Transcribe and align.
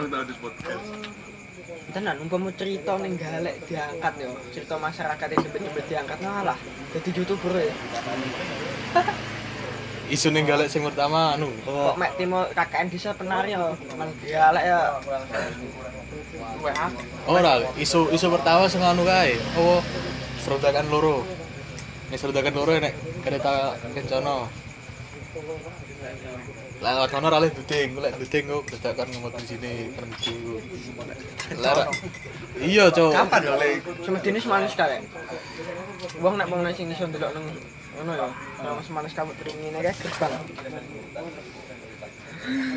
Orang 0.00 0.16
tahu 0.16 0.24
di 0.24 0.36
podcast. 0.40 0.88
tenan 1.92 2.16
umpama 2.24 2.48
cerita 2.56 2.96
ning 2.96 3.20
galek 3.20 3.60
diangkat 3.68 4.14
yo 4.16 4.32
cerita 4.48 4.80
masyarakat 4.80 5.26
yang 5.28 5.42
cepet-cepet 5.44 5.84
diangkat 5.92 6.18
ngalah 6.24 6.56
jadi 6.96 7.08
youtuber 7.20 7.52
ya 7.60 7.74
Isu 10.14 10.32
ning 10.32 10.48
galek 10.48 10.72
sing 10.72 10.80
pertama 10.88 11.36
anu. 11.36 11.52
kok 11.66 12.00
mek 12.00 12.16
timo 12.16 12.48
KKN 12.56 12.88
desa 12.88 13.12
penari 13.12 13.52
yo 13.52 13.76
nang 14.00 14.08
galek 14.24 14.64
ya 14.64 14.80
Ora, 17.28 17.60
isu 17.76 18.08
isu 18.08 18.26
pertama 18.32 18.72
sing 18.72 18.80
anu 18.80 19.04
kae. 19.04 19.36
Oh, 19.60 19.84
serodakan 20.40 20.88
loro. 20.88 21.28
Nek 22.08 22.16
serodakan 22.16 22.54
loro 22.56 22.72
nek 22.80 22.94
kereta 23.20 23.76
kencana. 23.92 24.48
Lah 26.80 26.90
lewat 26.96 27.12
kono 27.12 27.28
rale 27.28 27.52
duding, 27.52 27.92
lek 28.00 28.16
duding 28.16 28.44
kok 28.48 28.64
dadakan 28.72 29.06
ngomong 29.12 29.36
di 29.36 29.46
sini 29.52 29.72
kerengku. 29.92 30.36
Lah 31.60 31.84
iya, 32.56 32.88
Cok. 32.88 33.12
Kapan 33.12 33.40
ya 33.44 33.54
le? 33.60 33.70
semedine 34.04 34.38
semanis 34.42 34.74
kalian 34.74 35.02
wong 36.18 36.34
nek 36.34 36.46
wong 36.50 36.66
sing 36.74 36.90
iso 36.90 37.06
ndelok 37.06 37.30
nang 37.30 37.46
ngono 37.96 38.12
ya 38.16 38.28
nang 38.64 38.82
semanis 38.82 39.14
kamu 39.14 39.32
terus 39.38 39.54
ngene 39.54 39.78
kae 39.78 39.94
gerbang 39.94 40.32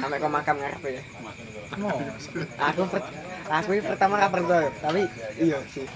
sampai 0.04 0.20
kau 0.20 0.30
makam 0.30 0.56
ngarepe 0.60 0.90
ya 1.00 1.04
aku 2.60 2.84
aku 3.50 3.70
ini 3.74 3.82
pertama 3.82 4.22
gak 4.22 4.32
percaya 4.36 4.70
tapi 4.84 5.02
iya 5.40 5.58
sih 5.72 5.88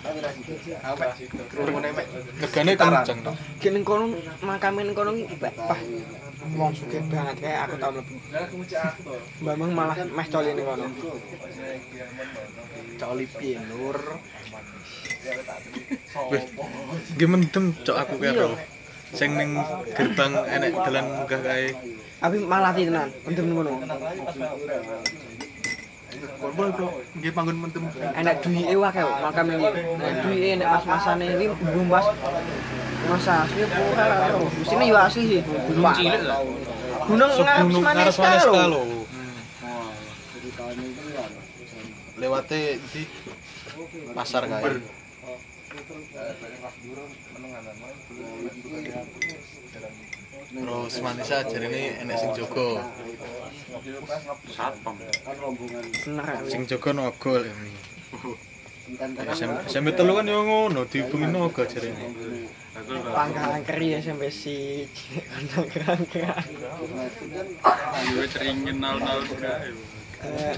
Apa? 0.81 1.13
Kerumune 1.51 1.91
mek. 1.93 2.07
Regane 2.41 2.73
kenceng 2.73 3.19
to. 3.21 3.33
Kene 3.59 3.79
kono 3.83 4.15
makame 4.41 4.87
ning 4.87 4.95
kono 4.95 5.11
iki 5.13 5.35
pah 5.37 5.79
wong 6.55 6.71
sugih 6.71 7.03
banget 7.11 7.35
kayak 7.43 7.59
aku 7.67 7.75
tau 7.81 7.91
mlebu. 7.91 8.15
Memang 9.43 9.69
malah 9.75 9.97
meh 10.07 10.27
coli 10.31 10.51
ning 10.55 10.65
kono. 10.65 10.87
Coli 12.95 13.25
pinur. 13.27 13.99
Wih, 16.31 16.43
nggih 17.17 17.27
mendem 17.27 17.65
cok 17.83 17.97
aku 17.97 18.15
karo. 18.21 18.55
Sing 19.11 19.35
ning 19.35 19.59
gerbang 19.91 20.33
enek 20.47 20.71
dalan 20.87 21.05
munggah 21.11 21.41
kae. 21.43 21.67
Tapi 22.17 22.37
malah 22.47 22.71
tenan, 22.71 23.09
mendem 23.27 23.45
ning 23.51 23.57
boleh 26.41 26.71
bro. 26.73 26.87
Nggih 27.17 27.31
panggon 27.35 27.57
mentem. 27.59 27.83
Enek 28.15 28.35
duwike 28.43 28.75
wae 28.79 28.99
kok 29.03 29.19
makame 29.23 29.53
iki. 29.59 29.81
Enek 29.97 30.13
duwike 30.23 30.49
nek 30.59 30.67
mas-masane 30.73 31.25
iki 31.35 31.45
bumbas. 31.73 32.05
Masa 33.07 33.33
asli 33.47 33.61
ora 33.63 34.05
karo. 34.19 34.39
Mesine 34.59 34.83
yo 34.87 34.95
asli 34.97 35.23
sih. 35.27 35.41
Gunung 35.45 35.93
cilik 35.95 36.21
lho. 36.23 36.37
Gunung 37.07 37.31
ngarep 37.31 37.65
manis 37.67 38.17
Maneska 38.17 38.29
lho. 38.47 38.53
kalo. 38.55 38.81
Lewate 42.17 42.61
di 42.91 43.01
pasar 44.15 44.43
kae. 44.49 44.81
Terus 50.47 50.93
manisa 51.03 51.37
jarine 51.45 51.83
enek 52.01 52.17
sing 52.17 52.31
jogo. 52.33 52.79
Satpam. 54.47 54.95
Bener. 56.05 56.27
Sing 56.47 56.63
jogo 56.63 56.89
nogol 56.95 57.43
ini. 57.43 57.73
SMP 59.67 59.91
telu 59.91 60.15
kan 60.15 60.23
yo 60.23 60.47
ngono, 60.47 60.87
dihubungi 60.87 61.27
nogo 61.27 61.67
jarine. 61.67 62.07
Pangkalan 63.11 63.61
keri 63.67 63.99
SMP 63.99 64.31
si 64.31 64.87
kerang-kerang. 65.75 66.47
Gue 68.15 68.27
sering 68.31 68.63
kenal-kenal 68.63 69.19
kae. 69.35 69.75
Eh, 70.17 70.55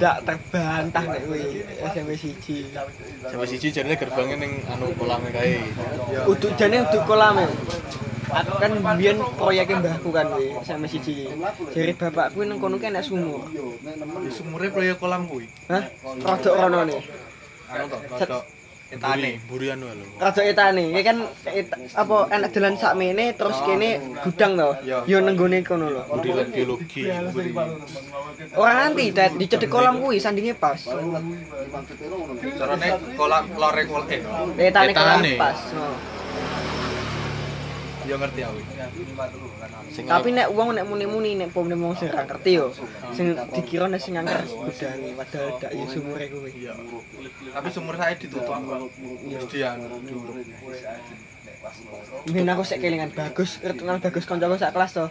Dak 0.00 0.26
terbantah 0.26 1.04
nek 1.06 1.20
kuwi 1.28 1.60
SMP 1.92 2.10
siji. 2.16 2.72
Sampai 3.20 3.46
siji 3.46 3.68
jarine 3.68 4.00
gerbangnya 4.00 4.40
ning 4.40 4.64
anu 4.72 4.96
kolame 4.96 5.28
kae. 5.28 5.60
Uduk 6.24 6.56
jane 6.56 6.88
uduk 6.88 7.04
kolam 7.04 7.36
ya. 7.36 7.48
Aku 8.26 8.52
kan 8.58 8.70
biyen 8.98 9.16
proyeknya 9.38 9.78
mbahku 9.78 10.08
kan 10.10 10.26
kuwi 10.34 10.50
SMP 10.66 10.84
siji. 10.90 11.30
Jare 11.70 11.92
bapakku 11.94 12.42
nang 12.42 12.58
kono 12.58 12.76
ki 12.76 12.90
enek 12.90 13.06
sumur. 13.06 13.46
Sumure 14.34 14.66
proyek 14.74 14.98
kolam 14.98 15.30
kuwi. 15.30 15.46
Hah? 15.70 15.82
Rodok 16.02 16.54
rono. 16.58 16.82
Anu 17.66 17.84
to, 17.86 17.98
rodok 18.10 18.42
etane. 18.90 19.30
Burian 19.46 19.78
wae 19.78 19.94
lho. 19.94 20.04
Rodok 20.18 20.42
etane. 20.44 20.82
Iki 20.90 21.02
kan 21.06 21.18
et- 21.54 21.70
apa 21.94 22.16
enek 22.34 22.50
dalan 22.50 22.74
sakmene 22.74 23.24
terus 23.38 23.58
kene 23.62 23.90
gudang 24.26 24.52
to. 24.58 24.70
Yo 25.06 25.22
nang 25.22 25.38
gone 25.38 25.58
kono 25.62 25.86
lho. 25.94 26.02
Buri 26.10 26.30
lan 26.34 26.48
biologi. 26.50 27.02
Ora 28.58 28.72
nganti 28.90 29.04
dat 29.14 29.32
dicedek 29.38 29.70
kolam 29.70 30.02
kuwi 30.02 30.18
sandinge 30.18 30.54
pas. 30.58 30.82
Carane 32.58 32.88
kolam 33.14 33.44
lore 33.54 33.82
kolam. 33.86 34.08
Etane 34.58 34.90
kolam 34.90 35.18
Etane. 35.22 35.34
pas. 35.38 35.58
Yo 38.06 38.14
ngerti 38.22 38.40
aku. 38.46 38.58
Sing 39.90 40.04
Tapi 40.06 40.28
nek 40.30 40.48
wong 40.54 40.78
nek 40.78 40.86
muni-muni 40.86 41.34
nek 41.34 41.50
pom 41.50 41.66
wong 41.66 41.94
sing 41.98 42.08
ra 42.14 42.22
ngerti 42.22 42.50
yo. 42.54 42.70
Sing 43.10 43.34
dikira 43.50 43.90
nek 43.90 43.98
sing 43.98 44.14
angker 44.14 44.46
gudange 44.46 45.10
padahal 45.18 45.50
dak 45.58 45.70
yo 45.74 45.84
sumure 45.90 46.26
kuwi. 46.30 46.50
Iya. 46.54 46.72
Tapi 47.50 47.68
sumur 47.74 47.94
saya 47.98 48.14
ditutup. 48.14 48.54
Jadi 49.26 49.58
anu 49.66 49.86
dhuwur. 50.06 50.38
Aku 52.46 52.62
sik 52.62 52.78
kelingan 52.78 53.10
bagus, 53.10 53.58
kenal 53.58 53.98
bagus 53.98 54.22
kancaku 54.22 54.54
sak 54.54 54.70
kelas 54.70 54.92
to. 54.94 55.06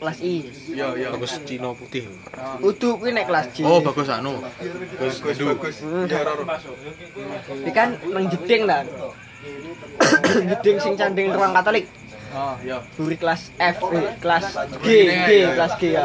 Kelas 0.00 0.18
I. 0.24 0.46
Iya, 0.72 0.88
iya. 0.96 1.08
bagus 1.12 1.36
Cina 1.44 1.76
putih. 1.76 2.08
Udu 2.64 2.96
kuwi 2.96 3.12
nek 3.12 3.28
kelas 3.28 3.52
J. 3.52 3.66
Oh, 3.68 3.84
bagus 3.84 4.08
anu. 4.08 4.40
Bagus 4.96 5.20
bagus. 5.20 5.76
Ya, 6.08 6.24
Roro. 6.24 6.44
Iki 7.60 7.72
kan 7.76 7.98
nang 8.08 8.24
jeding 8.32 8.64
ta. 8.64 8.80
jeding 10.56 10.76
sing 10.80 10.94
canding 10.96 11.28
ruang 11.34 11.52
Katolik. 11.52 11.84
Oh, 12.32 12.56
iya. 12.64 12.80
Buri 12.96 13.16
kelas 13.20 13.52
F, 13.60 13.76
eh, 13.92 14.16
kelas 14.16 14.44
G, 14.80 14.88
G, 15.04 15.28
kelas 15.52 15.72
G 15.76 15.82
ya. 15.92 16.04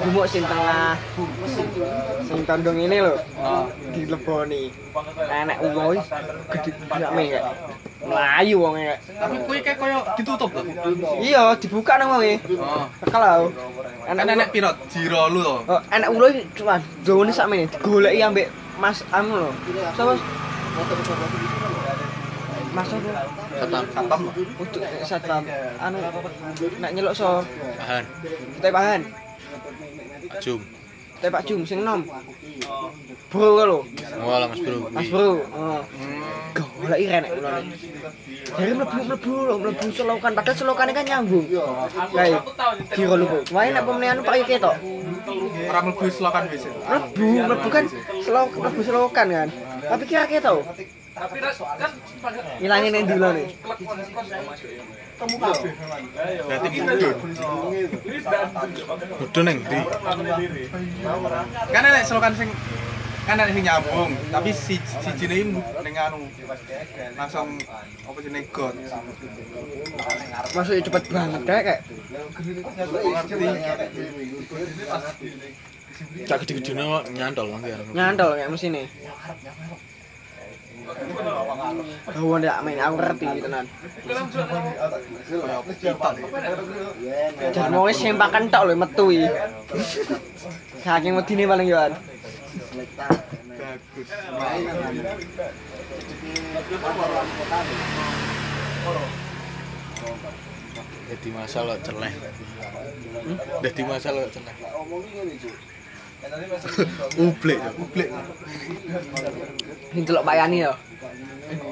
Gumuk 0.00 0.24
sing 0.24 0.44
tengah. 0.44 0.96
Sing 2.24 2.40
tandung 2.48 2.80
ini 2.80 3.04
lho. 3.04 3.14
Oh. 3.40 3.68
Dileboni. 3.92 4.72
Enek 5.28 5.58
woi 5.76 6.00
gede 6.48 6.70
me 7.12 7.22
kayak. 7.28 7.44
Melayu 8.04 8.56
wong 8.60 8.74
kayak. 8.80 8.98
Tapi 9.04 9.36
kuwi 9.44 9.58
kayak 9.60 9.78
koyo 9.80 10.00
ditutup 10.16 10.50
lho. 10.56 10.64
Iya, 11.20 11.56
dibuka 11.60 12.00
nang 12.00 12.16
wonge. 12.16 12.40
Oh. 12.56 12.88
Kalau 13.12 13.52
Kan 14.04 14.20
enek 14.20 14.36
enek 14.36 14.48
pirot 14.52 14.76
jiro 14.92 15.32
lu 15.32 15.40
to. 15.40 15.56
Oh, 15.64 15.80
enak 15.88 16.08
ulo 16.12 16.28
cuman 16.56 16.80
gawane 17.04 17.32
sakmene 17.32 17.64
digoleki 17.72 18.20
ambek 18.20 18.48
Mas 18.76 19.00
anu 19.12 19.48
lho. 19.48 19.50
Sapa? 19.96 20.12
Mas 22.74 22.90
apa? 22.90 23.10
Satam. 23.54 23.84
Satam 23.94 24.18
lho. 24.26 24.32
Untuk 24.58 24.82
satpam 25.06 25.42
anu 25.78 25.98
nek 26.82 26.90
nyeluk 26.90 27.14
so 27.14 27.46
Bahan. 27.78 28.04
tepakan. 28.58 29.00
Ajum. 30.34 30.60
Tepak 31.22 31.42
jum 31.46 31.62
sing 31.66 31.80
nom. 31.84 32.00
Bro 33.30 33.48
lho. 33.58 33.78
Wala 34.22 34.46
Mas 34.46 34.60
Bro. 34.62 34.78
Mas 34.94 35.08
bro. 35.10 35.42
Oh. 35.54 35.80
Goleki 36.54 37.06
renek 37.10 37.30
ulone. 37.34 37.74
Dari 38.54 38.72
mlebu-mlebu 38.76 39.32
lho, 39.48 39.54
mlebu 39.58 39.86
selokan 39.90 40.32
padahal 40.38 40.54
selokane 40.54 40.92
kan 40.94 41.04
nyambung. 41.06 41.46
Kayak 42.14 42.42
kira 42.94 43.14
lupa. 43.18 43.38
Wae 43.50 43.68
nek 43.74 43.82
pemene 43.82 44.06
anu 44.14 44.22
pakai 44.22 44.46
ketok. 44.46 44.76
Ora 45.70 45.80
mlebu 45.82 46.04
selokan 46.12 46.42
wis. 46.52 46.62
Mlebu, 46.66 47.26
mlebu 47.50 47.68
kan 47.74 47.84
selok 48.22 48.50
mlebu 48.54 48.80
selokan 48.86 49.26
kan. 49.34 49.48
Tapi 49.82 50.04
kira 50.06 50.24
ketok. 50.30 50.62
Ilangin 52.62 52.94
yang 52.94 53.06
dulu 53.06 53.28
nih. 53.34 53.46
Berarti 55.14 56.68
mudun. 56.82 57.14
Mudun 59.20 59.44
neng 59.46 59.58
ndi? 59.62 59.78
Kan 61.70 61.82
enek 61.86 62.02
selokan 62.06 62.34
sing 62.34 62.50
kan 63.24 63.40
enek 63.40 63.56
sing 63.56 63.64
nyambung, 63.64 64.10
tapi 64.28 64.50
si 64.52 64.76
sijine 65.00 65.34
iki 65.40 65.54
ning 65.86 65.94
anu 65.96 66.28
langsung 67.16 67.56
apa 68.04 68.18
jenenge 68.20 68.50
got. 68.52 68.74
Masuknya 70.52 70.82
cepet 70.84 71.02
banget 71.08 71.42
kayak 71.46 71.62
kayak. 71.64 71.80
Cak 76.26 76.42
gede-gedene 76.42 76.82
kok 76.90 77.04
nyantol 77.14 77.46
nanti 77.54 77.70
arep. 77.70 77.86
nyantol 77.94 78.34
kayak 78.34 78.50
mesinnya. 78.50 78.84
Gawon 82.14 82.38
ndak 82.44 82.60
main 82.60 82.80
aku 82.80 82.94
ngerti 83.00 83.26
tenan. 83.40 83.66
Koyo 84.04 85.58
piton. 85.64 86.14
Jan 87.54 87.70
mau 87.72 87.88
sempakan 87.88 88.52
tok 88.52 88.64
lho 88.68 88.74
metu 88.76 89.06
iki. 89.08 89.28
Saking 90.84 91.16
wedine 91.16 91.44
paling 91.48 91.68
yo. 91.72 91.78
an. 91.80 91.92
Bagus. 93.56 94.08
Dadi 101.04 101.28
masal 101.32 101.64
kok 101.72 101.80
celeh. 101.86 102.12
Masal 103.88 104.14
kok 104.20 104.32
celeh. 104.36 104.54
Ublek. 107.20 107.58
Publik. 107.78 108.08
Ini 109.94 110.00
delok 110.02 110.24
Pak 110.26 110.34
Yani 110.34 110.56
ya. 110.64 110.72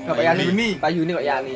Pak 0.06 0.22
Yani. 0.22 0.42
Yuni. 0.48 0.68
Pak 0.78 0.90
Yuni 0.92 1.10
kok 1.16 1.26
Yani. 1.26 1.54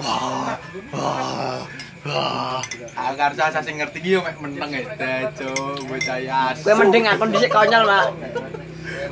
Wah. 0.00 0.56
Wah. 0.92 1.60
Wah. 2.00 2.60
Agar 2.96 3.36
saya 3.36 3.60
sing 3.60 3.76
ngerti 3.76 4.00
iki 4.00 4.16
yo 4.16 4.24
mek 4.24 4.40
meneng 4.40 4.72
ya, 4.72 5.28
Cuk, 5.36 5.84
bocah 5.84 6.16
ya. 6.16 6.56
Kowe 6.56 6.72
mending 6.80 7.04
aku 7.04 7.28
dhisik 7.28 7.52
konyol, 7.52 7.84
Mak. 7.84 8.08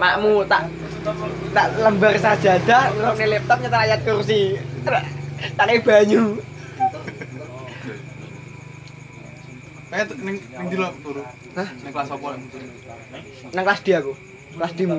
Makmu 0.01 0.49
tak 0.49 0.73
tak 1.53 1.69
lembar 1.77 2.17
sajadah, 2.17 2.91
ngrokne 2.97 3.27
laptop 3.29 3.59
nyetel 3.61 3.85
ayat 3.85 4.01
kursi. 4.03 4.57
Tak 5.55 5.69
banyu. 5.85 6.41
Kayak 9.89 10.05
tuh 10.07 10.17
ning 10.21 10.37
ning 10.37 10.67
di 10.69 10.77
lo 10.77 10.89
turu. 11.01 11.23
Hah? 11.57 11.69
Ning 11.81 11.93
kelas 11.93 12.11
apa? 12.13 12.29
Nang 13.51 13.65
kelas 13.65 13.81
D 13.81 13.89
aku. 13.93 14.13
Kelas 14.53 14.73
D-mu. 14.75 14.99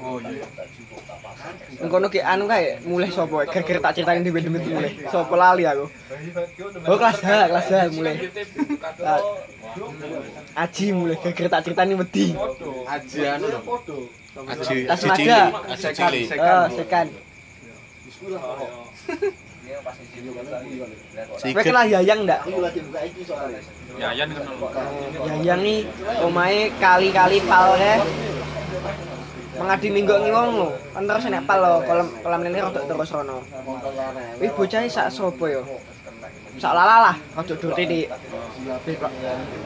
Oh 0.00 0.16
iya. 0.16 0.44
Engkono 1.76 2.08
ki 2.08 2.20
anu 2.22 2.48
kae 2.48 2.80
mulai 2.82 3.10
sapa? 3.10 3.44
Geger 3.44 3.78
tak 3.78 3.92
ceritain 3.94 4.24
di 4.24 4.32
demit 4.32 4.64
mulai. 4.64 4.92
Sapa 5.06 5.34
lali 5.34 5.64
aku. 5.64 5.86
Oh 6.88 6.96
kelas 6.96 7.20
H, 7.20 7.28
kelas 7.48 7.68
H 7.68 7.74
mulai. 7.92 8.14
Tak- 8.96 9.24
Aji 10.56 10.86
mulai 10.90 11.16
geger 11.20 11.46
tak 11.46 11.62
ceritain 11.62 11.92
wedi. 11.92 12.32
Aji 12.86 13.18
anu 13.28 13.46
lho. 13.46 13.60
Aji 14.40 14.76
Tas 14.88 15.00
aji 15.00 15.08
naga. 15.08 15.16
cilik, 15.20 15.52
aji 15.68 15.82
Sekan, 15.82 15.94
cilik. 16.08 16.24
sekan. 16.28 16.48
Oh, 16.48 16.66
sekan. 16.72 17.06
Kowe 21.30 21.38
Sikit. 21.40 21.62
kenal 21.62 21.86
Yayang 21.86 22.20
ndak? 22.26 22.40
Ya, 22.46 22.72
ya 23.98 24.24
kenal. 24.28 24.54
Yayang 25.26 25.60
nih 25.64 25.78
omahe 26.22 26.70
kali-kali 26.78 27.38
palre 27.48 28.04
mengadi 29.60 29.88
minggu 29.92 30.14
ngiwong 30.24 30.50
lho. 30.56 30.68
Kan 30.94 31.04
terus 31.04 31.24
nek 31.28 31.44
pal 31.44 31.58
lho, 31.60 31.74
kolam 31.84 32.08
kolam 32.22 32.40
lele 32.44 32.58
rodok 32.64 32.84
terus 32.86 33.12
rono. 33.12 33.38
Wih 34.40 34.50
bocah 34.54 34.84
sak 34.88 35.10
sapa 35.12 35.44
yo? 35.50 35.62
Sak 36.60 36.72
lala 36.76 36.96
lah, 37.10 37.16
rodok 37.36 37.56
dur 37.60 37.72
titik. 37.76 38.08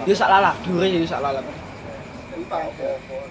Yo 0.07 0.15
sak 0.15 0.31
lala, 0.31 0.51
dure 0.67 0.87
yo 0.89 1.07
sak 1.07 1.23
lala. 1.23 1.43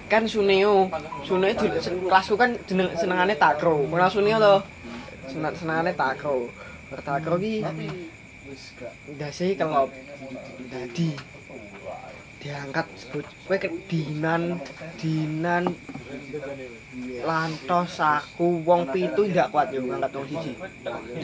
Kan 0.08 0.24
Suneo, 0.24 0.88
Suneo 1.22 1.52
di 1.52 1.68
kelasku 2.08 2.34
kan 2.34 2.56
jeneng 2.64 2.92
senengane 2.96 3.36
takro. 3.36 3.84
Kenal 3.88 4.10
Suneo 4.10 4.36
to? 4.40 4.56
Seneng 5.28 5.54
senengane 5.56 5.92
takro. 5.92 6.48
Takro 7.04 7.36
ki 7.36 7.64
ndase 9.14 9.54
kelop. 9.58 9.90
Dadi 10.70 11.14
diangkat 12.44 12.86
sebut 13.00 13.24
kowe 13.48 13.56
kedinan 13.56 14.60
dinan 15.00 15.72
lantos 17.24 17.96
aku 17.96 18.60
wong 18.68 18.84
pitu 18.92 19.32
ndak 19.32 19.48
kuat 19.48 19.72
yo 19.72 19.80
ngangkat 19.80 20.12
wong 20.12 20.26
siji. 20.28 20.52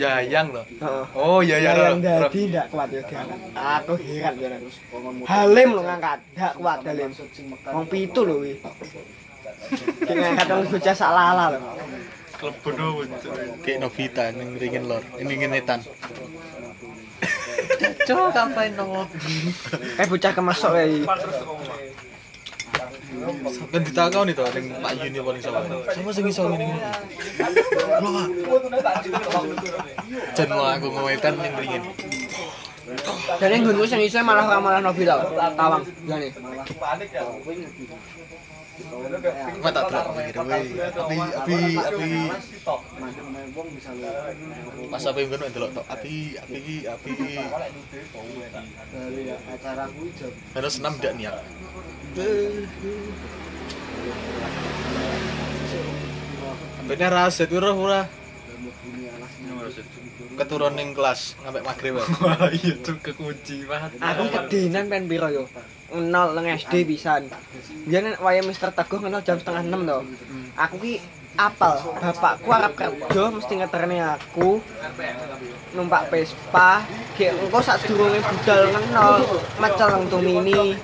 Yayang 0.00 0.48
lho. 0.48 0.64
Oh 1.12 1.44
iya 1.44 1.60
iya. 1.60 1.92
yang 1.92 2.00
dadi 2.00 2.40
ndak 2.48 2.72
kuat 2.72 2.88
yo 2.88 3.04
diangkat. 3.04 3.38
Aku 3.52 3.94
heran 4.00 4.34
yo. 4.40 4.48
Halim 5.28 5.68
lo 5.76 5.82
ngangkat, 5.84 6.18
ndak 6.32 6.52
kuat 6.56 6.78
Halim. 6.88 7.10
Wong 7.68 7.84
pitu 7.92 8.20
lho 8.24 8.34
kuwi. 8.40 8.54
Ngangkat 10.08 10.46
wong 10.48 10.64
bocah 10.72 10.94
sak 10.96 11.12
lala 11.12 11.44
lho. 11.52 11.60
Klebono. 12.40 13.04
Kayak 13.60 13.78
Novita 13.84 14.24
ning 14.32 14.56
ringin 14.56 14.88
lor. 14.88 15.04
Ini 15.20 15.28
ringin 15.28 15.52
etan. 15.52 15.84
Cok, 18.06 18.34
ngapain 18.34 18.72
dong? 18.74 19.06
Eh 20.00 20.06
bocah 20.10 20.32
kemasok 20.34 20.70
kae. 20.74 20.98
Kan 23.70 23.82
ditakau 23.84 24.22
nih 24.24 24.34
tuh, 24.34 24.46
ada 24.46 24.58
Pak 24.58 24.92
Yuni 24.96 25.18
paling 25.20 25.42
sama. 25.42 25.60
Sama 25.92 26.10
sing 26.10 26.26
iso 26.30 26.42
ngene 26.48 26.64
ngene. 26.66 26.82
Wah. 28.00 28.26
Jan 30.34 30.48
mau 30.50 30.66
aku 30.66 30.86
ngowetan 30.90 31.34
ning 31.38 31.54
ringin. 31.58 31.82
Dan 33.38 33.48
yang 33.54 33.62
gunung 33.70 33.86
sing 33.86 34.00
iso 34.02 34.18
malah 34.24 34.46
malah 34.58 34.80
Nobila, 34.82 35.20
tawang. 35.54 35.84
Jane. 36.08 36.28
Mak 39.60 39.72
tak 39.76 39.84
delok 39.92 40.06
mikir 40.16 40.34
kowe. 40.40 40.52
Api 40.56 41.16
api 41.20 41.58
api. 41.78 42.10
Pas 44.88 45.04
api 45.04 45.20
ngono 45.28 45.46
delok 45.52 45.70
tok. 45.76 45.86
Api 45.90 46.14
api 46.40 46.74
api. 46.88 47.12
Harus 50.56 50.74
enam 50.80 50.94
dak 50.98 51.12
niat. 51.18 51.34
Bener 56.88 57.10
raset 57.12 57.50
ora 57.52 57.70
ora. 57.70 58.02
Keturun 60.40 60.72
ning 60.72 60.96
kelas 60.96 61.36
sampai 61.36 61.60
maghrib. 61.60 62.00
Wah, 62.00 62.48
iya 62.48 62.72
tuh 62.80 62.96
kekunci 62.98 63.68
banget. 63.68 64.00
Aku 64.00 64.24
kedenan 64.32 64.88
pen 64.88 65.04
piro 65.04 65.28
yo? 65.28 65.44
Nol 65.90 66.28
nang 66.38 66.46
SD 66.46 66.86
pisan. 66.86 67.26
Biyen 67.86 68.14
waya 68.22 68.42
Mister 68.46 68.70
Teguh 68.70 69.02
kenal 69.02 69.22
jam 69.26 69.38
setengah 69.42 69.66
6 69.66 69.90
to. 69.90 69.98
Aku 70.54 70.76
ki 70.78 71.02
apal, 71.34 71.74
bapakku 71.98 72.48
arep 72.52 72.72
kerja 72.74 73.22
mesti 73.30 73.52
ngeterne 73.58 73.96
aku 74.02 74.60
numpak 75.74 76.10
Vespa, 76.10 76.84
gek 77.14 77.32
engko 77.38 77.58
sadurunge 77.62 78.20
budal 78.20 78.60
ngenol, 78.70 79.14
mecel 79.62 79.88
nang 79.88 80.04
Tumini. 80.10 80.76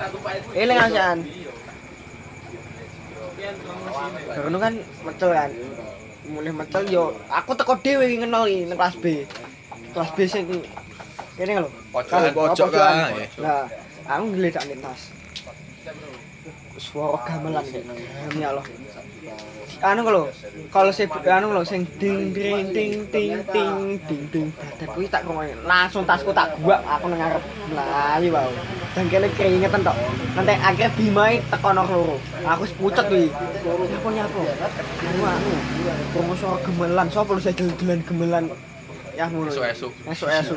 Eling 0.54 0.78
asan. 0.80 1.18
Baru 4.32 4.58
kan 4.58 4.74
mecel 5.06 5.30
kan. 5.34 5.50
Mulai 6.26 6.50
mecel 6.50 6.82
yo, 6.90 7.14
aku 7.30 7.54
teko 7.54 7.78
dhewe 7.78 8.06
ngenol 8.10 8.50
iki 8.50 8.64
nang 8.66 8.78
kelas 8.78 8.96
B. 8.98 9.06
Kelas 9.94 10.10
B 10.14 10.18
sing 10.26 10.44
kene 11.36 11.62
lho. 11.62 11.70
Pojok 11.92 12.32
pojokan. 12.32 12.94
kae. 13.12 13.28
Nah, 13.44 13.68
aku 14.06 14.24
ngeledak 14.32 14.64
ning 14.70 14.80
tas. 14.80 15.10
Suara 16.76 17.18
gamelan 17.24 17.64
kayak 17.72 17.84
demi 18.30 18.44
Allah. 18.44 18.66
Anu 19.84 20.08
lho, 20.08 20.32
kalau 20.72 20.88
saya 20.88 21.10
anu 21.36 21.52
lho 21.52 21.60
sing 21.60 21.84
ding 22.00 22.32
ding 22.32 22.72
ding 22.72 23.04
ding 23.12 23.32
ding 23.44 24.00
ding 24.08 24.22
ding 24.32 24.46
dadak 24.56 24.88
kuwi 24.96 25.04
tak 25.04 25.20
krungu 25.28 25.44
langsung 25.68 26.08
tasku 26.08 26.32
tak 26.32 26.56
buak 26.64 26.80
aku 26.88 27.12
nang 27.12 27.20
ngarep 27.20 27.44
mlayu 27.68 28.28
wae. 28.32 28.56
Dan 28.96 29.04
kene 29.12 29.28
keringetan 29.36 29.84
tok. 29.84 29.96
Nanti 30.32 30.56
akhirnya 30.56 30.88
Bimai 30.96 31.44
tekono 31.52 31.82
loro. 31.84 32.16
Aku 32.48 32.64
pucet 32.80 33.04
kuwi. 33.12 33.28
Nyapo 33.28 34.08
nyapo. 34.16 34.40
Anu 35.04 35.22
anu. 35.28 35.52
Krungu 36.16 36.34
suara 36.40 36.56
gemelan, 36.64 37.06
sapa 37.12 37.30
lu 37.36 37.40
sajel-jelan 37.44 38.00
gemelan. 38.08 38.44
Ya 39.12 39.28
ngono. 39.28 39.52
Esuk-esuk. 39.52 39.92
Esuk-esuk. 40.08 40.56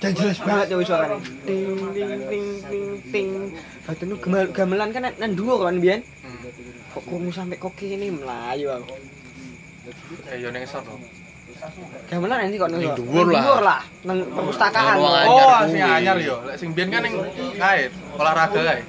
Dan 0.00 0.16
jelas 0.16 0.40
banget 0.40 0.66
ya 0.72 0.76
suaranya. 0.80 1.20
Ding 1.44 1.76
ding 1.92 2.12
ding 2.24 2.46
ding 2.72 2.86
ding. 3.12 3.28
Batune 3.84 4.16
gemel 4.16 4.48
gamelan 4.48 4.88
kan 4.96 5.12
nang 5.20 5.32
dhuwur 5.36 5.68
kan 5.68 5.76
biyen. 5.76 6.00
Kok 6.96 7.04
krungu 7.04 7.28
sampe 7.28 7.60
kok 7.60 7.76
kene 7.76 8.08
mlayu 8.08 8.72
aku. 8.72 8.96
Eh, 10.32 10.40
yo 10.40 10.48
ning 10.48 10.64
isor 10.64 10.80
to. 10.80 10.96
Gamelan 12.08 12.48
nanti 12.48 12.56
kok 12.56 12.72
nang 12.72 12.80
dhuwur 12.96 13.28
lah. 13.28 13.42
Dhuwur 13.44 13.60
lah, 13.60 13.80
nang 14.08 14.18
perpustakaan. 14.32 14.96
Oh, 15.28 15.60
sing 15.68 15.84
anyar 15.84 16.16
yo. 16.16 16.40
Lek 16.48 16.56
sing 16.56 16.72
biyen 16.72 16.88
kan 16.88 17.04
ning 17.04 17.20
kae 17.60 17.92
olahraga 18.16 18.60
kae. 18.64 18.80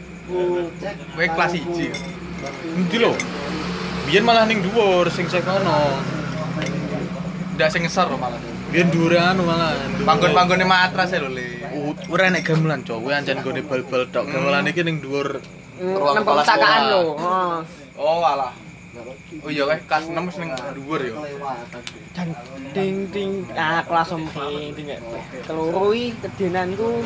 Kowe 1.11 1.25
kelas 1.27 1.51
1. 1.59 1.91
Endi 2.79 2.97
lho? 3.03 3.11
Biyen 4.07 4.23
malah 4.23 4.47
ning 4.47 4.63
dhuwur 4.63 5.11
sing 5.11 5.27
sing 5.27 5.43
kono. 5.43 5.91
Ndak 7.59 7.67
sing 7.67 7.83
ngesor 7.83 8.07
lho 8.07 8.15
malah. 8.15 8.39
Biyen 8.71 8.87
dhuwur 8.87 9.13
anu 9.19 9.43
malah. 9.43 9.75
Panggon-panggone 10.07 10.63
matras 10.63 11.11
lho, 11.11 11.27
Le. 11.27 11.47
Ora 12.07 12.31
enek 12.31 12.47
gamelan, 12.47 12.87
Cok. 12.87 13.03
Kuwi 13.03 13.13
ancen 13.13 13.43
gone 13.43 13.61
bal-bal 13.67 14.03
tok. 14.07 14.31
Gamelan 14.31 14.67
iki 14.71 14.81
ning 14.87 15.03
dhuwur 15.03 15.43
ruang 15.81 16.15
Nang 16.15 16.23
kepala 16.23 16.43
perpustakaan 16.45 16.81
sekolah. 16.87 16.91
lho. 16.91 17.03
Heeh. 17.19 17.59
Oh, 17.99 18.23
alah. 18.23 18.53
Oh 19.43 19.47
iya 19.47 19.63
kelas 19.87 20.03
6 20.07 20.27
wis 20.27 20.37
ning 20.39 20.51
dhuwur 20.75 21.01
yo. 21.03 21.15
Dan 22.15 22.27
ding 22.75 22.95
ding 23.11 23.31
ah 23.59 23.83
kelas 23.83 24.15
om 24.15 24.23
ding 24.31 24.87
ding. 24.87 24.87
Keloro 25.43 25.91
iki 25.91 26.15
kedenanku 26.23 27.03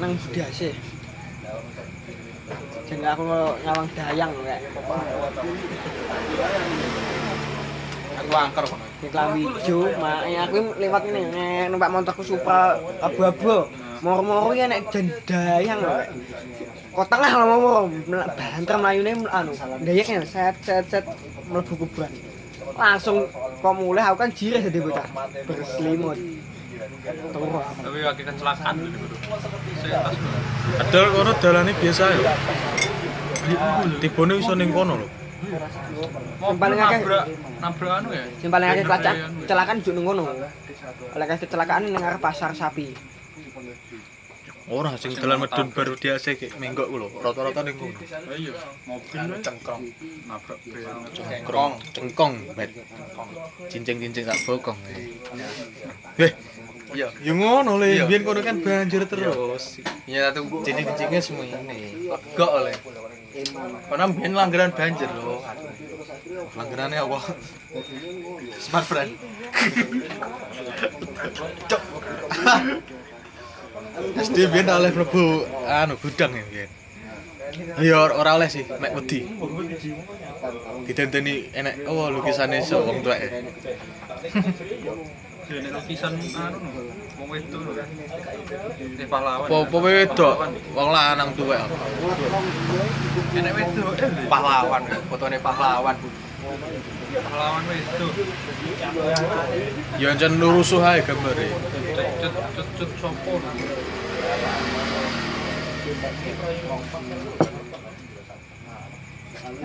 nang 0.00 0.12
Budase. 0.16 0.72
Jeneng 2.88 3.12
aku 3.12 3.22
ngawang 3.28 3.88
dayang 3.92 4.32
kayak. 4.40 4.62
Angker 8.36 8.64
kok. 8.66 8.78
di 9.00 9.08
klambi 9.08 9.40
ijo 9.46 9.78
mak 9.98 10.28
aku 10.28 10.58
lewat 10.76 11.02
ini 11.08 11.20
eh, 11.34 11.64
numpak 11.72 11.90
motorku 11.90 12.22
Supra 12.22 12.76
abu-abu 13.02 13.66
moro-moro 14.00 14.50
ya 14.56 14.68
nek 14.68 14.88
jendayang 14.92 15.80
lho 15.80 15.90
Kak. 15.90 16.08
kok 16.90 17.06
tengah 17.08 17.32
lho 17.36 17.44
moro 17.48 17.74
banter 18.36 18.76
mlayune 18.80 19.12
anu 19.28 19.52
ndayek 19.80 20.08
ya 20.08 20.22
set 20.24 20.56
set 20.64 20.84
set 20.88 21.04
mlebu 21.48 21.74
kuburan 21.80 22.12
langsung 22.76 23.28
kok 23.60 23.74
mulai 23.76 24.04
aku 24.08 24.16
kan 24.24 24.30
jireh 24.32 24.60
jadi 24.62 24.78
bocah 24.80 25.06
berselimut 25.48 26.18
Tapi 27.80 27.98
wakil 28.04 28.24
kecelakaan 28.24 28.74
dulu. 28.76 28.98
Padahal 30.80 31.08
kono 31.12 31.32
dalane 31.40 31.72
biasa 31.76 32.04
ya. 32.12 32.32
Tibone 34.00 34.32
iso 34.40 34.52
ning 34.56 34.72
kono 34.72 35.00
lho. 35.00 35.06
Yang 35.40 36.56
paling 36.60 36.78
akeh 36.80 37.00
nabrak 37.60 37.92
anu 38.00 38.08
ya 38.12 38.24
yang 38.44 38.52
paling 38.52 38.68
akeh 38.68 38.84
kecelakaan 39.44 39.76
juk 39.80 39.92
ning 39.96 40.04
kono. 40.04 40.24
Oleh 41.16 41.26
kasih 41.28 41.48
kecelakaan 41.48 41.88
ning 41.88 42.02
arep 42.02 42.20
pasar 42.20 42.52
sapi. 42.52 42.92
Ora 44.70 44.94
sing 45.00 45.16
dalan 45.18 45.42
medun 45.42 45.72
baru 45.74 45.98
dia 45.98 46.14
sik 46.20 46.52
menggok 46.60 46.86
ku 46.92 46.96
lho. 47.00 47.08
Rata-rata 47.24 47.64
ning 47.64 47.74
kono. 47.80 47.96
Oh 47.96 48.36
iya 48.36 48.52
mobil 48.84 49.40
cengkrong. 49.40 49.82
nabrak 50.28 50.58
Cengkong, 51.16 51.72
cengkong, 51.96 52.34
bet. 52.54 52.70
Cincing-cincing 53.72 54.24
tak 54.28 54.38
bokong. 54.44 54.78
Weh, 56.20 56.32
Iya. 56.90 57.06
yo 57.22 57.38
ngono 57.38 57.78
le, 57.78 58.02
biyen 58.02 58.26
kono 58.26 58.42
kan 58.42 58.58
banjir 58.60 59.06
terus. 59.06 59.78
Iya 60.10 60.34
tuh 60.34 60.42
Cincing-cincingnya 60.66 61.20
semua 61.22 61.46
ini. 61.46 62.10
gak 62.34 62.50
oleh. 62.50 62.74
Karena 63.30 64.04
biyen 64.10 64.34
langgaran 64.34 64.74
banjir 64.74 65.06
loh. 65.14 65.38
Langganane 66.58 66.96
apa? 66.98 67.18
Smart 68.58 68.86
friend. 68.90 69.14
SD 74.18 74.36
tak 74.50 74.76
oleh 74.82 74.90
mlebu 74.90 75.46
anu 75.66 75.94
gudang 76.02 76.34
ya 76.34 76.44
biyen. 76.50 76.70
Ya 77.82 77.98
ora 78.06 78.38
oleh 78.38 78.50
sih, 78.50 78.66
mek 78.66 78.94
wedi. 78.98 79.26
Didenteni 80.86 81.50
enek 81.54 81.86
oh 81.86 82.10
lukisane 82.10 82.62
sok 82.62 82.86
wong 82.86 82.98
tuwek. 83.02 83.30
Lukisan 85.50 86.14
anu 86.14 86.58
no, 86.62 86.70
wong 87.18 87.28
wedok 87.34 87.74
pahlawan. 89.10 89.50
Apa 89.50 90.46
wong 90.78 90.88
lanang 90.94 91.30
tuwek. 91.34 91.58
Enek 93.34 93.52
wedok 93.58 93.98
eh 93.98 94.10
Pahlawan, 94.30 94.82
fotone 95.10 95.42
pahlawan. 95.42 95.96
pahlawan 97.26 97.62
wedok. 97.66 98.12
Ya 99.98 100.14
ancen 100.14 100.38
lurusuh 100.38 100.86
ae 100.86 101.02
gambare. 101.02 101.50
Cut 101.98 102.34
cut 102.54 102.68
cut 102.78 102.90
sopo 103.02 103.42
no. 103.42 103.50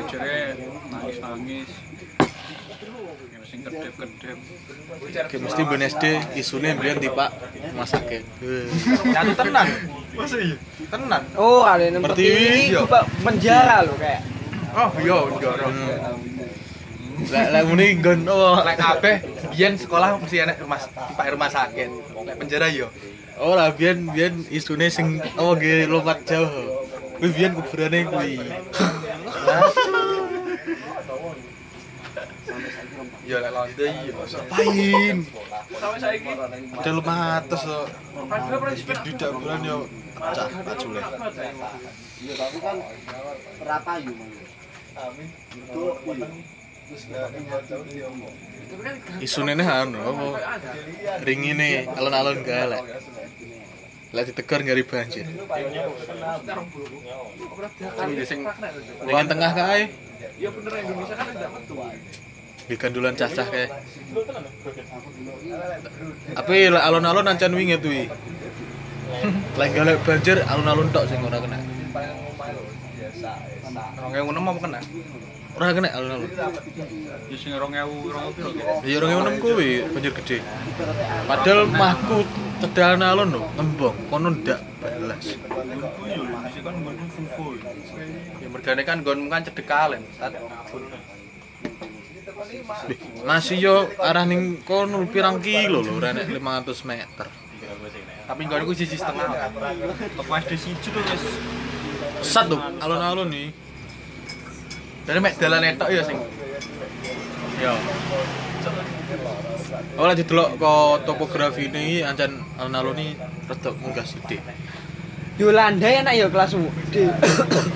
Jare 0.10 0.58
nangis-nangis. 0.90 1.70
Sing 3.56 3.64
kedep-kedep. 3.64 4.38
Ki 5.32 5.40
mesti 5.40 5.62
ben 5.64 5.82
SD 5.88 6.04
isune 6.36 6.76
biyen 6.76 7.00
tipak 7.00 7.32
masake. 7.72 8.28
Nyatu 9.08 9.32
tenan. 9.32 9.68
Masa 10.12 10.36
iya? 10.44 10.60
Tenan. 10.92 11.24
Oh, 11.40 11.64
kali 11.64 11.88
Pertiwi, 11.96 12.36
ini 12.36 12.76
iya. 12.76 12.84
juga 12.84 13.08
penjara 13.24 13.88
loh 13.88 13.96
kayak. 13.96 14.28
Oh 14.76 14.92
iya, 15.00 15.18
ndoro. 15.32 15.68
Lek 17.32 17.48
lek 17.56 17.64
muni 17.64 17.96
nggon 17.96 18.28
oh. 18.28 18.60
Lek 18.60 18.76
kabeh 18.76 19.24
biyen 19.56 19.80
sekolah 19.80 20.20
mesti 20.20 20.44
enek 20.44 20.60
rumah 20.60 20.80
tipak 20.84 21.26
rumah 21.32 21.48
sakit. 21.48 21.90
Lek 22.28 22.36
penjara 22.36 22.68
yo. 22.68 22.92
Ora 23.40 23.72
biyen 23.72 24.12
biyen 24.12 24.44
isune 24.52 24.92
sing 24.92 25.24
oh 25.40 25.56
nggih 25.56 25.88
lompat 25.88 26.28
jauh. 26.28 26.52
Kuwi 27.24 27.32
biyen 27.32 27.56
kuburane 27.56 28.04
kuwi. 28.04 28.36
Yo 33.26 33.42
lek 33.42 33.52
londe 33.58 33.86
iya. 33.90 34.14
Ngapain? 34.14 35.18
Udah 36.78 36.94
lumates 36.94 37.62
to. 37.66 37.80
Di 39.02 39.12
daburan 39.18 39.62
yo 39.66 39.78
pecah 40.14 40.50
bajule. 40.62 41.02
Isune 49.26 49.54
ne 49.58 49.66
anu 49.66 49.98
apa? 50.06 50.26
Ringine 51.26 51.90
alon-alon 51.98 52.46
gae 52.46 52.66
lek. 52.70 52.82
Lek 54.14 54.24
ditegur 54.30 54.62
ngari 54.62 54.86
banjir. 54.86 55.26
Sing 57.98 58.10
sing 58.30 58.40
Dengan 59.02 59.26
tengah 59.26 59.52
kae. 59.58 59.90
Di 60.38 60.46
gandulan 62.74 63.14
cacah 63.14 63.46
kae. 63.46 63.70
Tapi 66.34 66.56
alon-alon 66.74 67.30
ancen 67.30 67.54
wingi 67.54 67.78
tuh. 67.78 68.10
Lek 69.62 69.70
galek 69.78 70.02
banjir 70.02 70.42
alon-alon 70.50 70.90
tok 70.90 71.06
sing 71.06 71.22
ora 71.22 71.38
kena. 71.38 71.62
Orang 74.02 74.14
yang 74.18 74.50
apa 74.50 74.60
kena? 74.66 74.80
Ora 75.54 75.66
kena 75.78 75.90
alon-alun. 75.94 76.32
Ya 77.30 77.36
sing 77.38 77.54
2000 77.54 77.62
2000 77.62 78.34
piro 78.34 78.50
ki? 78.50 78.62
Ya 78.90 78.98
orang 78.98 79.12
yang 79.14 79.38
kuwi 79.38 79.86
banjir 79.94 80.12
gede. 80.18 80.38
Padahal 81.30 81.70
mahku 81.70 82.26
cedal 82.66 82.98
alun 83.04 83.36
lho, 83.36 83.42
ngembong, 83.60 83.96
kono 84.10 84.32
ndak 84.32 84.60
balas. 84.82 85.38
Nggonku 85.38 86.04
yo 86.08 86.24
sing 86.50 86.64
kan 86.64 86.76
nggonku 86.82 87.22
full 87.36 87.60
Ya 88.42 88.48
mergane 88.48 88.82
kan 88.88 88.98
nggonmu 89.04 89.28
kan 89.30 89.44
cedek 89.46 89.70
Masih 93.24 93.58
yo 93.64 93.76
arah 93.96 94.28
ning 94.28 94.60
kono 94.68 95.08
pirang 95.08 95.40
kilo 95.40 95.80
lho, 95.80 95.96
ora 95.96 96.12
nek 96.12 96.28
500 96.28 96.84
meter. 96.84 97.28
Tapi 98.28 98.42
nggonku 98.44 98.74
siji 98.76 98.98
setengah. 99.00 99.54
Toko 100.20 100.32
SD 100.36 100.52
siji 100.60 100.88
tuh 100.92 101.00
wis 101.00 101.24
Sat 102.26 102.52
tuh 102.52 102.60
alun-alun 102.60 103.32
nih. 103.32 103.54
Dari 105.06 105.20
mek 105.22 105.38
dalan 105.40 105.64
etok 105.64 105.90
ya 105.94 106.02
sing. 106.04 106.20
Yo. 107.62 107.74
Oh 109.96 110.08
lagi 110.10 110.28
delok 110.28 110.60
kok 110.60 111.08
topografi 111.08 111.72
ini 111.72 112.04
ancen 112.04 112.44
alun-alun 112.60 113.00
ini 113.00 113.16
rada 113.48 113.72
munggah 113.80 114.04
sithik. 114.04 114.44
Yolanda 115.40 115.88
enak 115.88 116.14
ya 116.20 116.28
kelasmu. 116.28 116.68
Di. 116.92 117.08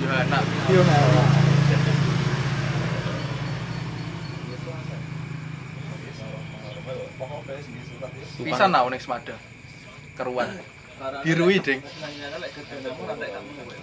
Yo 0.03 0.09
enak. 0.11 0.43
Yo. 0.67 0.81
Pisan 8.39 8.71
tau 8.71 8.87
nek 8.87 9.01
semada. 9.03 9.35
Keruan. 10.15 10.47
Birui, 11.23 11.59
Ding. 11.63 11.79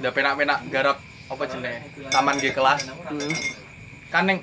Ndak 0.00 0.12
penak-penak 0.12 0.58
garap 0.68 0.96
apa 1.32 1.42
jenenge? 1.48 1.80
Taman 2.12 2.36
G 2.40 2.52
kelas. 2.52 2.80
Hmm. 3.08 3.34
Kan 4.12 4.24
ning 4.28 4.38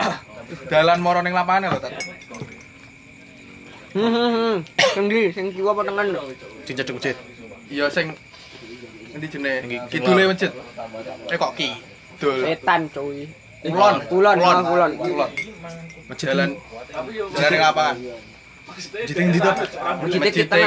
dalan 0.70 0.98
moro 1.02 1.20
ning 1.20 1.34
lapangan 1.34 1.74
lho, 1.74 1.78
Tat. 1.82 1.92
Hmm, 3.92 4.10
hmm, 4.14 4.30
hmm. 4.30 4.56
Sing 4.94 5.04
di, 5.10 5.20
sing 5.34 5.46
kiwa 5.50 5.74
apa 5.74 5.82
tengen 5.86 6.06
lho. 6.14 6.22
Sing 6.66 6.74
cedek 6.78 6.94
masjid. 6.94 7.16
Iya 7.68 7.86
sing 7.90 8.06
endi 9.14 9.26
jenenge? 9.26 9.78
Kidule 9.90 10.22
masjid. 10.30 10.52
Eh 11.28 11.36
kok 11.36 11.52
ki? 11.58 11.68
Dul. 12.22 12.46
Setan 12.46 12.86
cuy. 12.94 13.26
Kulon. 13.58 13.94
Kulon, 14.06 14.36
ah, 14.38 14.62
kulon. 14.62 14.92
Kulon. 15.02 15.30
Masjid 16.06 16.26
Jalan 16.30 16.50
jalan 17.34 17.50
ning 17.50 17.62
lapangan. 17.62 17.96
Yang 18.78 19.28
di 19.34 19.40
kan 19.42 19.54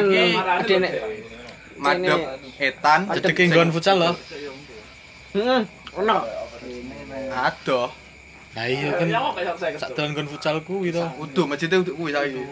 iki 0.04 0.36
gede 0.36 0.76
nek. 0.84 0.94
Madep 1.82 2.22
etan. 2.60 3.00
Cedek 3.16 3.40
nggon 3.50 3.72
futsal 3.74 3.98
loh. 3.98 4.14
Hmm, 5.32 5.64
ono. 5.96 6.18
Adoh. 7.32 7.88
Nah 8.52 8.68
iya 8.68 8.92
kan 9.00 9.08
sak 9.80 9.96
dalan 9.96 10.12
nggon 10.12 10.28
futsal 10.28 10.60
kuwi 10.62 10.92
to. 10.92 11.08
Udah 11.24 11.46
masjidnya 11.48 11.80
udah 11.80 11.94
kuwi 11.96 12.12
saiki. 12.12 12.44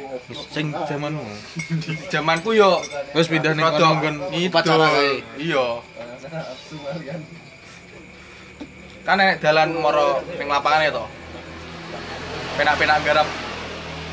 Sing 0.50 0.72
zamanmu. 0.88 1.28
Zamanku 2.08 2.56
yo 2.56 2.80
Wis 3.12 3.28
pindah 3.28 3.52
ning 3.52 3.68
rada 3.68 3.78
kono 3.78 4.00
nggon 4.00 4.16
upacara 4.32 4.88
kae. 4.96 5.14
Iya. 5.38 5.84
Kan 9.04 9.20
nek 9.20 9.44
dalan 9.44 9.76
moro 9.76 10.24
ning 10.40 10.48
lapangan 10.48 10.88
ya 10.88 10.92
to. 10.96 11.06
Penak-penak 12.56 12.98
garap 13.04 13.28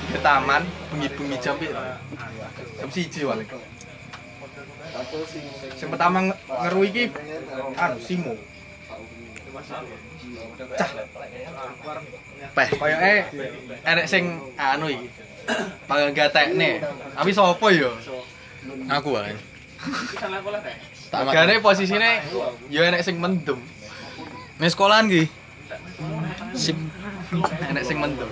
di 0.07 0.19
taman 0.23 0.63
bengi-bengi 0.93 1.37
jam 1.43 1.55
piro? 1.59 1.83
Jam 2.79 2.89
1 2.89 3.29
wale. 3.29 3.45
Sing 5.77 5.89
pertama 5.91 6.19
nge- 6.31 6.41
ngeru 6.47 6.81
iki 6.87 7.05
anu 7.77 7.97
Simo. 8.01 8.35
Cah, 10.77 10.91
Peh. 12.55 12.69
koyoke 12.77 13.15
enek 13.83 14.07
sing 14.07 14.25
anu 14.57 14.87
iki. 14.89 15.09
Panggil 15.87 16.11
gatekne. 16.15 16.71
Tapi 17.15 17.31
sapa 17.35 17.67
ya? 17.71 17.91
Aku 18.99 19.15
wae. 19.15 19.35
Tak 21.11 21.23
amat. 21.23 21.33
Gane 21.35 21.55
posisine 21.63 22.23
ya 22.71 22.81
enek 22.89 23.03
sing 23.03 23.19
mendem. 23.19 23.59
Ning 24.59 24.71
sekolahan 24.71 25.11
ki. 25.11 25.27
Sip. 26.55 26.79
enek 27.69 27.85
sing 27.85 27.99
mendem 27.99 28.31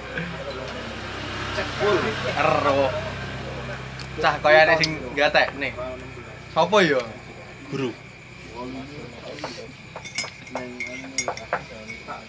ero 2.34 2.80
cah 4.22 4.34
kaya 4.42 4.74
sing 4.78 4.90
gatek 5.14 5.54
nih 5.58 5.72
sapa 6.54 6.78
ya 6.82 7.02
Guru. 7.74 7.90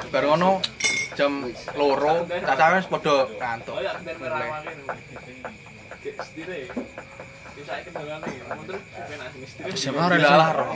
Baru 0.10 0.27
ngono 0.34 0.51
jam 1.13 1.46
loro 1.77 2.25
cacawe 2.25 2.82
wis 2.82 2.88
padha 2.89 3.15
kantuk. 3.38 3.75
SMA 9.75 10.01
ora 10.01 10.15
Dilalah 10.17 10.50
roh. 10.55 10.70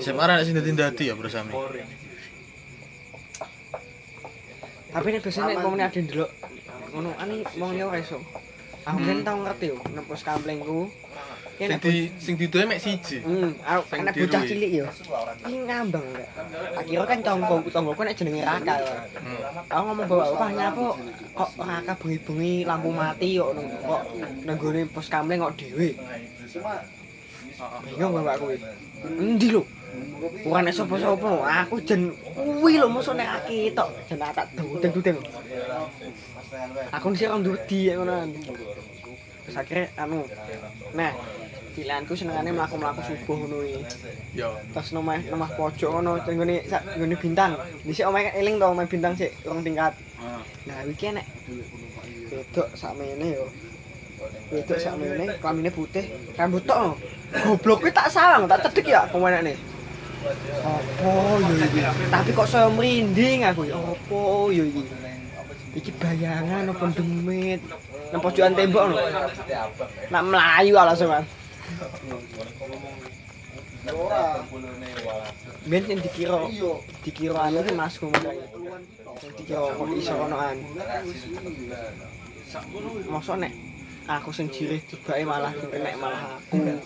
SMA 0.00 0.22
ora 0.24 0.40
sing 0.40 0.54
dadi 0.56 0.70
dadi 0.72 1.04
ya 1.10 1.14
bersami. 1.18 1.52
Tapi 4.94 5.06
nek 5.10 5.20
biasanya 5.26 5.46
nek 5.52 5.58
wong 5.60 5.74
ada 5.76 5.98
ndelok 5.98 6.30
ngono 6.94 7.10
ani 7.18 7.42
wong 7.58 7.70
ora 7.82 7.98
iso. 7.98 8.22
Aku 8.84 8.98
kan 9.00 9.18
tau 9.26 9.36
ngerti 9.42 9.66
yo 9.72 9.76
nempos 9.90 10.22
kamplengku. 10.22 10.86
Sing 11.54 11.70
di 11.78 11.94
sing 12.18 12.34
diduwe 12.34 12.66
mek 12.66 12.82
siji. 12.82 13.22
Hmm, 13.22 13.54
aku 13.62 13.82
anak 13.98 14.14
bocah 14.14 14.42
cilik 14.42 14.70
yo. 14.74 14.86
Iki 15.46 15.58
ngambang 15.66 16.02
enggak. 16.02 16.28
Akhirnya 16.78 17.06
kan 17.06 17.18
tonggo 17.22 17.56
tonggoku 17.70 18.02
nek 18.02 18.14
jenenge 18.14 18.42
Raka. 18.42 18.74
yo. 18.78 18.86
Hmm. 18.90 19.38
Aku 19.70 19.82
ngomong 19.86 20.06
bawa 20.06 20.24
upah 20.34 20.50
nyapa 20.50 20.84
kok 21.34 21.50
Raka 21.58 21.92
bengi-bengi 21.98 22.54
lampu 22.66 22.90
mati 22.90 23.28
kok 23.38 23.50
nung- 23.54 23.74
kok 23.82 24.02
nenggone 24.46 24.80
pos 24.90 25.06
kampleng 25.06 25.40
kok 25.42 25.54
dhewe. 25.58 25.88
Bingung 27.86 28.12
bapakku 28.14 28.46
iki. 28.50 28.66
Endi 29.18 29.48
lho? 29.54 29.62
Bukan 30.44 30.62
nek 30.64 30.74
sapa-sapa, 30.76 31.30
aku 31.64 31.80
jen 31.84 32.12
kuwi 32.32 32.80
lho 32.80 32.88
mosok 32.88 33.16
nek 33.16 33.28
aki 33.42 33.72
tok, 33.76 33.92
jen 34.08 34.20
tak 34.20 34.48
dudeng-dudeng. 34.56 35.18
Aku 36.92 37.12
sih 37.16 37.28
orang 37.28 37.44
dudi 37.44 37.92
ya 37.92 38.00
ngono. 38.00 38.28
Terus 39.44 39.56
akhirnya 39.60 39.92
anu, 40.00 40.24
nah 40.96 41.12
pilihanku 41.76 42.16
senengane 42.16 42.54
mlaku-mlaku 42.56 43.04
subuh 43.04 43.36
ngono 43.44 43.60
iki. 43.60 43.82
Yo. 44.32 44.56
Terus 44.72 44.96
nomah 44.96 45.20
nomah 45.28 45.50
pojok 45.52 45.90
ngono 46.00 46.16
tenggone 46.24 46.64
sak 46.64 46.96
nggone 46.96 47.16
bintang. 47.20 47.52
Dhisik 47.84 48.08
omahe 48.08 48.32
kan 48.32 48.34
eling 48.40 48.56
to 48.56 48.66
omahe 48.70 48.88
bintang 48.88 49.12
sik 49.12 49.36
rong 49.44 49.60
tingkat. 49.60 49.92
Nah 50.64 50.78
iki 50.88 51.12
nek 51.12 51.26
wedok 52.32 52.68
sakmene 52.72 53.26
yo. 53.36 53.44
Wedok 54.48 54.78
sakmene 54.80 55.36
klamine 55.42 55.68
putih, 55.68 56.08
rambut 56.38 56.64
tok. 56.64 56.96
Goblok 57.34 57.84
kuwi 57.84 57.92
tak 57.92 58.08
sawang, 58.08 58.48
tak 58.48 58.64
cedek 58.64 58.88
ya 58.88 59.04
pemenane. 59.12 59.73
Apa 60.24 61.12
yo 61.36 61.54
iki? 61.60 61.80
Tapi 62.08 62.30
kok 62.32 62.48
saya 62.48 62.72
merinding 62.72 63.44
aku 63.44 63.68
ya. 63.68 63.76
Apa 63.76 64.20
yo 64.48 64.64
iki? 64.64 64.82
Iki 65.74 65.90
bayangan 66.00 66.70
apa 66.70 66.84
demit? 66.96 67.60
Nang 68.14 68.20
pojokan 68.22 68.56
tembok 68.56 68.94
no. 68.94 68.96
Nak 70.08 70.22
melayu 70.24 70.72
alasan 70.80 71.10
Bang. 71.12 71.26
Ben 75.68 75.82
sing 75.84 75.98
dikira 76.00 76.40
dikira 77.04 77.40
anu 77.48 77.60
ki 77.64 77.72
Mas 77.76 77.96
ngomong 78.00 78.24
dikira 79.36 79.60
kok 79.76 79.88
iso 79.92 80.12
konoan. 80.16 80.56
Mosok 83.12 83.36
nek 83.44 83.52
aku 84.08 84.30
sing 84.32 84.48
jirih 84.48 84.80
tibake 84.88 85.24
malah 85.28 85.52
nek 85.52 85.96
malah 86.00 86.40
aku. 86.40 86.80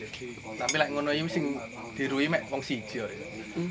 Tapi 0.00 0.74
lek 0.80 0.88
ngono 0.96 1.12
iki 1.12 1.28
sing 1.28 1.44
dirui 1.92 2.24
mek 2.32 2.48
wong 2.48 2.64
siji 2.64 3.04
ora. 3.04 3.12
Hmm. 3.52 3.68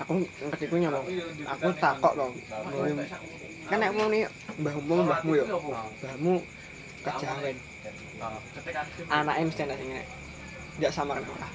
Aku 0.00 0.24
ngerti 0.24 0.64
ku 0.72 0.76
nyamuk. 0.80 1.04
Aku 1.44 1.68
takok 1.76 2.12
to. 2.16 2.26
Kan 3.68 3.76
nek 3.76 3.92
muni 3.92 4.24
mbahmu 4.56 5.04
mbahmu 5.04 5.32
yo. 5.36 5.44
Mbahmu 6.00 6.32
kejawen. 7.04 7.56
Anake 9.12 9.40
mesti 9.44 9.62
ana 9.68 9.74
sing 9.76 9.88
nek 9.92 10.06
ndak 10.80 10.92
samaran 10.96 11.24
ora. 11.28 11.48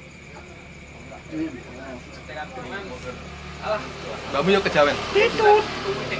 Mbakmu 4.29 4.49
yo 4.53 4.59
kejawen. 4.61 4.97
Ditut. 5.17 5.65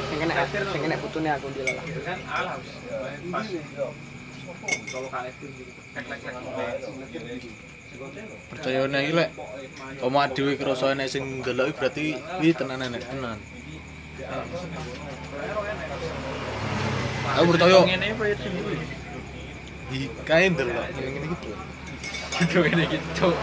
Sing 0.10 0.18
kena 0.18 0.34
sing 0.50 0.82
kena 0.82 0.98
putune 0.98 1.30
aku 1.30 1.48
dilalah. 1.54 1.86
Percaya 8.50 8.82
nek 8.90 9.02
iki 9.06 9.14
lek 9.14 9.30
omah 10.02 10.26
dhewe 10.34 10.54
krasa 10.58 10.98
nek 10.98 11.12
sing 11.12 11.24
ndelok 11.44 11.68
iki 11.70 11.78
berarti 11.78 12.06
iki 12.42 12.52
tenan 12.58 12.82
nek 12.82 13.04
tenan. 13.06 13.38
Aku 17.24 17.46
percaya 17.54 17.80
Ngene 17.88 18.08
ya 18.12 18.36
sing 18.40 18.54
kuwi? 18.60 18.76
di 19.94 20.00
kae 20.26 20.46
ndelok 20.50 20.88
ngene 20.96 21.28
iki. 21.28 21.52
Gitu 22.34 22.58
ngene 22.66 22.84
iki, 22.90 22.98
Cuk. 23.14 23.36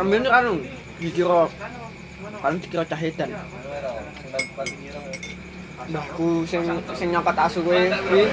Ambil 0.00 0.22
kan 0.24 0.46
dikira 1.02 1.40
paling 2.42 2.60
dikira 2.62 2.84
cahedan. 2.88 3.30
Mbahku 5.88 6.44
sing 6.44 6.60
sing 6.92 7.08
nyokot 7.08 7.32
asu 7.32 7.64
kowe 7.64 7.80
kuwi 7.80 8.28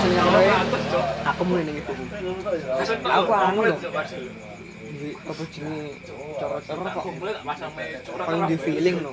sing 0.00 0.10
nyokot 0.16 0.32
kowe 0.32 0.48
aku 1.28 1.42
muni 1.44 1.62
ning 1.68 1.76
ibu. 1.76 1.92
Aku 3.04 3.32
anu 3.36 3.60
lho. 3.68 3.76
Di 4.94 5.12
apa 5.20 5.42
jenenge 5.52 5.92
cara-cara 6.40 6.88
kok 6.96 7.04
paling 8.24 8.44
di 8.48 8.56
feeling 8.56 8.96
no. 9.04 9.12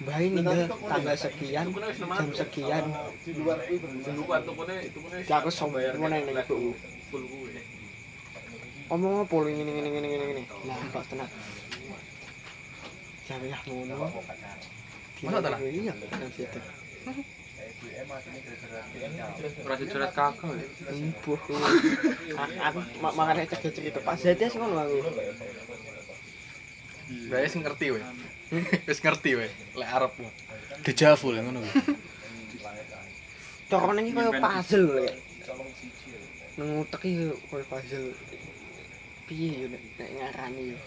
Mbah 0.00 0.16
ini 0.24 0.40
ninggal 0.40 0.64
tanggal 0.88 1.16
sekian, 1.18 1.66
jam 1.76 2.28
sekian. 2.32 2.84
Ya 5.28 5.36
aku 5.36 5.52
sombong 5.52 5.84
ngene 5.84 6.24
ning 6.24 6.40
ibu. 6.40 6.72
Omong 8.88 9.28
apa 9.28 9.34
lho 9.36 9.48
ngene 9.52 9.70
ngene 9.76 9.88
ngene 9.92 10.06
ngene 10.08 10.24
ngene. 10.24 10.42
Lah 10.64 10.76
kok 10.88 11.04
tenan. 11.12 11.28
Jangan 13.28 13.44
ya 13.44 13.58
ngono. 13.68 14.08
Masa 15.20 15.38
tenan? 15.44 15.60
Iya, 15.64 15.92
tenan 16.00 16.30
situ. 16.32 16.60
Ora 19.66 19.74
dicoret 19.78 20.10
kakak 20.10 20.50
ya. 20.58 20.66
Embuh. 20.90 21.38
Aku 22.66 22.78
mak 23.02 23.12
makane 23.14 23.46
cegah 23.46 23.70
cerita 23.70 23.98
Pak 24.02 24.18
sing 24.18 24.58
ngono 24.58 24.76
aku. 24.82 24.96
Sing 27.46 27.60
ngerti 27.62 27.86
we. 27.94 28.00
Wis 28.90 28.98
ngerti 28.98 29.30
we 29.38 29.46
lek 29.78 29.90
arepmu. 29.94 30.26
Dejavu 30.82 31.26
lek 31.30 31.42
ngono 31.46 31.62
kuwi. 31.62 31.74
Corone 33.70 34.00
iki 34.02 34.14
koyo 34.14 34.32
puzzle 34.38 34.82
lho 34.82 34.92
kayak. 34.98 35.16
Nang 36.58 36.68
utek 36.82 37.02
iki 37.06 37.26
koyo 37.50 37.64
puzzle. 37.70 38.10
Piye 39.26 39.50
yo 39.62 39.66
nek 39.70 39.82
nek 39.98 40.10
ngarani 40.14 40.62
yo. 40.74 40.78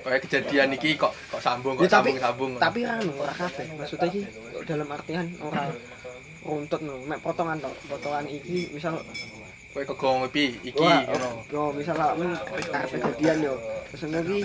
Kayak 0.00 0.20
kejadian 0.24 0.72
iki 0.72 0.96
kok 0.96 1.12
kok 1.12 1.42
sambung 1.44 1.76
Ya, 1.76 1.84
kok 1.84 1.92
tapi 1.92 2.10
sambung 2.16 2.50
tapi 2.56 2.80
anu 2.84 3.12
ora 3.20 3.34
kabeh. 3.36 3.66
Maksudnya 3.76 4.08
iki 4.08 4.20
dalam 4.64 4.88
artian 4.88 5.26
ora 5.44 5.68
runtut 6.40 6.80
no, 6.80 6.94
mek 7.04 7.20
potongan 7.20 7.60
tok. 7.60 7.74
Potongan 7.88 8.24
iki 8.24 8.72
misal 8.72 8.96
kowe 9.70 9.84
kegongo 9.86 10.26
pi 10.32 10.56
iki 10.66 10.82
Wah, 10.82 11.04
ngono. 11.06 11.30
yo 11.46 11.62
misal 11.76 11.94
arep 12.00 12.88
kejadian 12.90 13.38
yo. 13.44 13.54
Terus 13.92 14.02
ngono 14.08 14.18
iki 14.24 14.40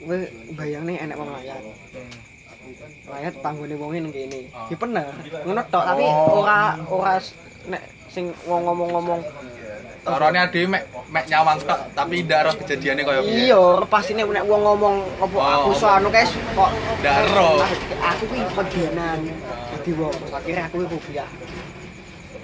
kowe 0.00 0.16
bayangne 0.54 0.94
enek 1.02 1.16
wong 1.18 1.30
layat. 1.34 1.62
Layat 3.10 3.34
panggone 3.42 3.74
wonge 3.76 3.98
ning 4.00 4.12
kene. 4.14 4.40
Ah. 4.54 4.70
Ki 4.70 4.74
bener. 4.78 5.10
Ngono 5.44 5.60
tok, 5.68 5.84
tapi 5.84 6.04
Oh. 6.06 6.40
ora 6.40 6.78
ora 6.88 7.14
nek 7.68 7.82
sing 8.08 8.30
wong 8.46 8.62
ngomong-ngomong 8.64 9.20
Tarone 10.04 10.40
dhewe 10.52 10.68
mek 10.68 10.84
mek 11.08 11.24
nyawang 11.32 11.58
tok, 11.64 11.80
tapi 11.96 12.20
ndak 12.28 12.40
ro 12.44 12.52
kejadiane 12.60 13.00
kaya 13.08 13.24
piye. 13.24 13.48
Iya, 13.48 13.62
pas 13.88 14.04
ini 14.12 14.20
nek 14.20 14.44
wong 14.44 14.60
ngomong 14.60 14.94
apa 15.16 15.36
Oh, 15.40 15.48
aku 15.48 15.70
so 15.80 15.88
anu 15.88 16.12
guys 16.12 16.28
kok 16.28 16.70
Ndak 17.00 17.14
ero. 17.24 17.48
Aku 18.04 18.22
kuwi 18.28 18.44
pedianan. 18.52 19.18
Dadi 19.72 19.90
wong 19.96 20.12
akhirnya 20.28 20.62
aku 20.68 20.74
kuwi 20.84 20.86
rupiah. 20.92 21.28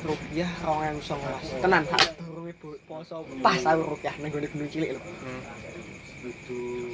Rupiah 0.01 0.51
2019. 0.65 1.61
Tenan 1.61 1.83
sak 1.85 2.01
durunge 2.17 2.53
poso 2.89 3.29
pas 3.45 3.61
aku 3.61 3.83
rupiah 3.93 4.15
nang 4.25 4.33
gone 4.33 4.47
gunung 4.49 4.71
cilik 4.73 4.91
lho. 4.97 5.01
Hmm. 5.05 5.41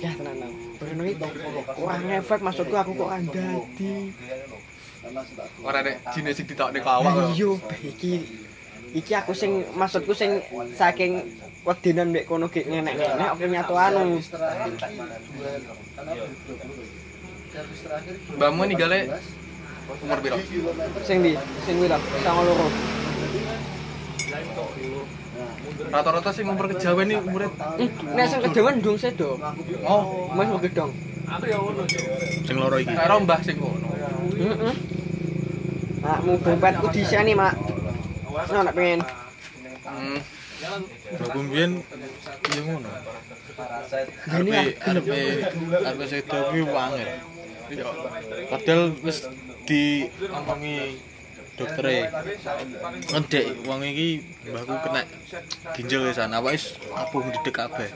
Ya 0.03 0.11
tenan 0.19 0.37
aku. 0.43 0.59
Bareng 0.83 0.99
iki 1.07 1.15
kurang 1.79 2.11
efek 2.11 2.41
maksudku 2.43 2.75
aku 2.75 2.91
kok 2.99 3.07
ora 3.07 3.23
dadi. 3.23 3.95
Ora 5.63 5.79
nek 5.87 6.03
jine 6.11 6.35
sing 6.35 6.51
ditokne 6.51 6.83
ke 6.83 6.91
awak 6.91 7.15
kok. 7.15 7.31
Iya, 7.39 7.51
iki 7.87 8.13
iki 8.97 9.13
aku 9.13 9.37
sing 9.37 9.69
maksudku 9.77 10.17
sing 10.17 10.41
saking 10.73 11.21
wedenan 11.69 12.09
mbek 12.17 12.25
kono 12.25 12.49
gek 12.49 12.65
ngenek-ngenek 12.65 13.29
oke 13.37 13.45
nyatu 13.45 13.75
anu. 13.77 14.17
Mbakmu 18.37 18.63
ninggale 18.69 18.99
umur 20.03 20.19
piro? 20.25 20.37
Sing 21.05 21.21
di, 21.25 21.33
sing 21.65 21.77
ta, 21.89 21.99
sango 22.25 22.43
loro. 22.45 22.67
Rata-rata 25.93 26.31
sing 26.33 26.45
umur 26.49 26.67
kejawen 26.73 27.13
iki 27.13 27.21
umure 27.21 27.47
Hmm, 27.53 28.17
Nek 28.17 28.27
sing 28.33 28.41
kejawen 28.45 28.81
ndung 28.81 28.97
sedo. 28.97 29.37
oh, 29.85 30.33
Mas 30.33 30.49
mau 30.49 30.61
gedong. 30.61 30.91
Sing 32.49 32.57
loro 32.57 32.77
iki. 32.81 32.93
karo 32.93 33.21
mbah 33.25 33.41
sing 33.45 33.57
ngono. 33.61 33.89
Heeh. 34.37 34.75
Mak 36.01 36.19
mau 36.23 36.37
dompetku 36.39 36.87
diseni, 36.93 37.33
Mak. 37.35 37.55
Nah, 38.37 38.62
nek 38.68 38.75
pengen. 38.77 39.01
Hmm. 39.87 40.20
Aku 41.25 41.38
mbiyen 41.40 41.72
Iya 42.53 42.61
ngono. 42.68 42.90
Gini 44.29 44.51
ya, 44.53 44.62
Arepe 44.85 44.85
arepe 44.85 45.20
arepe 45.85 46.05
sedo 46.05 46.38
kuwi 46.53 46.62
wangel. 46.68 47.09
Iya. 47.72 47.87
Padahal 48.53 48.83
wis 49.01 49.18
diomongi 49.64 51.01
doktere. 51.57 52.12
Ngedek 53.09 53.46
wong 53.64 53.81
iki 53.88 54.09
mbahku 54.53 54.75
kena 54.85 55.01
ginjal 55.72 56.09
wisan, 56.09 56.37
awake 56.37 56.57
wis 56.61 56.77
apuh 56.92 57.20
ndedek 57.25 57.57
kabeh. 57.57 57.90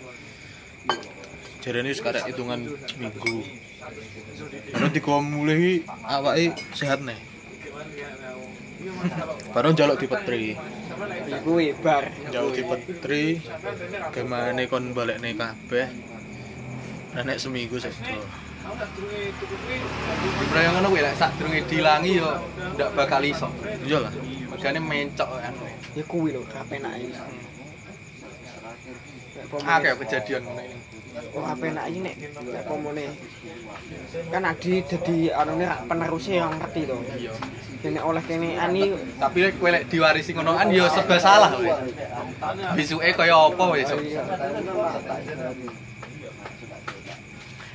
Jarene 1.60 1.92
wis 1.92 2.00
karek 2.00 2.24
hitungan 2.28 2.64
minggu. 2.96 3.44
Karena 4.72 4.88
digawa 4.88 5.20
mulih 5.20 5.56
iki 5.60 5.74
awake 6.08 6.56
sehat 6.72 7.04
nih. 7.04 7.29
Baru 9.52 9.68
njaluk 9.72 10.00
dipetri. 10.00 10.56
kuwi 11.44 11.66
bar. 11.84 12.04
Njaluk 12.28 12.52
dipetri. 12.56 13.24
Gimana 14.14 14.62
kon 14.70 14.94
balekne 14.96 15.30
kabeh. 15.36 15.88
Nek 17.20 17.38
seminggu 17.42 17.76
sedo. 17.76 18.16
Bro 20.50 20.60
yang 20.62 20.74
ngono 20.78 20.88
kuwi 20.94 21.02
lek 21.04 21.18
sadurunge 21.18 21.60
dilangi 21.68 22.20
yo 22.20 22.30
ndak 22.76 22.90
bakal 22.96 23.22
iso. 23.24 23.48
Iya 23.84 23.98
lah. 24.08 24.12
Mergane 24.48 24.80
mencok 24.80 25.30
anu. 25.40 25.64
Ya 25.96 26.02
kuwi 26.06 26.32
lho 26.32 26.42
ra 26.48 26.62
penake. 26.64 27.08
Nek 27.10 27.20
Akeh 29.50 29.92
pomone 29.92 30.00
kejadian 30.04 30.42
ngono 30.46 30.62
iki. 30.62 30.99
Oh 31.34 31.42
ra 31.42 31.54
penake 31.58 31.98
nek 31.98 32.14
nek 32.22 32.64
pomone 32.66 33.06
kan 34.30 34.44
adi 34.46 34.82
dadi 34.86 35.16
anune 35.30 35.64
ra 35.66 35.76
peneruse 35.86 36.38
yang 36.38 36.54
ngerti 36.58 36.82
to. 36.86 36.98
Iya. 37.18 37.32
Nek 37.90 38.04
oleh 38.04 38.22
kene 38.28 38.60
ani 38.60 38.94
Tapi 39.18 39.38
lek 39.42 39.54
kowe 39.58 39.70
lek 39.72 39.84
diwarisi 39.90 40.30
ngono 40.36 40.54
kan 40.54 40.68
yo 40.70 40.86
serba 40.92 41.16
salah 41.18 41.50
kowe. 41.50 41.70
Bisuke 42.78 43.10
kaya 43.16 43.36
apa 43.36 43.64
wis. 43.74 43.90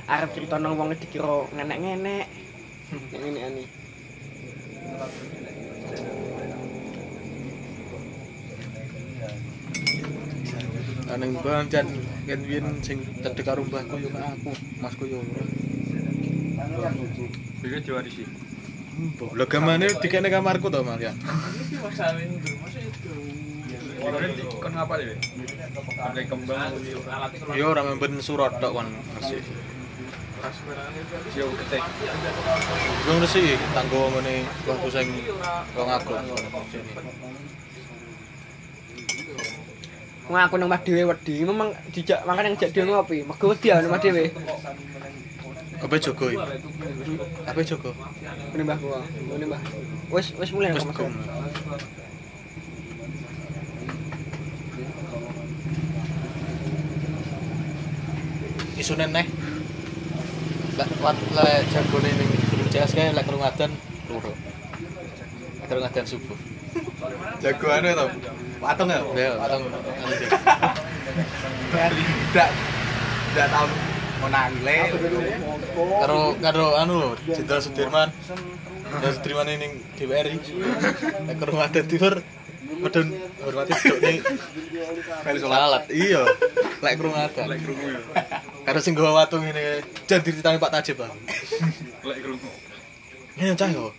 arep 0.06 0.30
cerita 0.38 0.56
nang 0.62 0.78
wong 0.78 0.94
dikira 0.94 1.50
ngenek-ngenek. 1.50 2.26
Nek 3.10 3.18
ngene 3.18 3.40
ani. 3.42 3.64
Aneng 11.06 11.30
bang 11.42 11.66
kan 12.26 12.40
biyen 12.42 12.66
sing 12.82 12.98
cedek 13.22 13.46
karo 13.46 13.62
mbahku 13.62 14.02
yo 14.02 14.10
aku, 14.10 14.50
masku 14.82 15.06
yo 15.06 15.22
ora. 15.22 15.46
Iki 17.62 17.78
diwarisi. 17.86 18.24
Lah 19.38 19.46
gamane 19.46 19.86
dikene 20.02 20.28
kamarku 20.32 20.66
to, 20.66 20.82
Mas 20.82 20.98
ya. 20.98 21.12
Kon 24.58 24.72
ngapa 24.74 24.94
deh? 24.98 25.18
Pakai 25.94 26.24
kembang. 26.26 26.74
Yo 27.54 27.64
ora 27.70 27.86
memben 27.86 28.18
surat 28.18 28.58
tok 28.58 28.74
kon 28.74 28.88
resik. 29.22 29.42
Ketek. 31.36 31.82
Wong 33.06 33.18
resik 33.22 33.58
tanggo 33.70 34.00
ngene 34.18 34.34
waktu 34.66 34.88
sing 34.90 35.08
wong 35.78 35.88
aku. 35.94 36.12
Wong 40.26 40.42
aku 40.42 40.58
nang 40.58 40.66
Mas 40.66 40.82
dhewe 40.82 41.06
wedi, 41.06 41.46
memang 41.46 41.70
dijak 41.94 42.26
makan 42.26 42.50
yang 42.50 42.54
jak 42.58 42.74
dhewe 42.74 42.90
ngopi. 42.90 43.22
Mergo 43.22 43.46
wedi 43.54 43.70
nang 43.70 43.94
Mas 43.94 44.02
dhewe. 44.02 44.24
Apa 45.76 45.94
jogo 46.02 46.26
iki? 46.32 46.40
Apa 47.46 47.60
jogo? 47.62 47.90
Ngene 48.50 48.62
mbahku. 48.64 48.88
Ngene 49.30 49.44
mbah. 49.46 49.62
Wis 50.10 50.32
wis 50.34 50.50
mulai 50.50 50.72
Wis 50.74 50.82
nang 50.82 50.90
Mas. 50.90 50.98
gum. 50.98 51.12
Isune 58.80 59.06
neh. 59.14 59.26
Lek 60.76 60.90
wat 61.00 61.18
lek 61.36 61.70
jagone 61.70 62.10
ning 62.10 62.30
Gunung 62.50 62.70
CS 62.72 62.92
kae 62.96 63.14
lek 63.14 63.24
kerungadan 63.28 63.70
loro. 64.10 64.32
Lek 65.62 65.66
kerungadan 65.70 66.04
subuh. 66.08 66.38
Jagoane 67.42 67.90
to. 67.92 68.06
Patung 68.56 68.88
ya. 68.88 69.00
Ya, 69.12 69.30
atau 69.36 69.58
anu 69.60 70.14
deh. 70.16 70.28
Ndak 72.32 72.48
ndak 73.36 73.46
tau 73.52 73.66
menangle. 74.24 74.78
karo 76.00 76.20
karo 76.40 76.66
anu 76.80 76.92
lho, 76.96 77.10
Jenderal 77.36 77.60
Sudirman. 77.60 78.08
Jenderal 78.88 79.12
Sudirman 79.20 79.46
ning 79.60 79.72
DPRI. 80.00 80.36
Lek 81.28 81.36
kerungadan 81.36 81.84
timur 81.84 82.14
medun 82.66 83.08
hormati 83.44 83.72
dok 83.72 83.98
ning 84.00 84.18
Bel 85.24 85.36
salat. 85.36 85.84
Iya. 85.92 86.22
Lek 86.80 86.94
kerungadan. 86.96 87.44
Lek 87.44 87.60
krungu 87.60 87.86
ya. 87.92 88.00
Karo 88.64 88.78
sing 88.80 88.96
gawa 88.96 89.24
watu 89.24 89.36
ngene 89.38 89.84
jan 90.08 90.24
diritani 90.24 90.56
Pak 90.56 90.72
Tajib 90.72 91.04
aku. 91.04 91.18
Lek 92.08 92.18
krungu. 92.24 92.50
Ngene 93.36 93.52
cah 93.52 93.68
yo. 93.68 93.92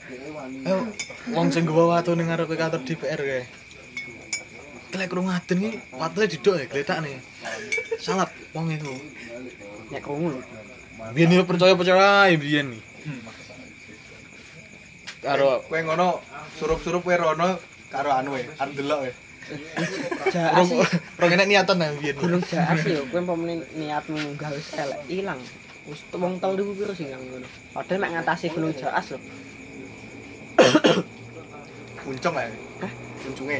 Ayo 0.47 0.87
wong 1.35 1.51
sing 1.51 1.67
gawa 1.67 1.99
watu 1.99 2.15
ning 2.15 2.31
ngarepe 2.31 2.55
kantor 2.55 2.81
DPR 2.87 3.19
kae. 3.19 3.43
Lek 4.97 5.11
kerungadan 5.11 5.59
iki 5.59 5.69
watune 5.93 6.25
didok 6.25 6.55
ya 6.57 6.65
gletakne. 6.71 7.19
Salat 7.99 8.31
wong 8.55 8.71
itu. 8.71 8.93
Nek 9.91 10.01
krungu 10.01 10.33
lho. 10.33 10.41
Biyen 11.11 11.35
yo 11.35 11.43
percaya-percaya 11.43 12.31
ae 12.31 12.39
biyen 12.39 12.79
iki. 12.79 12.81
Karo 15.21 15.61
kowe 15.67 15.79
ngono 15.83 16.23
surup-surup 16.55 17.03
kowe 17.03 17.15
rono 17.19 17.59
karo 17.91 18.09
anu 18.15 18.39
e, 18.39 18.47
arep 18.57 18.73
delok 18.79 19.01
e. 19.05 19.11
Jaas 20.31 20.71
rong 21.19 21.31
enek 21.35 21.47
niatan 21.51 21.75
nang 21.75 21.99
biyen. 21.99 22.15
Gunung 22.15 22.43
Jaas 22.47 22.81
yo 22.87 23.03
kowe 23.11 23.19
umpamane 23.19 23.67
niatmu 23.75 24.15
munggah 24.15 24.55
wis 24.55 24.71
elek 24.79 25.03
ilang. 25.11 25.43
Wis 25.91 26.01
wong 26.15 26.39
telu 26.39 26.71
piro 26.71 26.95
sing 26.95 27.11
ngono. 27.11 27.47
Padahal 27.75 27.99
mek 27.99 28.11
ngatasi 28.15 28.55
Gunung 28.55 28.71
Jaas 28.73 29.11
lho. 29.11 29.19
Puncung 32.03 32.35
ae. 32.39 32.51
Puncunge. 33.21 33.59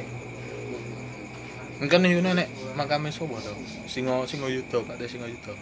Mungkin 1.78 2.00
nih 2.02 2.18
ini 2.18 2.32
nek 2.34 2.50
makame 2.74 3.14
sapa 3.14 3.38
to? 3.38 3.54
Singo 3.86 4.26
Singo 4.26 4.50
Yuda, 4.50 4.82
Pak 4.82 4.98
Teh 4.98 5.06
Singo 5.06 5.30
Yuda. 5.30 5.54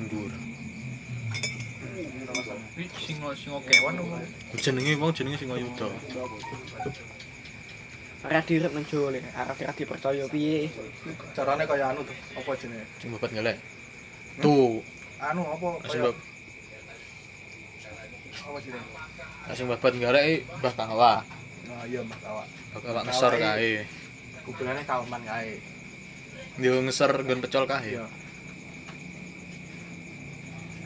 Ndur. 0.00 0.32
Iki 2.74 2.98
singo 2.98 3.28
singo 3.36 3.60
kewan 3.62 4.00
apa? 4.00 4.18
Jenenge 4.56 4.96
wong 4.96 5.12
jenenge 5.12 5.36
Singo 5.36 5.60
Yuda. 5.60 5.86
Ora 8.24 8.40
direp 8.40 8.72
nang 8.72 8.88
Jawa 8.88 9.12
le, 9.12 9.20
arep 9.20 9.58
ora 9.60 9.72
dipercaya 9.76 10.24
piye. 10.32 10.72
Carane 11.36 11.68
kaya 11.68 11.92
anu 11.92 12.00
tuh, 12.08 12.16
apa 12.40 12.50
jenenge? 12.56 12.88
Sing 12.96 13.12
babat 13.12 13.30
ngelek. 13.36 13.60
Tuh, 14.40 14.80
Anu 15.20 15.44
apa 15.44 15.68
kaya 15.84 16.08
apa 18.48 18.58
jenenge? 18.64 19.03
Sing 19.52 19.68
babat 19.68 19.92
iki 19.92 20.40
Mbah 20.64 20.72
Kawa. 20.72 21.12
Nah, 21.68 21.84
iya 21.84 22.00
Mbak 22.00 22.20
Kawak. 22.24 22.46
Mbah 22.48 22.80
Kawa 22.80 23.00
ngesor 23.04 23.32
kae. 23.36 23.84
Kuburannya 24.48 24.82
kauman 24.88 25.22
kae. 25.28 25.60
Dia 26.56 26.72
ngesor 26.80 27.12
nggon 27.20 27.44
pecol 27.44 27.64
kae. 27.68 28.00
Iya. 28.00 28.04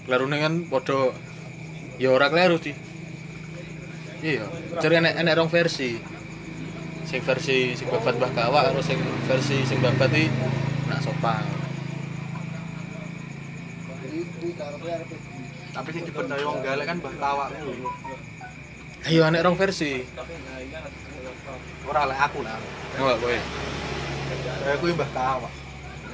Klerune 0.09 0.37
kan 0.43 0.55
padha 0.67 1.15
ya 2.03 2.11
ora 2.11 2.27
kleru 2.27 2.59
sih. 2.59 2.75
Iya, 4.19 4.51
cari 4.83 4.95
enek 4.99 5.15
enek 5.23 5.37
rong 5.39 5.51
versi. 5.55 5.95
Sing 7.07 7.23
versi 7.23 7.79
sing 7.79 7.87
babat 7.87 8.19
Mbah 8.19 8.33
Kawa 8.35 8.67
karo 8.67 8.83
sing 8.83 8.99
versi 9.31 9.63
sing 9.63 9.79
babat 9.79 10.11
iki 10.11 10.27
nak 10.91 10.99
sopang. 11.07 11.47
Tapi 15.69 15.89
sing 15.95 16.03
dipercaya 16.11 16.43
wong 16.43 16.59
galek 16.67 16.87
kan 16.91 16.99
Mbah 16.99 17.55
kuwi. 17.55 17.87
Ayo 19.07 19.21
enek 19.23 19.45
rong 19.47 19.55
versi. 19.55 20.03
Ora 21.89 22.03
lek 22.11 22.19
aku 22.19 22.43
lah. 22.43 22.59
Enggak 22.99 23.17
kowe. 23.23 23.39
Saya 24.59 24.75
kuwi 24.83 24.93
Mbah 24.97 25.11
Kawak. 25.15 25.53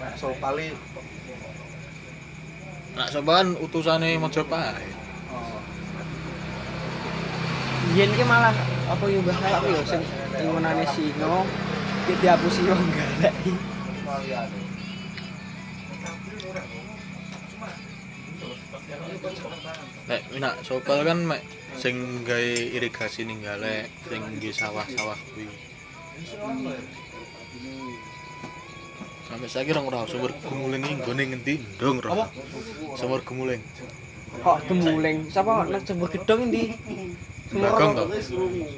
Nek 0.05 0.15
Sopali 0.21 0.69
Nak 2.95 3.11
sopan 3.11 3.59
utusane 3.59 4.15
Majapahit. 4.23 4.95
oh, 5.35 5.59
Yen 7.99 8.11
ki 8.15 8.23
malah 8.23 8.55
apa 8.87 9.05
yo 9.11 9.19
mbah 9.19 9.35
kalak 9.35 9.63
yo 9.67 9.83
sing 9.83 10.03
ngomonane 10.39 10.87
Sino 10.95 11.43
ki 12.07 12.15
dihapusi 12.23 12.63
wong 12.71 12.87
galek. 12.95 13.35
Nek 20.07 20.23
nak 20.39 20.55
sopal 20.63 21.03
kan 21.03 21.19
mek 21.27 21.43
sing 21.79 22.23
gawe 22.25 22.53
irigasi 22.77 23.27
ning 23.27 23.43
galek 23.43 23.91
sing 24.09 24.23
nggih 24.39 24.55
sawah-sawah 24.55 25.19
kuwi. 25.35 25.47
Sampai 29.25 29.49
saya 29.49 29.73
rong 29.75 29.89
ora 29.89 30.07
sumur 30.07 30.31
gumuling 30.47 30.85
nggone 31.01 31.23
ngendi? 31.33 31.55
Ndong 31.81 31.99
ro 32.05 32.11
apa? 32.15 32.27
Sumur 32.95 33.21
gumuling. 33.25 33.63
Kok 34.45 34.59
gumuling? 34.71 35.19
Sapa 35.33 35.65
nek 35.67 35.83
sumur 35.89 36.09
gedong 36.13 36.51
endi? 36.51 36.77
Sumur 37.51 37.73
gedong 37.75 38.09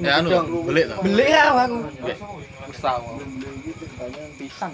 ya 0.01 0.23
anu 0.23 0.63
belik 0.65 0.85
to? 0.89 0.95
Belik 1.05 1.29
ya 1.29 1.43
aku 1.53 1.77
wis 2.71 2.79
tau. 2.81 3.21
Pisang 4.39 4.73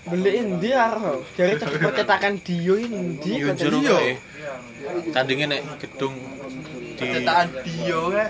beli 0.00 0.32
endi 0.40 0.72
arep 0.72 1.20
dari 1.36 1.60
cek 1.60 1.76
percetakan 1.76 2.34
dio 2.40 2.74
endi? 2.80 3.32
Kan 3.44 3.56
dio 3.60 3.96
candinge 5.12 5.44
nek 5.44 5.62
gedung 5.76 6.16
di 7.00 7.06
Cetakan 7.08 7.48
Dio 7.64 8.00
kae. 8.12 8.28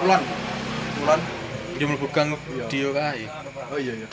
Kulon. 0.00 0.22
Kulon. 0.96 1.20
yo 1.78 1.84
mlebu 1.86 2.06
gang 2.08 2.28
Dio 2.72 2.88
kae. 2.96 3.28
Oh 3.68 3.78
iya 3.78 3.92
iya. 3.92 4.08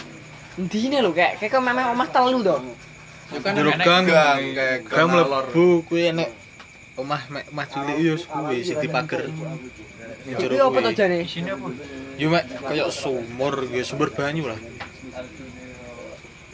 Endine 0.59 0.99
lho 0.99 1.11
kayak 1.15 1.39
kayak 1.39 1.51
kok 1.55 1.63
memang 1.63 1.95
omah 1.95 2.07
telu 2.11 2.39
to. 2.43 2.57
Yo 3.31 3.39
kan 3.39 3.55
enek 3.55 3.79
gang 3.79 4.03
kayak 4.51 4.77
gang 4.91 5.07
mlebu 5.07 5.87
kuwi 5.87 6.11
enek 6.11 6.29
omah 6.99 7.21
omah 7.31 7.65
cilik 7.71 7.97
yo 8.03 8.13
kuwi 8.19 8.57
sing 8.67 8.77
dipager. 8.83 9.31
Iki 10.27 10.35
jero 10.35 10.67
apa 10.67 10.79
to 10.83 10.91
kuwi. 10.91 10.99
jane? 10.99 11.17
Sini 11.23 11.49
apa? 11.55 11.67
Yo 12.19 12.27
mek 12.27 12.43
kaya 12.59 12.91
sumur, 12.91 13.55
ya 13.71 13.83
sumber 13.87 14.11
banyu 14.11 14.51
lah. 14.51 14.59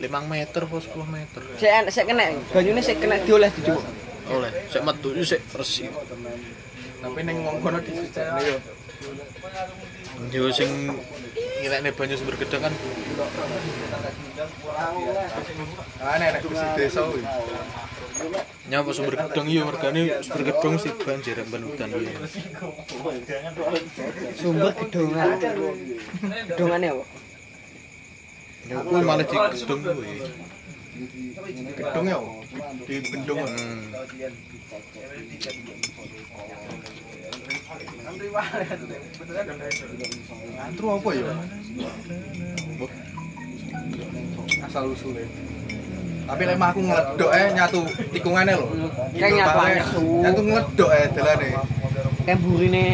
5 0.01 0.09
meter 0.25 0.61
apa 0.65 0.77
10 0.81 1.05
meter. 1.13 1.41
Sik 1.61 1.93
sik 1.93 2.05
kena 2.09 2.33
banyune 2.53 2.81
sik 2.81 2.97
kena 3.01 3.21
dioles 3.21 3.53
dicu. 3.57 3.77
Oleh, 4.31 4.51
sik 4.71 4.81
metu 4.87 5.09
sik 5.27 5.41
resik. 5.51 5.91
Tapi 7.01 7.19
ning 7.25 7.37
wong 7.43 7.57
kono 7.59 7.79
disucekne 7.81 8.41
yo. 8.45 8.57
Yo 10.31 10.47
sing 10.53 10.69
ngilekne 11.61 11.89
banyu 11.97 12.15
sumber 12.17 12.37
gedang 12.37 12.61
kan 12.69 12.73
Ah 16.01 16.15
nek 16.17 16.45
besi 16.45 16.67
desa 16.77 17.01
kuwi. 17.09 17.23
nyapa 18.69 18.89
sumber 18.93 19.15
gedang 19.17 19.47
yo 19.49 19.65
mergane 19.65 20.21
sumber 20.21 20.41
gedang 20.45 20.71
mesti 20.77 20.89
banjir 20.93 21.37
ben 21.49 21.63
udan 21.65 21.89
kuwi. 21.89 22.13
Sumber 24.37 24.71
gedongan. 24.77 25.29
Gedongane 26.49 26.87
apa? 26.93 27.03
Ya 28.69 28.77
malah 29.01 29.25
di 29.25 29.35
gedung 29.35 29.81
kuwi. 29.81 30.15
Gedung 31.01 32.05
yo. 32.05 32.19
Di 32.85 32.95
bendung. 33.01 33.39
Hmm. 33.41 33.89
Antru 40.61 40.87
apa 40.93 41.09
ya? 41.17 41.33
Asal 44.61 44.83
usule. 44.93 45.25
Tapi 46.21 46.41
lek 46.47 46.57
mah 46.61 46.69
aku 46.69 46.81
ngledok 46.85 47.31
eh 47.33 47.47
nyatu 47.57 47.81
tikungane 48.13 48.53
lho. 48.53 48.67
Kayak 49.17 49.31
nyatu 49.41 49.59
asu. 49.81 50.05
Nyatu 50.21 50.41
ngledok 50.45 50.89
eh 50.93 51.05
dalane. 51.17 51.49
Kayak 52.29 52.39
burine 52.45 52.85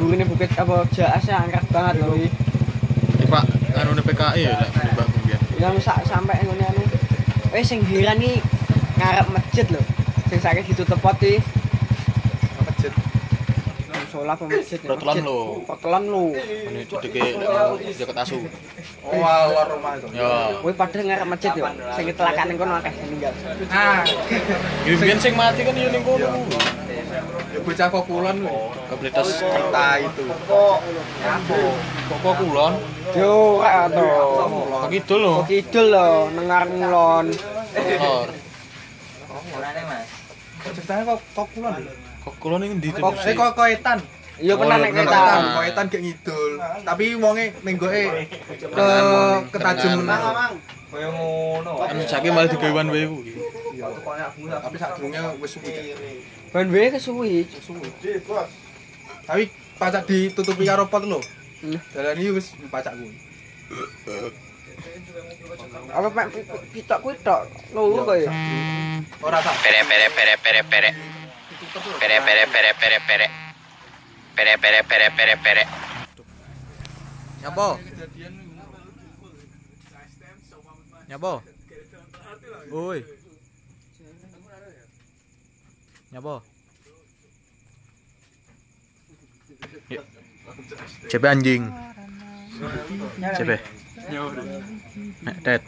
burine 0.00 0.24
bukit 0.24 0.50
apa 0.56 0.88
jaas 0.96 1.24
ya 1.28 1.44
angkat 1.44 1.64
banget 1.68 2.00
lho 2.00 2.16
iki. 2.16 2.30
Iki 3.20 3.26
Pak, 3.28 3.44
anu 3.76 3.92
PKI 4.02 4.40
ya 4.48 4.56
Mbak 4.96 5.06
Mungkin. 5.14 5.38
Yang 5.60 5.76
sak 5.84 6.00
sampai 6.08 6.40
ngene 6.42 6.64
anu. 6.64 6.81
Eh 7.52 7.60
sing 7.60 7.84
heran 7.84 8.16
iki 8.16 8.40
ngarep 8.96 9.26
masjid 9.28 9.66
lho. 9.68 9.82
Sing 10.32 10.40
sakit 10.40 10.64
ditutup 10.72 10.96
pot 11.04 11.20
iki. 11.20 11.36
Masjid. 12.64 12.92
Musola 13.92 14.32
apa 14.32 14.44
masjid? 14.48 14.80
Masjid. 14.80 15.20
lho. 15.20 15.60
Protelan 15.68 16.02
lho. 16.08 16.24
Ini 16.72 16.80
cedeke 16.88 17.20
anu 17.36 17.76
jaket 17.92 18.16
asu. 18.16 18.40
Oh, 19.04 19.20
alor 19.20 19.66
rumah 19.76 20.00
itu. 20.00 20.08
Ya. 20.16 20.56
Kowe 20.64 20.72
padahal 20.72 21.04
ngarep 21.12 21.26
masjid 21.28 21.52
yo. 21.52 21.64
Sing 21.92 22.04
kecelakaan 22.08 22.46
ning 22.48 22.56
kono 22.56 22.72
akeh 22.80 22.92
sing 22.96 23.06
ninggal. 23.12 23.32
Ah, 23.68 24.00
Biyen 24.88 25.18
sing 25.20 25.36
mati 25.36 25.60
kan 25.60 25.76
yo 25.76 25.88
ning 25.92 26.02
kono. 26.08 26.28
Bocah 27.62 27.86
kok 27.88 28.04
kulon 28.06 28.36
kuwi. 28.44 28.50
Kapletas 28.90 29.28
Kita 29.40 29.86
itu. 30.02 30.24
kok 32.22 32.34
kulon. 32.38 32.72
Yo 33.16 33.62
ora 33.62 33.86
to. 33.88 34.06
Kok 34.86 34.90
kidul 34.90 35.18
lho. 35.22 35.34
Kok 35.42 35.48
kidul 35.48 35.86
lho 35.90 36.08
nengar 36.36 36.62
ngulon. 36.68 37.26
Lor. 38.02 38.28
Ceritanya 40.62 41.02
kok 41.08 41.18
kok 41.34 41.46
kulon. 41.54 41.74
Kok 42.22 42.34
kulon 42.38 42.60
iki 42.66 42.74
ndi? 42.78 42.88
Kok 42.94 43.14
eh 43.22 43.34
kok 43.34 43.52
koetan. 43.54 43.98
Iya 44.42 44.58
pernah 44.58 44.76
nek 44.80 44.90
Oh, 44.90 44.96
pernah. 44.96 45.12
Koetan, 45.12 45.42
koetan 45.54 45.84
gek 45.92 46.02
ngidul. 46.02 46.52
Tapi 46.82 47.04
wonge 47.20 47.44
nenggoke 47.62 48.02
ke 48.58 48.88
ketajam 49.54 50.02
Kenangan. 50.02 50.52
Kaya 50.92 51.08
ngono. 51.08 51.72
Kan 51.78 51.96
saiki 52.04 52.28
malah 52.28 52.48
digawe 52.50 52.72
one 52.84 52.90
way 52.90 53.04
kuwi. 53.06 53.32
Tapi 54.50 54.76
sadurunge 54.76 55.20
wis 55.40 55.52
suwi. 55.56 55.72
Ban 56.52 56.68
wae 56.68 56.92
kesuwi. 56.92 57.48
Tapi 59.26 59.42
pacak 59.80 60.04
ditutupi 60.04 60.64
karo 60.68 60.84
pot 60.86 61.04
lho. 61.04 61.20
Dalan 61.94 62.18
iki 62.20 62.30
wis 62.36 62.52
pacak 62.68 62.92
kuwi. 62.98 63.12
Apa 65.92 66.08
pi- 66.28 66.44
pitok 66.72 66.98
kuwi 67.00 67.14
tok 67.24 67.48
loro 67.72 68.04
kok 68.04 68.16
ya. 68.20 68.30
Ora 69.24 69.38
tak. 69.40 69.56
Pere 69.64 69.80
pere 69.88 70.06
pere 70.12 70.34
pere 70.36 70.60
pere 70.68 70.90
pere 72.00 72.16
pere 72.20 72.44
pere 72.52 72.72
pere 72.76 72.98
pere 73.08 73.26
pere 74.36 74.54
pere 74.60 74.80
pere 74.84 75.08
pere 75.16 75.34
pere 75.40 75.64
Nyapa? 77.42 77.66
Nyapa? 81.10 81.32
Oi. 82.72 83.00
Nyapa? 86.12 86.44
Yuk. 89.88 90.04
CP 91.08 91.24
anjing. 91.24 91.64
CP. 93.36 93.50
Nek 95.24 95.36
tet. 95.40 95.62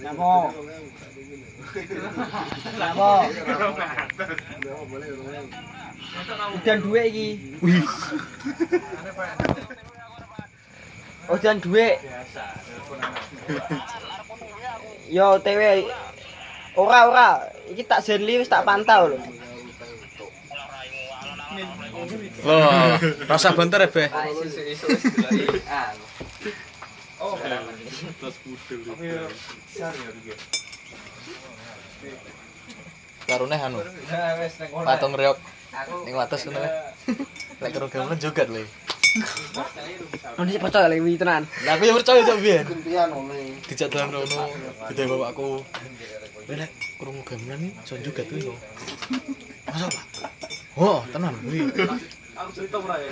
Napa? 0.00 0.32
Napa? 2.80 3.10
Udan 6.56 6.78
duwe 6.80 7.02
iki. 7.12 7.28
Wih. 7.60 7.84
Udan 11.28 11.56
duwe. 11.60 11.86
Yo 15.08 15.38
TW. 15.40 15.62
Ora 16.74 16.98
ora, 17.06 17.28
iki 17.70 17.86
tak 17.86 18.02
jerli 18.02 18.42
wis 18.42 18.50
tak 18.50 18.66
pantau 18.66 19.14
lho. 19.14 19.18
Loh, 22.42 22.98
rasa 23.30 23.54
bentar 23.54 23.78
ya, 23.78 23.88
Be. 23.88 24.10
Karune 33.24 33.56
anu. 33.56 33.78
Patung 34.84 35.14
reok 35.14 35.38
ning 36.04 36.14
wates 36.18 36.42
ngono. 36.44 36.60
Lek 37.62 37.70
karo 37.70 37.86
gamelan 37.86 38.18
joget 38.18 38.48
lho. 38.50 38.66
Ono 40.34 40.48
sing 40.50 40.58
percaya 40.58 40.90
lek 40.90 40.98
wingi 40.98 41.18
tenan. 41.22 41.46
Lah 41.62 41.78
aku 41.78 41.86
ya 41.86 41.94
percaya 41.94 42.20
cok 42.26 42.38
biyen. 42.42 42.64
Kumpian 42.66 43.08
ngene. 43.14 43.62
Dijak 43.70 43.88
dalan 43.94 44.10
ngono. 44.10 44.42
Dite 44.90 45.02
bapakku. 45.06 45.62
Wis 46.50 46.56
lek 46.58 46.70
krungu 46.98 47.22
gamelan 47.22 47.70
iso 47.70 47.94
juga 48.02 48.26
tuh 48.26 48.50
yo. 48.50 48.54
Masa 49.70 49.86
apa? 49.86 50.00
Oh, 50.74 51.06
tenan. 51.14 51.38
Aku 52.34 52.50
cerita 52.50 52.82
ora 52.82 52.98
ya. 52.98 53.10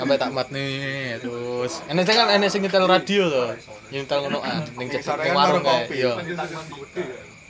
Sampai 0.00 0.16
tak 0.16 0.32
mat 0.32 0.48
terus. 0.48 1.84
Ini 1.84 2.00
sing 2.08 2.16
kan 2.16 2.28
ene 2.32 2.46
sing 2.48 2.64
nyetel 2.64 2.88
radio 2.88 3.28
to. 3.28 3.44
Nyetel 3.92 4.18
ngono 4.24 4.40
ah 4.40 4.64
ning 4.80 4.88
cek 4.88 5.04
warung 5.36 5.60
kae. 5.60 5.92
Yo. 5.92 6.16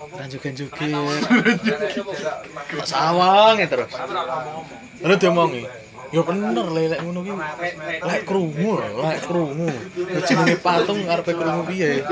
Lanjut-lanjut. 0.04 0.70
Sawang 2.82 3.62
terus. 3.62 3.94
Terus 4.98 5.18
diomongi. 5.22 5.62
Ya 6.12 6.20
bener 6.20 6.66
le 6.68 6.82
lek 6.92 7.00
ngono 7.00 7.20
ki. 7.24 7.32
Lek 8.04 8.22
krungu 8.28 8.70
lek 8.80 9.18
krungu. 9.24 9.68
Jenenge 10.28 10.56
patung 10.60 11.00
arepe 11.08 11.32
krungu 11.32 11.62
piye? 11.68 12.04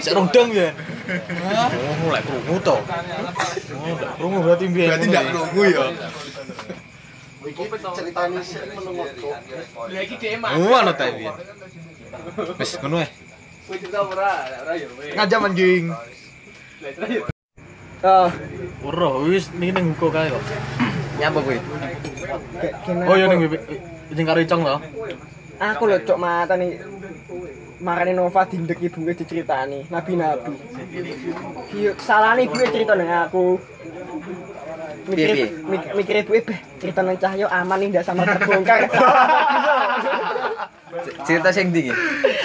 Sik 0.00 0.14
rondong 0.16 0.48
ya. 0.54 0.72
Hah? 0.72 1.68
Lek 2.14 2.22
krungu 2.24 2.56
to. 2.64 2.76
Oh, 2.76 3.96
krungu 4.16 4.38
berarti 4.40 4.64
piye? 4.72 4.86
Berarti 4.88 5.06
ndak 5.10 5.24
krungu 5.34 5.62
ya. 5.68 5.84
Iki 7.46 7.62
ceritane 7.78 8.40
sing 8.42 8.64
menungso. 8.74 9.30
Lah 9.86 10.02
iki 10.02 10.14
dhewe 10.18 10.36
mah. 10.42 10.50
ana 10.82 10.92
ta 10.96 11.04
iki. 11.06 11.26
Wis 12.58 12.70
ngono 12.82 12.96
ae. 13.02 13.08
Kuwi 13.66 13.82
cerita 13.82 13.98
ora, 14.02 14.30
ora 14.62 14.72
ya. 14.78 14.88
Ngajak 15.14 15.38
manjing. 15.42 15.84
Lah 16.82 16.90
terus. 16.94 17.30
Ah, 18.04 18.30
ora 18.82 19.08
wis 19.26 19.50
ning 19.54 19.74
ngko 19.74 20.06
kae 20.10 20.30
kok. 20.30 20.42
Nyapa 21.16 21.38
kuwi? 21.40 21.58
Oh, 23.08 23.16
ya 23.16 23.26
ning 23.30 23.40
ning 24.12 24.26
karo 24.26 24.40
icong 24.44 24.62
to. 24.62 24.76
Aku 25.56 25.82
lho 25.88 25.96
cok 26.04 26.20
mata 26.20 26.54
Marane 27.76 28.16
Nova 28.16 28.48
dindek 28.48 28.80
ibuke 28.80 29.12
diceritani 29.12 29.84
nabi-nabi. 29.92 30.56
Iya, 31.76 31.92
salahne 32.00 32.48
ibuke 32.48 32.72
cerita 32.72 32.96
nang 32.96 33.28
aku. 33.28 33.60
Mikir, 35.06 35.52
mik, 35.68 35.82
mikir 35.92 36.14
ibuke 36.24 36.40
beh 36.50 36.60
cerita 36.80 37.04
nang 37.04 37.20
Cahyo 37.20 37.46
aman 37.52 37.78
nih 37.80 37.88
ndak 37.92 38.04
sama 38.08 38.24
terbongkar. 38.24 38.88
Cerita 41.26 41.50
sing 41.50 41.74
ndi 41.74 41.90
iki? 41.90 41.92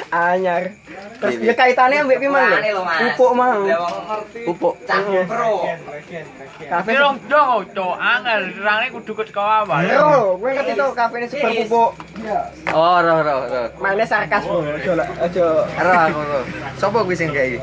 Anyar. 0.09 0.73
Terus 1.21 1.37
ya 1.45 1.53
kaitannya 1.53 2.01
ambek 2.01 2.17
piye 2.17 2.29
mang? 2.33 2.49
Pupuk 2.97 3.31
mang. 3.37 3.69
Pupuk. 4.49 4.73
Kafe 6.65 6.89
Pirong 6.89 7.17
dong, 7.29 7.61
cok, 7.75 7.95
angel, 8.01 8.41
rangne 8.65 8.87
kudu 8.89 9.11
ke 9.13 9.23
sekolah 9.29 9.61
awal. 9.63 9.85
Yo, 9.85 10.35
gue 10.41 10.49
ngerti 10.57 10.73
tuh 10.73 10.89
kafe 10.97 11.15
ini 11.21 11.27
sebar 11.29 11.51
pupuk. 11.61 11.89
Oh, 12.73 12.97
roh 12.97 13.19
roh 13.21 13.39
roh. 13.45 13.67
Mainnya 13.77 14.05
sarkas 14.09 14.43
ojo 14.49 14.91
lah, 14.97 15.07
ojo. 15.21 15.45
Roh 15.67 15.97
aku 16.01 16.19
roh. 16.25 16.43
Sopo 16.81 17.05
kuwi 17.05 17.13
sing 17.13 17.29
kayak 17.29 17.55
iki? 17.55 17.59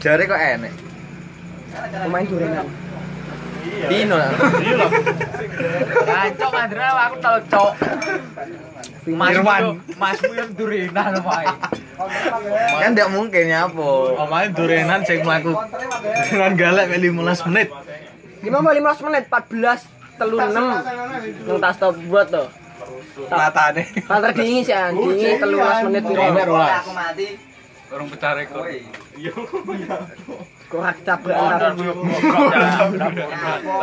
Jare 0.00 0.24
kok 0.24 0.40
enek. 0.40 0.72
Pemain 1.92 2.24
durengan. 2.24 2.66
Dino 3.86 4.14
lah. 4.16 4.30
Cok, 6.36 6.52
Andra, 6.54 6.86
aku 7.06 7.16
tau 7.22 7.36
cok. 7.50 7.70
Mas 9.06 9.30
Irwan. 9.34 9.62
Mas 9.94 10.18
Wirwan 10.22 10.50
Durina 10.58 11.02
lho, 11.14 11.20
Pak. 11.22 11.44
Kan 12.80 12.90
ndak 12.92 13.08
mungkin 13.08 13.44
nyapo. 13.48 14.18
Omae 14.18 14.50
durenan 14.52 15.00
sing 15.06 15.22
mlaku 15.22 15.54
dengan 16.28 16.52
galak 16.58 16.86
mek 16.92 17.00
15 17.00 17.48
menit. 17.50 17.68
5 18.44 18.52
15 18.52 19.06
menit 19.06 19.24
14 19.32 20.18
telu 20.20 20.36
6 20.38 20.52
nang 20.52 21.58
tas 21.62 21.76
top 21.80 21.96
buat 22.10 22.26
tuh. 22.28 22.48
Matane. 23.32 23.82
Panter 24.04 24.30
dingin 24.36 24.60
sih, 24.60 24.76
an. 24.76 24.92
dingin 24.92 25.40
telu 25.40 25.56
15 25.56 25.86
menit 25.88 26.02
piro. 26.04 26.22
Mek 26.34 26.44
rolas. 26.44 26.84
Orang 27.86 28.06
pecah 28.10 28.32
rekor. 28.34 28.66
Kok 30.66 30.82
rak 30.82 30.98
tabrakan. 31.06 31.72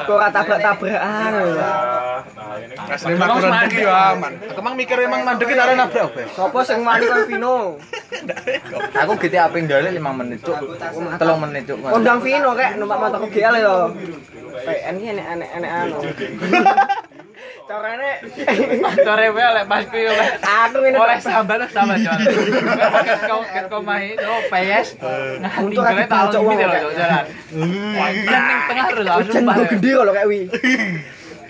Kok 0.03 0.17
rak 0.19 0.31
tabrak-tabrakan. 0.35 1.33
Asli 2.91 3.15
makuran 3.15 3.53
iki 3.71 3.87
yo 3.87 3.91
aman. 3.95 4.33
Kemang 4.51 4.75
mikir 4.75 4.97
emang 5.07 5.23
mandeki 5.23 5.55
arek 5.55 5.75
nabrak 5.79 6.11
opo? 6.11 6.21
Sopo 6.35 6.59
sing 6.67 6.83
mani 6.83 7.07
kon 7.07 7.23
Vino? 7.31 7.79
Aku 8.99 9.15
gitu 9.23 9.37
aping 9.39 9.71
dale 9.71 9.89
5 9.95 10.19
menit, 10.19 10.39
Cuk. 10.43 10.59
3 10.75 11.43
menit, 11.47 11.63
Cuk. 11.63 11.79
Kondang 11.87 12.19
Vino 12.19 12.51
kayak 12.51 12.75
numpak 12.75 12.99
motor 12.99 13.23
GL 13.31 13.55
yo. 13.63 13.75
PN 14.53 14.95
ini 15.01 15.17
enek-enek 15.17 15.49
enek 15.59 15.71
anu. 15.71 15.97
Carane 17.63 18.11
Core 19.07 19.27
wae 19.31 19.47
lek 19.55 19.65
pas 19.71 19.83
kuwi 19.87 20.03
oleh 20.03 20.27
aku 20.43 20.77
ini 20.83 20.97
oleh 20.99 21.17
sambat 21.23 21.63
sama 21.71 21.95
Jon. 21.95 22.19
Ket 23.07 23.21
kau 23.23 23.41
ket 23.47 23.65
kau 23.71 23.79
main 23.79 24.19
lo 24.19 24.35
PS 24.51 24.87
Untung 25.63 25.83
gale 25.83 26.03
aku 26.03 26.11
tak 26.11 26.21
bacok 26.27 26.41
gitu 26.43 26.43
wong, 26.43 26.57
loh 26.59 26.67
Kak. 26.67 26.81
Cok, 26.83 26.93
jalan. 26.99 27.23
Ning 27.55 28.61
tengah 28.67 28.85
lho 28.91 29.01
langsung 29.07 29.31
Hujan 29.31 29.43
pas. 29.47 29.55
gue 29.55 29.67
gede 29.79 29.91
kalau 29.95 30.11
kayak 30.11 30.27
wi. 30.27 30.41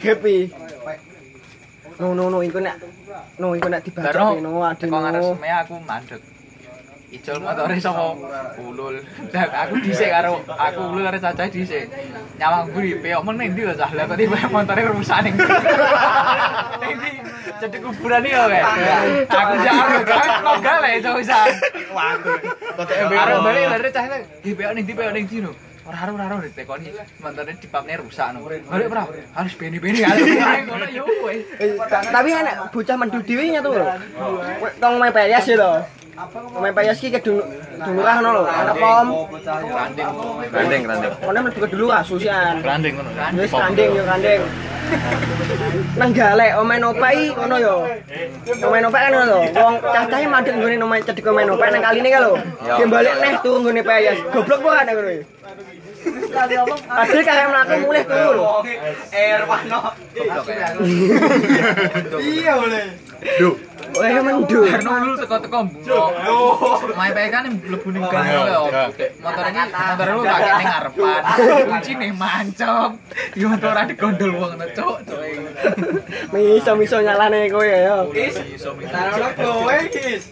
Happy. 0.03 0.37
No 2.01 2.07
no 2.17 2.23
no, 2.29 2.37
iku 2.41 2.57
nak 2.61 2.77
no 3.37 3.53
iku 3.53 3.67
nak 3.69 3.81
dibaca 3.85 4.09
Baru 4.09 4.41
no 4.41 4.65
ade 4.65 4.85
teko 4.85 4.97
ngaras 4.97 5.21
no. 5.21 5.33
semea 5.37 5.57
aku 5.61 5.73
mandek. 5.81 6.21
Icul 7.13 7.37
motore 7.39 7.77
saka 7.77 8.17
ulul. 8.57 8.97
Dan 9.29 9.45
aku 9.53 9.73
dhisik 9.85 10.09
karo 10.09 10.41
aku 10.49 10.81
ulul 10.89 11.05
karo 11.05 11.17
cacah 11.21 11.45
dhisik. 11.45 11.85
Nyawang 12.41 12.73
buri 12.73 12.97
peok 12.97 13.21
meneh 13.21 13.53
ndi 13.53 13.61
lho 13.69 13.73
cah. 13.77 13.89
Lah 13.93 14.09
kok 14.09 14.17
tiba 14.17 14.37
motore 14.49 14.81
rusak 14.89 15.19
ning. 15.21 15.35
Ning 16.81 16.93
ndi? 16.97 17.11
Jadi 17.61 17.77
kuburan 17.79 18.25
iki 18.25 18.33
kae. 18.33 18.61
Aku 19.29 19.53
jare 19.61 19.97
kan 20.09 20.29
kok 20.41 20.57
gale 20.59 20.89
cok 20.99 21.13
pisan. 21.21 21.47
Karo 23.13 23.35
balik 23.45 23.63
lare 23.69 23.89
cah 23.93 24.03
iki 24.41 24.51
peok 24.57 24.71
ning 24.73 24.83
ndi 24.83 24.93
peok 24.97 25.13
ning 25.13 25.25
ndi 25.29 25.37
lho. 25.45 25.53
Ora 25.83 25.99
ora 26.07 26.15
ora 26.15 26.35
ora 26.39 26.47
ditekoni 26.49 26.89
motore 27.21 27.51
dipapne 27.61 27.93
rusak 28.01 28.27
no. 28.33 28.49
Balik 28.49 28.89
ora 28.89 29.03
harus 29.37 29.53
beni-beni 29.53 30.01
kali 30.01 30.21
ngono 30.65 30.85
yo. 30.89 31.05
Eh, 31.29 31.77
ta- 31.77 32.09
Tapi 32.09 32.29
enak 32.33 32.73
bocah 32.73 32.95
mendu 32.97 33.21
dhewe 33.21 33.53
nya 33.53 33.61
tuh. 33.61 33.77
Tong 34.81 34.97
main 34.97 35.13
PS 35.13 35.45
ya 35.53 35.85
to. 36.13 36.61
Main 36.61 36.73
PS 36.77 36.99
ki 37.01 37.09
ke 37.09 37.19
dulu 37.25 37.41
dulurah 37.81 38.17
no 38.21 38.29
lho, 38.37 38.43
arep 38.45 38.75
pom. 38.77 39.07
Randing, 40.53 40.85
randing. 40.85 41.11
Kono 41.21 41.37
mlebu 41.41 41.59
ke 41.65 41.67
dulurah 41.73 42.01
susian. 42.05 42.61
Randing 42.61 42.93
ngono. 42.97 43.09
Wis 43.37 43.51
kanding 43.51 43.89
yo 43.97 44.03
kanding. 44.05 44.41
Nang 45.97 46.11
galek 46.13 46.51
omae 46.61 46.77
nopai 46.77 47.33
ngono 47.33 47.55
yo. 47.57 47.75
Omae 48.61 48.81
nopai 48.85 49.01
kan 49.09 49.11
ngono 49.13 49.25
to. 49.25 49.39
Wong 49.57 49.75
cacahe 49.81 50.25
mandek 50.29 50.53
nggone 50.57 50.83
omae 50.85 51.01
cedek 51.01 51.27
omae 51.27 51.45
nopai 51.49 51.69
nang 51.73 51.83
kaline 51.83 52.09
ka 52.13 52.19
lho. 52.21 52.33
Dia 52.61 52.85
balik 52.85 53.15
neh 53.17 53.33
turu 53.41 53.57
nggone 53.65 53.81
PS. 53.81 54.17
Goblok 54.33 54.59
kok 54.61 54.77
ana 54.77 54.91
ngono. 54.93 55.11
Ade 56.33 57.19
kakek 57.23 57.47
mlaku 57.49 57.73
mulih 57.81 58.03
turu 58.05 58.31
lho. 58.37 58.51
Iya 62.21 62.51
boleh. 62.59 62.85
Duh. 63.39 63.55
Oleh 63.93 64.21
mendu. 64.25 64.59
Karena 64.65 64.91
lu 65.05 65.13
teko-teko 65.17 65.57
mbok. 65.69 66.09
Main 66.97 67.11
PK 67.13 67.25
kan 67.29 67.43
mlebu 67.45 67.87
ning 67.93 68.03
gang 68.09 68.25
yo. 68.25 68.63
Motor 69.21 69.45
ini 69.49 69.61
motor 69.69 70.07
lu 70.09 70.21
kaki 70.25 70.51
ning 70.57 70.67
ngarepan. 70.67 71.21
Kunci 71.69 71.91
ning 71.99 72.11
mancep. 72.17 72.89
Yo 73.37 73.45
motor 73.53 73.69
ora 73.73 73.83
digondol 73.85 74.31
wong 74.33 74.51
ngono, 74.57 74.65
cuk. 74.73 74.97
Miso-miso 76.33 76.97
nyalane 77.01 77.49
kowe 77.53 77.65
ya. 77.65 77.79
yo. 77.85 77.97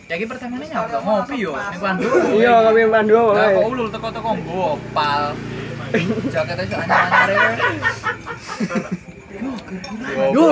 Ya 0.10 0.16
iki 0.18 0.26
pertamane 0.26 0.66
nyapa 0.66 0.98
ngopi 1.02 1.36
yo 1.46 1.54
ning 1.54 1.80
Pandu. 1.82 2.08
Iya, 2.38 2.54
kami 2.70 2.82
pandu 2.90 3.18
Lah 3.34 3.48
kok 3.52 3.62
kowe. 3.62 3.70
ulul 3.74 3.88
teko-teko 3.90 4.30
mbok 4.42 4.78
opal. 4.78 5.24
Jaketnya 6.32 6.64
sih 6.66 6.78
anyar-anyar. 6.78 7.52
Yo. 9.42 10.46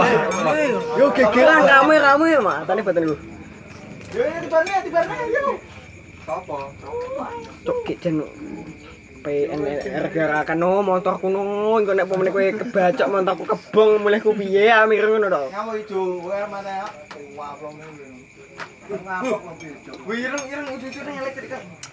Yo 0.98 1.06
gegeran 1.14 1.62
rame-rame 1.70 2.30
matane 2.42 2.82
baten 2.82 3.04
lu. 3.10 3.16
Cok 7.66 7.78
kijen 7.86 8.16
PN 9.20 9.62
gara-gara 9.84 10.48
kan 10.48 10.58
no 10.58 10.80
motor 10.82 11.20
kuno 11.20 11.44
engko 11.78 11.92
nek 11.94 12.08
pomene 12.08 12.32
kowe 12.32 12.50
kebacok 12.60 13.08
motorku 13.12 13.44
kebong 13.52 14.00
mulih 14.00 14.22
ku 14.24 14.32
piye 14.32 14.72
amir 14.72 15.06
ngono 15.06 15.28
to. 15.28 15.44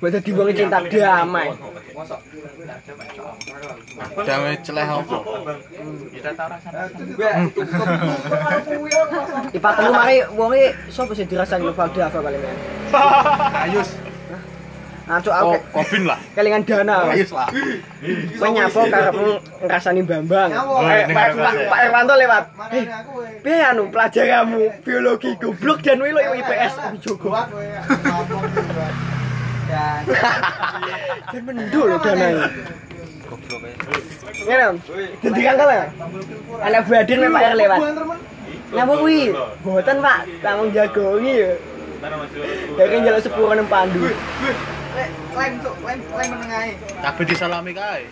Buat 0.00 0.10
dadi 0.16 0.30
wong 0.32 0.48
cinta 0.56 0.80
damai. 0.80 1.52
Damai 4.24 4.56
celeh 4.64 4.88
opo? 4.96 5.16
Kita 6.12 6.30
tahu 6.32 6.48
rasane. 6.48 6.88
Ipat 9.52 9.72
telu 9.76 9.90
mari 9.92 10.16
wonge 10.32 10.72
sapa 10.88 11.12
sing 11.12 11.28
dirasani 11.28 11.68
Valde 11.68 12.00
apa 12.00 12.18
paling. 12.24 12.42
Ayus. 13.68 14.05
Ancuk 15.06 15.30
aku 15.30 15.54
Oh, 15.54 15.58
Kobin 15.70 16.02
lah. 16.02 16.18
kelingan 16.34 16.66
dana. 16.66 17.06
Ayus 17.06 17.30
lah. 17.30 17.46
Kowe 18.34 18.48
nyapo 18.50 18.80
karepmu 18.84 19.28
ngrasani 19.62 20.02
Bambang. 20.02 20.50
Oh, 20.50 20.82
Eh, 20.82 21.06
Pak 21.06 21.26
Pak 21.70 21.78
Irwanto 21.86 22.14
lewat. 22.18 22.44
Eh, 22.74 22.84
piye 23.38 23.62
anu 23.62 23.86
pelajaranmu 23.86 24.82
biologi 24.82 25.30
goblok 25.38 25.78
dan 25.80 26.02
wilo 26.02 26.18
IPS 26.18 26.74
Jogo. 27.00 27.30
Dan 31.26 31.42
mendul 31.42 31.90
dana 31.98 32.26
ini. 32.28 32.46
Ngene, 34.46 34.66
dadi 35.18 35.40
kangkel 35.42 35.68
ya. 35.68 35.84
Anak 36.62 36.82
badir 36.86 37.16
nek 37.18 37.30
Pak 37.30 37.42
R 37.44 37.54
lewat. 37.56 37.78
Nyapa 38.70 38.92
kuwi? 38.96 39.20
Mboten 39.62 39.96
Pak, 39.98 40.18
tanggung 40.38 40.70
jago 40.70 41.18
iki 41.18 41.34
ya. 41.42 41.50
Dari 42.76 42.98
jalan 43.02 43.18
sepuluh 43.18 43.54
nang 43.54 43.66
pandu. 43.66 44.06
Kabeh 47.04 47.24
disalami 47.28 47.70
kae. 47.76 48.02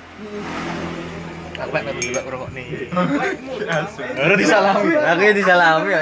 Kabeh 1.55 1.81
nek 1.81 1.95
delok 2.03 2.27
rokok 2.29 2.51
nih. 2.53 2.67
Ora 4.21 4.35
disalami. 4.37 4.93
Aku 4.93 5.21
ya 5.25 5.33
disalami 5.33 5.89
ya. 5.89 6.01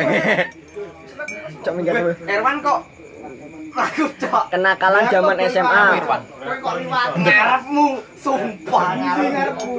Cok 1.62 1.72
minggir 1.78 1.94
kowe. 1.94 2.14
Erwan 2.26 2.56
kok 2.64 2.78
aku 2.82 2.82
cok 2.82 3.01
Kenakalan 4.52 5.04
zaman 5.08 5.36
SMA. 5.48 5.84
ngarepmu 7.16 7.86
sumpah 8.20 8.88
ngarepmu 9.00 9.72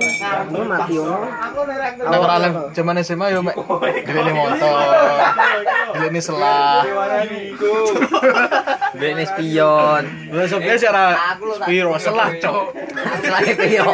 Lu 0.49 0.61
mati 0.65 0.93
ono. 0.97 1.29
Lem 2.41 2.53
jaman 2.73 2.97
SMA 3.05 3.25
yo 3.29 3.39
mek 3.45 3.55
delene 4.05 4.31
motor. 4.33 4.77
Delene 5.93 6.21
selah. 6.21 6.81
Ini 8.93 9.25
spion. 9.29 10.03
Wes 10.33 10.53
oke 10.53 10.73
sih 10.79 10.87
ora 10.89 11.13
spiro 11.61 11.93
selah, 12.01 12.29
Cok. 12.41 12.65
Selain 13.21 13.55
piyo. 13.57 13.85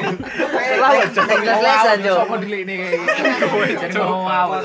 Selah 0.63 0.91
Cok. 1.11 1.27
Les-lesan, 1.27 1.97
Cok. 2.07 2.19
Sopo 3.89 4.15
ngomong 4.15 4.63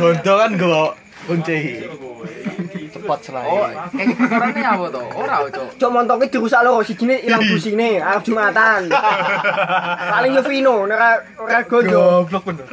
Gondo 0.00 0.32
kan 0.40 0.50
go 0.56 0.96
kunci. 1.28 1.60
Cepat 3.02 3.18
selah. 3.26 3.42
Oh, 3.42 3.66
kayak 3.90 4.14
perkarane 4.14 4.62
apa 4.62 4.84
to? 4.94 5.02
Ora, 5.18 5.36
Cok. 5.50 5.66
Cok 5.74 5.90
montoke 5.90 6.26
dirusak 6.30 6.62
lho, 6.62 6.78
sijine 6.86 7.18
ilang 7.26 7.42
busine, 7.42 7.98
arep 8.06 8.22
Jumatan. 8.22 8.86
Paling 10.14 10.32
yo 10.38 10.42
Vino, 10.46 10.86
nek 10.86 10.94
ora 10.94 11.10
ora 11.42 11.60
gondo. 11.66 11.98
Goblok 12.30 12.42
bener. 12.46 12.66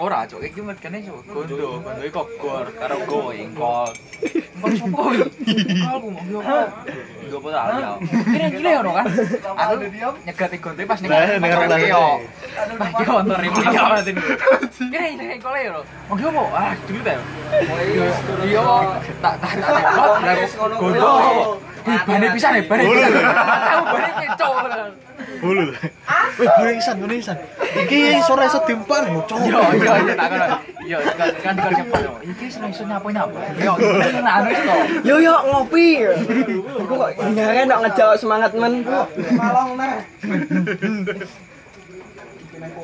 Ora, 0.00 0.24
cuk, 0.24 0.40
iki 0.40 0.64
mergane 0.64 1.04
cuk. 1.04 1.20
Gondo, 1.28 1.76
gondo 1.84 2.00
iki 2.00 2.08
kogor 2.08 2.72
karo 2.72 2.96
go 3.04 3.36
Engkol. 3.36 3.92
Engkol 4.56 4.72
sopo 4.80 5.00
iki? 5.12 5.28
Engkol 5.76 5.96
ku 6.00 6.08
mau 6.08 6.24
yo. 6.24 6.40
Yo 7.28 7.36
apa 7.36 7.48
ta 7.52 7.62
ya. 7.76 7.90
Kira 8.00 8.46
gile 8.48 8.70
ono 8.80 8.90
kan. 8.96 9.04
Aku 9.60 9.74
nyegati 10.24 10.56
gonte 10.56 10.82
pas 10.88 10.98
ning. 11.04 11.12
Arep 11.12 11.36
Pas 11.44 11.52
lantai. 11.52 11.92
yo. 11.92 12.06
Pas 12.80 12.90
yo 12.96 13.12
motor 13.12 13.40
iki 13.44 13.60
yo 13.60 13.82
masin. 13.92 14.14
Kira 14.88 15.06
ini 15.12 15.24
engkol 15.36 15.56
yo. 15.60 15.84
Mau 16.08 16.16
yo 16.16 16.28
apa? 16.32 16.42
Ah, 16.56 16.72
dulu 16.88 17.00
ta. 17.04 17.12
Yo 17.12 18.04
yo 18.48 18.64
tak 19.20 19.34
tarik 19.36 19.64
tarik. 19.68 20.48
Gondo. 20.80 21.12
Bane 21.84 22.26
pisan 22.36 22.52
ya, 22.58 22.62
bane. 22.68 22.82
Bulu. 22.84 23.00
Tahu 23.00 23.84
bane 23.88 24.08
pecok. 24.20 24.52
Bulu. 25.40 25.64
Wih, 26.36 26.48
boleh 26.56 26.72
isan, 26.76 26.96
boleh 27.00 27.16
isan. 27.20 27.36
Iki 27.60 28.00
sore 28.24 28.44
iso 28.44 28.60
dimpan, 28.68 29.04
cowok. 29.24 29.46
Yo 29.48 29.60
yo 29.80 29.92
yo 30.04 30.14
tak 30.16 30.26
kono. 30.28 30.46
Yo 30.84 30.98
kan 31.40 31.54
kan 31.56 31.72
cepat. 31.72 32.02
Iki 32.24 32.44
iso 32.48 32.82
nyapo 32.84 33.08
nyapo. 33.08 33.36
Yo 33.60 33.72
nah 34.20 34.34
anu 34.40 34.48
itu. 34.52 34.76
Yo 35.04 35.16
yo 35.20 35.34
ngopi. 35.48 35.88
Iku 36.04 36.94
kok 36.94 37.10
ngare 37.16 37.60
nek 37.64 37.78
ngejawab 37.88 38.16
semangat 38.20 38.52
men. 38.56 38.84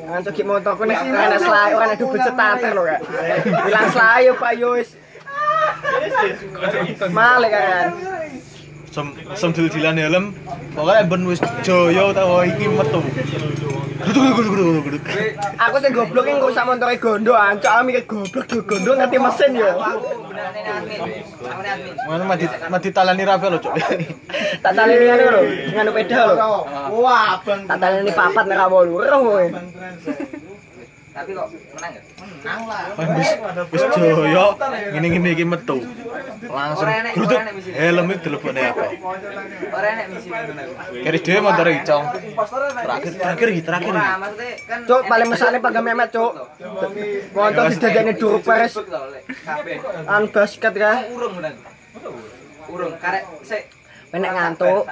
Ngantuk 0.07 0.33
ki 0.33 0.43
motorku 0.47 0.83
nek 0.89 0.97
ana 1.05 1.37
selai 1.37 1.71
ora 1.77 1.85
ada 1.93 1.95
duit 1.99 2.21
starter 2.25 2.71
lho 2.73 2.83
kak. 2.85 2.99
Bilang 3.45 3.87
selai 3.93 4.19
yo 4.25 4.33
Pak 4.39 4.53
yo 4.57 4.69
wis. 4.73 4.89
Malik 7.17 7.53
kan. 7.53 7.93
Sem 8.97 9.13
sem 9.37 9.53
dil-dilan 9.53 9.93
helm. 10.01 10.33
Pokoke 10.73 11.05
ben 11.05 11.21
wis 11.29 11.37
jaya 11.61 12.09
ta 12.17 12.25
wah 12.25 12.41
iki 12.41 12.65
metu. 12.65 12.97
Aku 15.61 15.75
sing 15.77 15.93
goblok 15.93 16.25
ki 16.25 16.33
ngrusak 16.33 16.65
motore 16.65 16.97
gondo, 16.97 17.37
ancok 17.37 17.69
aku 17.69 17.83
mikir 17.85 18.03
goblok 18.09 18.45
do 18.49 18.65
gondo 18.65 18.97
ngerti 18.97 19.17
mesin 19.21 19.51
yo. 19.53 19.69
Ngono 22.09 22.23
mati 22.25 22.45
mati 22.73 22.89
talani 22.89 23.21
Rafael 23.21 23.53
lho, 23.53 23.59
Cuk. 23.61 23.77
Tak 24.65 24.73
taleni 24.73 25.05
ngene 25.05 25.25
lho, 25.29 25.41
nganu 25.77 25.91
pedal 25.93 26.27
lho. 26.33 26.65
Wah, 26.97 27.37
Bang. 27.45 27.69
Tak 27.69 27.77
taleni 27.77 28.09
papat 28.09 28.49
nek 28.49 28.57
ra 28.57 28.65
wolu, 28.65 28.97
roh 29.05 29.19
kowe. 29.21 29.45
Tapi 31.17 31.33
kok 31.33 31.47
menang 31.49 31.91
ya? 31.93 32.01
Nang 32.45 32.61
lah. 32.69 32.81
Wis 33.69 33.83
jaya 33.93 34.45
ngene-ngene 34.93 35.29
iki 35.37 35.45
metu. 35.45 35.77
Langsung 36.45 36.87
guduk 37.17 37.39
helm 37.73 38.07
iki 38.13 38.29
apa? 38.29 38.85
Ora 39.73 39.87
enek 39.89 40.07
misi 40.13 40.27
ngono. 40.29 40.63
Keri 41.01 41.19
dhewe 41.25 41.39
motor 41.41 41.67
icong. 41.73 42.03
Terakhir 42.77 43.11
terakhir 43.17 43.47
iki 43.49 43.61
terakhir 43.65 43.93
maksudnya 43.97 44.49
kan 44.69 44.79
Cuk, 44.85 45.01
paling 45.09 45.27
mesane 45.33 45.57
pagam 45.57 45.83
memet, 45.83 46.09
Cuk. 46.13 46.31
Motor 47.33 47.65
didadekne 47.73 48.13
duruk 48.21 48.41
peres 48.45 48.73
kabeh. 48.77 49.77
an 50.05 50.23
basket 50.29 50.73
ka. 50.77 50.91
Urung 51.09 51.33
menang. 51.41 51.55
Urung 52.69 52.93
karek 53.01 53.23
sik 53.41 53.63
Penek 54.07 54.31
ngantuk. 54.31 54.83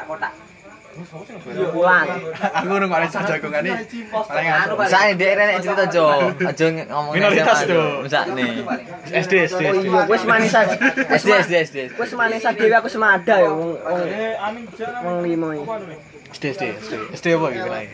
Pulang. 1.76 2.08
Aku 2.40 2.66
ngono 2.72 2.86
kok 2.88 3.00
iso 3.04 3.20
jagongane. 3.28 3.72
Paling 4.16 4.48
Anu 4.48 4.56
ngantuk. 4.56 4.76
Pak. 4.80 4.88
Saya 4.88 5.12
dek 5.12 5.32
renek 5.36 5.58
cerita 5.60 5.86
jo, 5.92 6.06
aja 6.32 6.66
ngomong 6.72 7.12
Minoritas, 7.12 7.60
Jo. 7.68 8.00
Misakne. 8.00 8.44
SD 9.12 9.34
SD. 9.52 9.62
Oh 9.68 9.74
iya, 9.76 10.02
wis 10.08 10.24
manis 10.24 10.56
aja. 10.56 10.76
SD 11.12 11.30
SD 11.44 11.54
SD. 11.68 11.78
Wis 12.00 12.12
manis 12.16 12.44
aja 12.48 12.56
dhewe 12.56 12.76
aku 12.80 12.88
semada 12.88 13.36
ya 13.36 13.52
wong 13.52 13.76
wong 13.76 14.02
wong 15.04 15.18
limo 15.28 15.48
iki. 15.52 15.68
SD 16.32 16.44
SD 16.56 16.64
SD. 16.80 16.94
SD 17.20 17.26
apa 17.36 17.46
iki 17.52 17.60
kenae? 17.60 17.86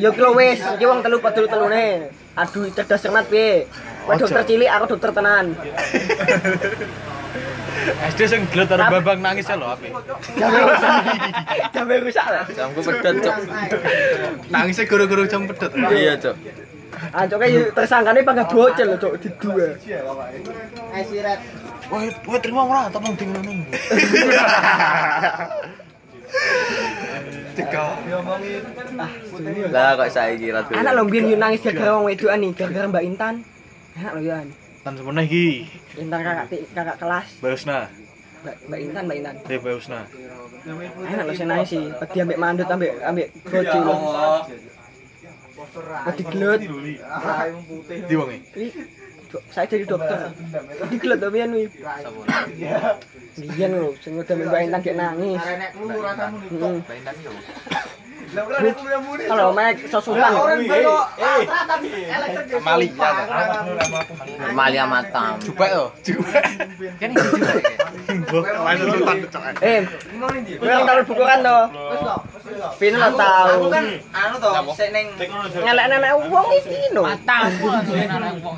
Yo 0.00 0.08
ki 0.16 0.20
lho 0.24 0.30
wis, 0.32 0.60
iki 0.76 0.84
wong 0.88 1.04
telu 1.04 1.20
padha 1.20 1.44
telune. 1.44 2.08
Aduh, 2.32 2.64
cerdas 2.72 3.04
cermat 3.04 3.28
piye? 3.28 3.68
Kowe 4.08 4.16
Ojo. 4.16 4.24
dokter 4.24 4.42
cilik, 4.48 4.70
aku 4.72 4.84
dokter 4.96 5.12
tenan. 5.12 5.52
SD 8.12 8.20
sing 8.30 8.40
gelet 8.50 8.68
karo 8.70 8.84
Bambang 8.88 9.20
nangis 9.22 9.48
ya 9.48 9.56
lho 9.58 9.66
ape. 9.74 9.88
Jambe 10.38 10.60
rusak. 10.62 10.92
Jambe 11.74 11.94
rusak 12.02 12.26
lah. 12.30 12.44
Jamku 12.50 12.80
pedot, 12.80 13.14
Cuk. 13.22 13.36
Nangisnya 14.50 14.84
guru-guru 14.86 15.22
jam 15.26 15.42
pedot. 15.50 15.72
Iya, 15.90 16.14
Cuk. 16.18 16.36
Ancoke 17.12 17.46
yo 17.50 17.60
tersangkane 17.74 18.20
pangga 18.22 18.44
bocil 18.46 18.86
lho, 18.94 18.96
Cuk, 19.00 19.14
di 19.18 19.28
dua. 19.42 19.68
Woi, 21.92 22.08
woi 22.24 22.38
terima 22.40 22.62
ora 22.64 22.88
tak 22.88 23.00
mau 23.04 23.12
dingin 23.18 23.42
nang. 23.42 23.58
Tiga. 27.52 27.84
Lah 29.68 29.88
kok 29.98 30.08
saiki 30.08 30.48
ra 30.54 30.60
tuh. 30.64 30.72
Anak 30.78 30.92
lho 30.96 31.02
mbiyen 31.04 31.32
yo 31.34 31.36
nangis 31.36 31.60
gara-gara 31.60 31.98
wong 31.98 32.06
wedokan 32.08 32.38
nih, 32.40 32.50
gara-gara 32.56 32.86
Mbak 32.88 33.04
Intan. 33.04 33.34
Enak 33.98 34.12
lho 34.16 34.22
yo. 34.24 34.61
An. 34.82 34.90
Tan 34.90 34.98
semeneh 34.98 35.22
iki. 35.30 35.70
Intan 35.94 36.26
kakak 36.26 36.50
kakak 36.74 36.96
kelas. 36.98 37.26
Mbak, 37.38 37.54
Mbak 38.66 38.78
Intan, 38.82 39.02
Mbak 39.06 39.16
Intan. 39.22 39.34
Eh 39.46 39.58
Bausna. 39.62 40.02
Enak 41.06 41.24
lho 41.30 41.34
sing 41.38 41.46
nangis 41.46 41.70
sih. 41.70 41.84
Pedi 42.02 42.18
ambek 42.18 42.38
mandut 42.42 42.66
ambek 42.66 42.98
ambek 43.06 43.30
bocil. 43.46 43.86
Pedi 46.10 46.22
gelut. 46.34 46.60
Di 48.10 48.14
wong 48.18 48.30
e. 48.34 48.38
Saya 49.54 49.70
jadi 49.70 49.86
dokter. 49.86 50.34
Pedi 50.82 50.96
gelut 50.98 51.18
to 51.22 51.30
pian 51.30 51.54
wi. 51.54 51.70
Biyen 53.38 53.70
lho, 53.78 53.94
sing 54.02 54.18
udah 54.18 54.34
Mbak 54.34 54.62
Intan 54.66 54.82
gek 54.82 54.98
nangis. 54.98 55.42
Heeh. 56.58 56.82
Kalau 58.32 59.52
mek 59.52 59.76
sosukan. 59.92 60.32
Mali 62.64 62.88
ya. 62.88 63.10
Malia 64.56 64.84
matam. 64.88 65.36
Cupek 65.44 65.70
to. 65.76 65.86
Kan 66.96 67.08
iki 67.12 67.28
cok. 69.28 69.42
Eh, 69.60 69.80
kowe 70.56 70.68
yang 70.68 70.84
taruh 70.88 71.04
buku 71.04 71.22
kan 71.22 71.38
to? 71.44 71.58
Pin 72.80 72.94
lo 72.96 73.08
tahu. 73.20 73.68
Anu 74.16 74.34
to, 74.40 74.50
sik 74.76 74.88
ning 74.96 75.06
Ngelek-ngelek 75.60 76.12
wong 76.32 76.48
iki 76.56 76.80
no. 76.96 77.04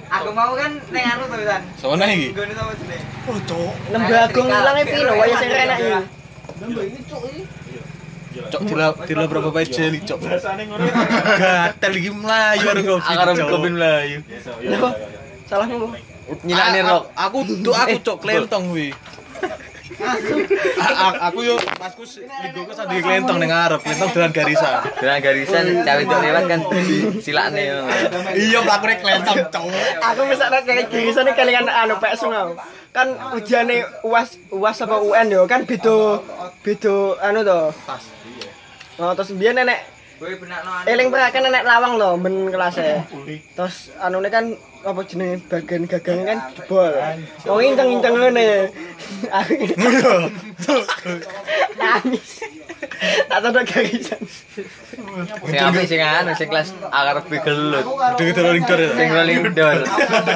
aku 0.07 0.31
mau 0.31 0.55
kan 0.55 0.71
ning 0.95 1.05
anu 1.05 1.23
to 1.27 1.35
pisan. 1.35 1.61
Semeneh 1.83 2.09
iki. 2.15 2.29
Nggone 2.31 2.53
to 2.55 2.65
jenenge. 2.79 3.07
Oh, 3.27 3.39
cok. 3.43 3.73
Lembagung 3.91 4.49
ilang 4.55 4.77
e 4.79 4.85
Vino 4.87 5.13
waya 5.19 5.35
sing 5.43 5.51
enak 5.51 5.79
iki. 5.83 5.99
Cok 7.11 7.23
dila 8.67 8.87
dila 9.07 9.25
berapa 9.31 9.51
bae 9.55 9.67
jeli 9.67 9.99
cok. 10.03 10.19
Gatel 11.39 11.93
iki 11.99 12.11
mlayu 12.11 12.67
karo 12.67 12.99
arep 12.99 13.37
kopi 13.49 13.69
mlayu. 13.71 14.19
Lho, 14.63 14.89
salahmu. 15.49 15.89
Nyilakne 16.45 16.81
rok. 16.89 17.05
Aku 17.15 17.39
duduk 17.45 17.75
aku 17.77 17.97
cok 18.01 18.17
klentong 18.25 18.73
wi. 18.75 18.91
A- 19.85 20.97
a- 21.05 21.19
aku 21.29 21.45
yo 21.45 21.55
pasku 21.77 22.09
ligoku 22.17 22.73
sandi 22.73 22.99
klentong 22.99 23.37
ning 23.37 23.53
ngarep, 23.53 23.81
klentong 23.81 24.11
dolan 24.11 24.33
garisan. 24.33 24.81
Dengan 24.97 25.21
garisan 25.21 25.65
cawe 25.79 26.03
cok 26.03 26.21
lewat 26.23 26.45
kan 26.47 26.61
silakne. 27.21 27.63
Iya, 28.33 28.59
mlakune 28.61 28.95
klentong 28.97 29.39
cok. 29.47 29.65
Aku 30.03 30.21
misalnya 30.25 30.65
kayak 30.65 30.89
girisan 30.89 31.29
kelingan 31.31 31.69
anu 31.69 32.01
pek 32.01 32.17
sungau. 32.17 32.57
Kan 32.91 33.13
ujiane 33.33 33.85
UAS 34.03 34.41
UAS 34.49 34.79
apa 34.81 34.97
UN 34.99 35.27
yo 35.29 35.45
kan 35.45 35.63
beda 35.63 36.23
beda 36.63 36.97
anu 37.21 37.41
to. 37.43 37.61
Oh, 38.95 39.13
terus 39.13 39.35
biyen 39.35 39.59
nenek 39.59 39.85
Kowe 40.15 40.31
benakno 40.31 40.71
anu. 40.73 40.87
eling 40.87 41.09
perakan 41.11 41.43
nenek 41.45 41.63
lawang 41.63 41.93
lho 41.99 42.11
ben 42.17 42.35
kelasnya. 42.49 43.05
Terus 43.53 43.93
anune 43.99 44.31
kan 44.31 44.55
apa 44.85 45.01
jenenge 45.09 45.41
bagian 45.49 45.83
gagangnya 45.89 46.25
kan 46.29 46.39
jebol. 46.53 46.93
Wong 47.49 47.61
inceng-inceng 47.65 48.15
ngene. 48.21 48.49
Aku 49.33 49.53
ini 49.57 49.75
nangis. 51.81 52.45
Tak 53.29 53.39
tahu 53.41 53.65
garisan. 53.65 54.21
Sing 55.45 55.61
apik 55.61 55.85
sing 55.89 56.01
anu 56.01 56.33
sing 56.37 56.49
kelas 56.53 56.71
arep 56.93 57.25
gelut. 57.43 57.85
Duduk 58.21 58.45
rolling 58.45 58.65
door. 58.69 58.81
ya. 58.81 58.89
Sing 58.93 59.09
rolling 59.11 59.41
door. 59.57 59.79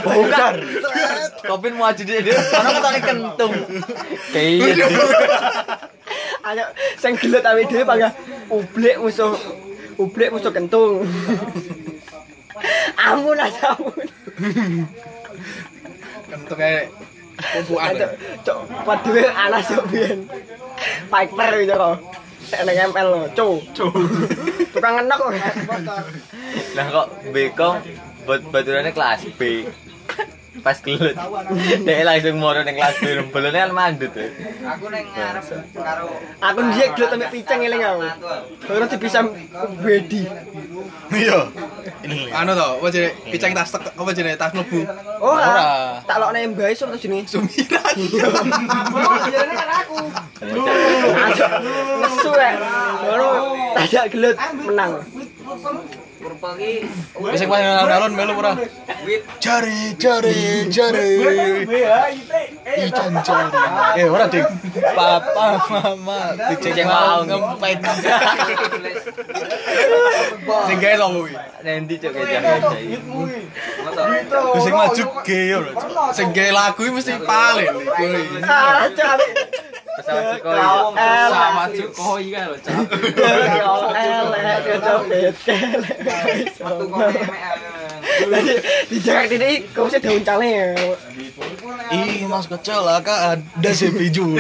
Bukan. 0.05 0.55
Kopin 1.45 1.73
mau 1.77 1.93
aja 1.93 2.03
dia. 2.03 2.21
Ono 2.37 2.69
ketone 2.77 3.01
kentung. 3.05 3.55
Kayak 4.33 4.89
Ayo 6.49 6.65
sing 6.97 7.13
gelut 7.21 7.45
awake 7.45 7.69
dhewe 7.69 7.85
panggah 7.85 8.13
ublek 8.49 8.97
musuh 8.97 9.37
ublek 10.01 10.33
musuh 10.33 10.53
kentung. 10.53 11.05
Ampun 12.99 13.39
aja 13.39 13.75
ampun. 13.75 14.07
Kentuk 16.29 16.57
kayak 16.59 16.93
pumpuan. 17.39 17.95
Ayo 17.95 18.07
cok 18.45 18.61
padhe 18.85 19.23
anak 19.31 19.63
sok 19.65 19.85
biyen. 19.91 20.29
Fighter 21.11 21.51
gitu 21.63 21.75
kok. 21.75 21.97
Nek 22.49 22.61
nang 22.65 22.79
ML 22.97 23.09
lo, 23.13 23.21
cu. 23.37 23.49
Tukang 24.73 24.95
ngenok 24.97 25.19
kok. 25.21 25.33
Lah 26.77 26.87
kok 26.89 27.07
bekong 27.35 27.77
buat 28.25 28.41
baturannya 28.49 28.93
kelas 28.93 29.25
B. 29.37 29.69
Pas 30.63 30.79
gelut. 30.83 31.15
Dek 31.87 31.99
langsung 32.05 32.37
moro 32.39 32.61
ning 32.67 32.77
kelas 32.79 32.97
B 33.01 33.05
belone 33.31 33.59
kan 33.59 33.73
mandut. 33.73 34.13
ya. 34.15 34.27
Aku 34.75 34.85
neng 34.91 35.07
ngarep 35.15 35.45
karo 35.75 36.07
Aku 36.43 36.59
njek 36.69 36.89
gelut 36.99 37.11
ambek 37.15 37.31
piceng 37.35 37.61
eling 37.63 37.83
aku. 37.85 38.03
Ora 38.71 38.87
bisa 38.99 39.21
wedi. 39.83 40.23
Iya. 41.15 41.39
Ini. 42.05 42.19
Anu 42.35 42.53
to, 42.55 42.69
apa 42.83 42.87
jenenge 42.95 43.13
piceng 43.33 43.53
tas 43.55 43.71
tek 43.73 43.83
apa 43.93 44.11
jenenge 44.15 44.39
tas 44.39 44.53
mlebu. 44.55 44.81
Ora. 45.23 46.01
Tak 46.05 46.17
lokne 46.19 46.51
mbae 46.53 46.73
sok 46.75 46.95
to 46.95 46.99
jenenge. 46.99 47.31
Sumiran. 47.31 47.95
Jadi 49.35 49.55
kan 49.55 49.71
aku. 49.85 49.99
Nesu 52.03 52.31
rek. 52.35 52.55
Ngono 53.05 53.29
tajak 53.77 54.05
gelut 54.13 54.37
menang. 54.67 54.93
Purple 56.19 56.53
ki 56.59 56.73
Wis 57.23 57.39
sing 57.39 57.49
paling 57.49 57.67
alon 57.67 58.13
melu 58.19 58.35
ora. 58.35 58.53
Jare 59.39 59.95
jare 60.03 60.67
jare. 60.67 61.07
Ican 62.75 63.15
jare. 63.23 63.49
Eh 63.99 64.07
ora 64.11 64.27
ding. 64.27 64.47
Papa 64.99 65.47
mama 65.71 66.35
dicek 66.51 66.87
mau 66.87 67.23
ngempet. 67.23 67.79
Sing 70.69 70.77
gawe 70.83 70.95
sapa 70.99 71.15
kuwi? 71.15 71.33
Nanti 71.63 71.95
cok 72.03 72.13
kayak 72.15 72.43
Wis 74.55 74.63
sing 74.67 74.75
maju 74.75 75.05
ge 75.27 75.41
yo 75.55 75.59
lho. 75.63 75.73
Cuk. 75.75 75.91
Sing 76.19 76.29
gawe 76.35 76.51
lagu 76.51 76.81
iki 76.83 76.93
mesti 76.95 77.15
paling 77.23 77.71
kuwi. 77.95 78.23
Salah 79.99 80.39
cok 80.39 80.47
ambek 80.47 80.95
pesawat 80.95 80.95
Sukhoi. 80.95 80.99
Elek. 80.99 81.31
Sama 81.35 81.65
Sukhoi 81.75 82.27
kan 82.31 82.45
lho, 82.49 82.59
Cak. 82.63 82.79
elek 83.99 84.57
kecopet 84.63 85.35
kelek. 85.43 85.99
metu 86.59 86.85
kok 86.87 87.01
emek. 87.09 87.43
Jadi 88.19 88.55
dijarak 88.91 89.31
ini 89.35 89.51
kok 89.75 89.83
bisa 89.91 89.99
daun 89.99 90.23
cale. 90.23 90.55
Ih, 91.89 92.27
Mas 92.31 92.47
kecelakaan 92.47 93.39
ada 93.43 93.71
sepi 93.75 94.07
dulu. 94.13 94.39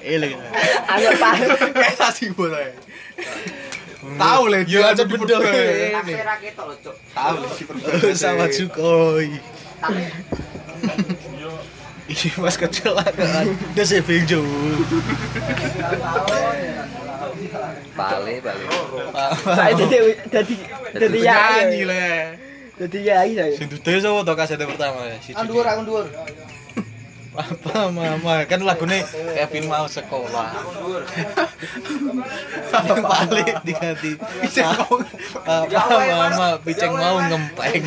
Ini. 0.00 0.30
Agak 0.86 1.12
parah. 1.20 1.48
Kayak 1.70 1.94
sasi 1.98 2.30
bos 2.34 2.54
ae. 2.54 2.72
Tahu 4.00 4.42
le, 4.48 4.64
Yo 4.66 4.80
aja 4.80 5.04
di 5.04 5.14
bedol. 5.16 5.44
Tapi 5.44 6.12
ra 6.18 6.34
ketok 6.40 6.64
lho, 6.66 6.74
Cuk. 6.82 6.96
Tahu 7.14 7.34
le 7.36 7.46
si 7.52 7.62
perbedaan. 7.68 8.16
Sama 8.16 8.46
Sukhoi. 8.50 9.28
Mas 12.42 12.56
kecelakaan 12.58 13.54
ada 13.54 13.82
sepi 13.86 14.26
dulu. 14.26 14.82
Bale, 17.94 18.34
bale. 18.42 18.64
Saya 19.46 19.72
jadi 19.78 19.96
jadi 20.26 20.54
jadi 20.98 21.18
ya. 21.22 21.38
Nyanyi 21.62 21.80
le. 21.86 22.08
Jadi 22.80 22.98
ya 23.04 23.22
saya. 23.22 23.54
Sing 23.54 23.68
duduk 23.70 23.94
sapa 24.02 24.20
to 24.26 24.32
kasete 24.34 24.64
pertama 24.66 25.06
ya? 25.06 25.16
Si 25.22 25.30
aku 25.36 25.54
dhuwur. 25.86 26.06
Papa 27.30 27.94
mama 27.94 28.42
kan 28.42 28.60
lagune 28.66 29.06
Kevin 29.06 29.70
mau 29.70 29.86
sekolah. 29.86 30.50
Yang 32.74 33.02
balik 33.06 33.54
diganti. 33.62 34.18
Papa 34.18 35.98
mama 36.10 36.58
piceng 36.66 36.90
mau 36.90 37.22
ngempeng. 37.22 37.82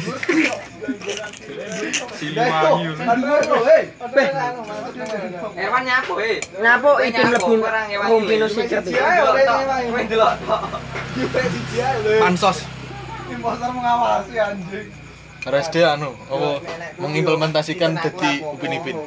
Siliwangi. 2.15 2.87
Ewan 5.59 5.81
nyapo, 5.83 6.13
eh. 6.23 6.39
Nyapo 6.63 6.91
itu 7.03 7.21
mlebu 7.23 7.53
ngumpino 8.07 8.47
sikret. 8.47 8.87
Wis 8.87 10.05
delok 10.07 10.33
tok. 10.47 10.61
Pansos. 12.23 12.63
RSD 15.43 15.75
anu 15.83 16.15
apa 16.31 16.49
mengimplementasikan 17.03 17.99
dadi 17.99 18.39
Upin 18.43 18.71
Ipin. 18.79 18.97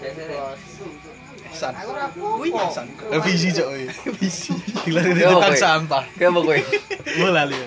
San. 1.57 1.73
Kuwi 2.13 2.53
san. 2.69 2.85
Revisi 3.09 3.49
cok 3.57 3.67
oi. 3.73 3.85
Revisi. 3.89 4.53
Dilari 4.85 5.17
kowe. 5.17 5.57
sampah. 5.57 6.05
Kayak 6.21 6.37
apa 6.37 6.41
kowe? 6.45 6.59
Mulai. 7.21 7.57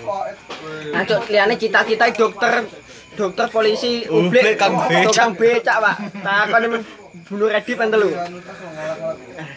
Nah, 0.89 1.07
cok 1.07 1.32
liane 1.32 1.55
cita-cita 1.55 2.11
dokter 2.11 2.67
dokter 3.15 3.47
polisi 3.47 4.03
Ublek, 4.07 4.32
ublek 4.32 4.55
kang 4.59 4.74
becak. 4.76 5.03
tukang 5.11 5.32
becak 5.36 5.78
pak 5.80 5.95
nah 6.24 6.47
kan 6.47 6.63
bunuh 7.28 7.47
ready 7.51 7.74
pan 7.76 7.88
telu 7.91 8.09
ah 8.15 8.28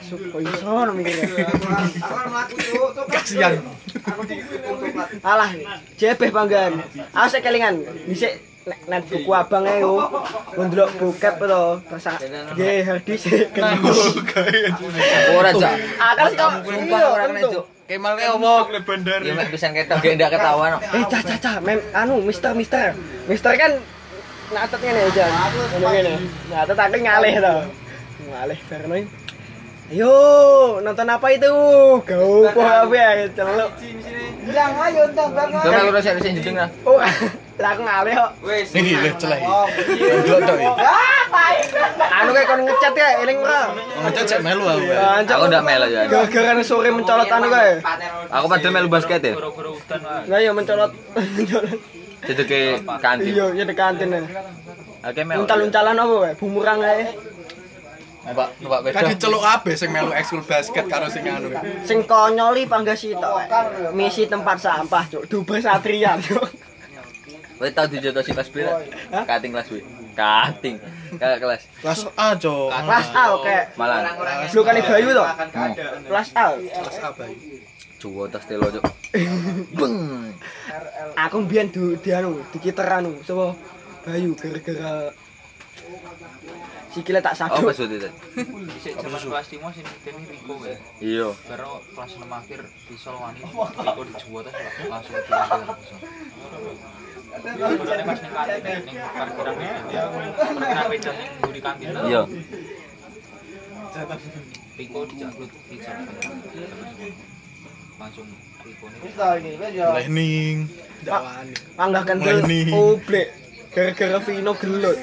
suko 0.02 0.38
iso 0.42 0.66
no 0.82 0.92
mikirnya 0.94 1.46
Kasihan. 3.06 3.54
alah 5.22 5.50
jebeh 5.94 6.30
panggan 6.34 6.82
aku 7.14 7.26
sik 7.30 7.42
kelingan 7.46 7.86
dhisik 8.10 8.34
nek 8.62 8.78
nek 8.86 9.02
buku 9.10 9.30
abang 9.34 9.66
ae 9.66 9.82
yo 9.82 9.98
ndelok 10.54 10.90
bokep 11.02 11.34
to 11.34 11.64
terus 11.82 12.06
nggih 12.54 12.78
hadi 12.86 13.14
sik 13.18 13.50
Ora, 15.32 15.50
Cak. 15.50 15.74
akal 15.98 16.26
Sumpah 16.62 17.00
ora 17.10 17.24
kena, 17.26 17.40
Cuk. 17.42 17.64
Kemal 17.90 18.12
ke 18.14 18.24
opo? 18.30 18.52
Ya 19.26 19.32
mek 19.34 19.50
pisan 19.50 19.74
ketok 19.74 19.98
gek 19.98 20.14
ndak 20.14 20.30
ketahuan. 20.38 20.78
kok. 20.78 20.82
eh 20.94 21.04
cah 21.10 21.22
cah 21.26 21.38
cah 21.42 21.56
mem 21.58 21.78
anu 21.90 22.22
mister 22.22 22.54
mister 22.54 22.94
mister 23.26 23.52
kan 23.58 23.82
ngatet 24.52 24.80
ngene 24.84 25.00
aja 25.10 25.26
ngene 25.26 25.88
ngene 25.90 26.14
ngatet 26.52 26.78
aku 26.78 26.96
ngalih 27.02 27.34
to 27.42 27.56
ngalih 28.30 28.58
bareng 28.70 29.06
Ayo, 29.92 30.08
nonton 30.80 31.04
apa 31.04 31.36
itu? 31.36 31.52
Kau 32.00 32.48
apa 32.48 32.94
ya? 32.96 33.28
Celuk. 33.28 33.76
Bilang 34.40 34.72
ayo 34.88 35.04
entar 35.04 35.28
bang. 35.36 35.52
Sik 36.00 36.16
sing 36.24 36.32
jedeng 36.40 36.56
lah. 36.56 36.72
Oh, 36.88 36.96
lah 37.62 37.70
aku 37.72 37.82
ngalih 37.86 38.12
kok. 38.18 38.30
Wis. 38.42 38.68
Niki 38.74 38.92
lho 38.98 39.10
celah. 39.16 39.38
Delok 39.38 40.40
tok 40.42 40.56
iki. 40.58 40.70
Anu 42.12 42.30
kayak 42.34 42.46
kon 42.50 42.60
ngecat 42.66 42.92
ya, 42.92 43.08
eling 43.22 43.38
ora? 43.40 43.62
Ngecet 44.02 44.24
cek 44.26 44.40
melu 44.42 44.64
aku. 44.66 44.84
Anjir. 44.90 45.34
Aku 45.38 45.44
ndak 45.46 45.62
melu 45.62 45.86
ya. 45.88 46.02
Gara-gara 46.10 46.62
sore 46.62 46.90
mencolot 46.90 47.28
anu 47.30 47.46
kae. 47.48 47.72
Aku 48.28 48.46
padahal 48.50 48.72
melu 48.74 48.88
basket 48.90 49.22
ya. 49.22 49.34
Lah 50.26 50.38
ya 50.42 50.50
mencolot. 50.50 50.90
mencolot. 51.14 51.78
Cedeke 52.22 52.60
kantin. 52.98 53.30
Iya, 53.34 53.46
ya 53.54 53.64
di 53.64 53.74
kantin. 53.74 54.10
Oke 55.02 55.20
melu. 55.22 55.46
Uncal-uncalan 55.46 55.94
apa 55.96 56.14
wae? 56.18 56.32
Bumerang 56.38 56.80
ae. 56.82 57.06
Numpak 58.22 58.48
numpak 58.62 58.78
Kan 58.94 59.02
beda. 59.02 59.10
diceluk 59.10 59.42
abe 59.42 59.74
sing 59.74 59.90
melu 59.90 60.14
ekskul 60.14 60.46
basket 60.46 60.86
karo 60.86 61.10
sing 61.10 61.26
anu. 61.26 61.50
Sing 61.82 62.06
konyoli 62.06 62.70
panggasi 62.70 63.18
tok. 63.18 63.34
wae. 63.34 63.46
Misi 63.90 64.30
tempat 64.30 64.62
sampah, 64.62 65.02
Cuk. 65.10 65.26
Dubes 65.26 65.66
Satria, 65.66 66.14
Cuk. 66.22 66.46
Kowe 67.62 67.70
tau 67.70 67.86
dijotos 67.86 68.26
kelas 68.26 68.50
B 68.50 68.66
ra? 68.66 68.82
Kating 69.22 69.54
kelas 69.54 69.70
B. 69.70 69.78
Kating. 70.18 70.82
Kakak 71.14 71.38
kelas. 71.38 71.62
Kelas 71.78 72.00
A, 72.18 72.34
Cok. 72.34 72.74
Kelas 72.74 73.08
A 73.14 73.22
oke. 73.38 73.56
Malah 73.78 73.98
Lu 74.50 74.66
kan 74.66 74.74
Bayu 74.82 75.14
to. 75.14 75.22
Hmm. 75.22 75.72
Kelas 76.10 76.28
A. 76.34 76.58
Kelas 76.58 76.96
apa 76.98 77.22
iki? 77.30 77.62
Juwo 78.02 78.26
tas 78.26 78.42
telo, 78.50 78.66
Cuk. 78.66 78.82
Beng. 79.78 79.94
Aku 81.14 81.46
mbiyen 81.46 81.70
di 81.70 82.10
anu, 82.10 82.42
dikiter 82.50 82.82
anu, 82.82 83.14
sapa? 83.22 83.54
Bayu 84.02 84.34
gara-gara 84.34 85.14
sikile 86.92 87.22
tak 87.22 87.38
Oh, 87.38 87.38
saduk. 87.46 87.70
pas 87.70 87.78
waktu 87.78 87.96
itu. 88.02 88.10
Dhisik 88.74 88.92
jaman 88.98 89.22
kelas 89.22 89.46
5 89.48 89.70
sing 89.70 89.86
miteni 89.86 90.22
Riko 90.28 90.54
ya. 90.66 90.76
Iya. 90.98 91.28
Baru 91.46 91.78
kelas 91.94 92.10
6 92.18 92.26
akhir 92.26 92.60
pisau 92.90 93.16
wani 93.22 93.38
Riko 93.40 94.02
dijual 94.10 94.44
terus 94.50 94.74
langsung 94.90 95.14
diambil 95.14 95.62
Iya. 102.02 102.22
Langsung 108.00 108.26
Mulai 108.62 110.06
ning. 110.06 110.56
Dakwaan. 111.02 111.46
Panggah 111.74 112.02
kentil 112.06 112.38
Mulai 112.46 112.62
nih. 112.62 112.74
oblek 112.74 113.28
gara-gara 113.74 114.18
Vino 114.22 114.52
gelut. 114.54 114.98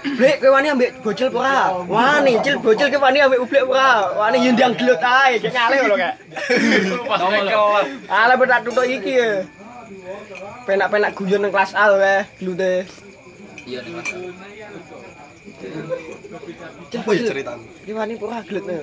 Blek 0.00 0.36
kowe 0.40 0.50
wani 0.56 0.68
ambek 0.72 0.90
bocil 1.04 1.28
ora? 1.28 1.76
Wani, 1.84 2.40
cil 2.40 2.56
bocil 2.62 2.88
kowe 2.88 3.04
wani 3.04 3.20
ambek 3.20 3.40
oblek 3.42 3.62
apa 3.68 3.72
ora? 3.74 3.92
Wani 4.16 4.36
yo 4.46 4.50
ndang 4.56 4.74
gelut 4.78 5.00
ae, 5.02 5.36
kayak 5.40 5.52
ngalih 5.52 5.80
lho 5.92 5.96
kak. 5.98 6.14
Ala 8.08 8.34
betak 8.38 8.60
tutuk 8.64 8.86
iki 8.88 9.12
ya. 9.20 9.44
Penak-penak 10.66 11.10
guyon 11.18 11.40
nang 11.42 11.52
kelas 11.52 11.72
A 11.74 11.84
lho 11.90 11.98
eh, 11.98 12.22
gelute. 12.38 12.86
iya 13.66 13.78
ning 13.84 13.92
kelas. 13.98 14.08
Apa 16.90 17.10
ya 17.14 17.22
ceritamu? 17.28 17.64
Apa 17.66 18.24
ora 18.24 18.38
gelut 18.46 18.64
nih? 18.66 18.80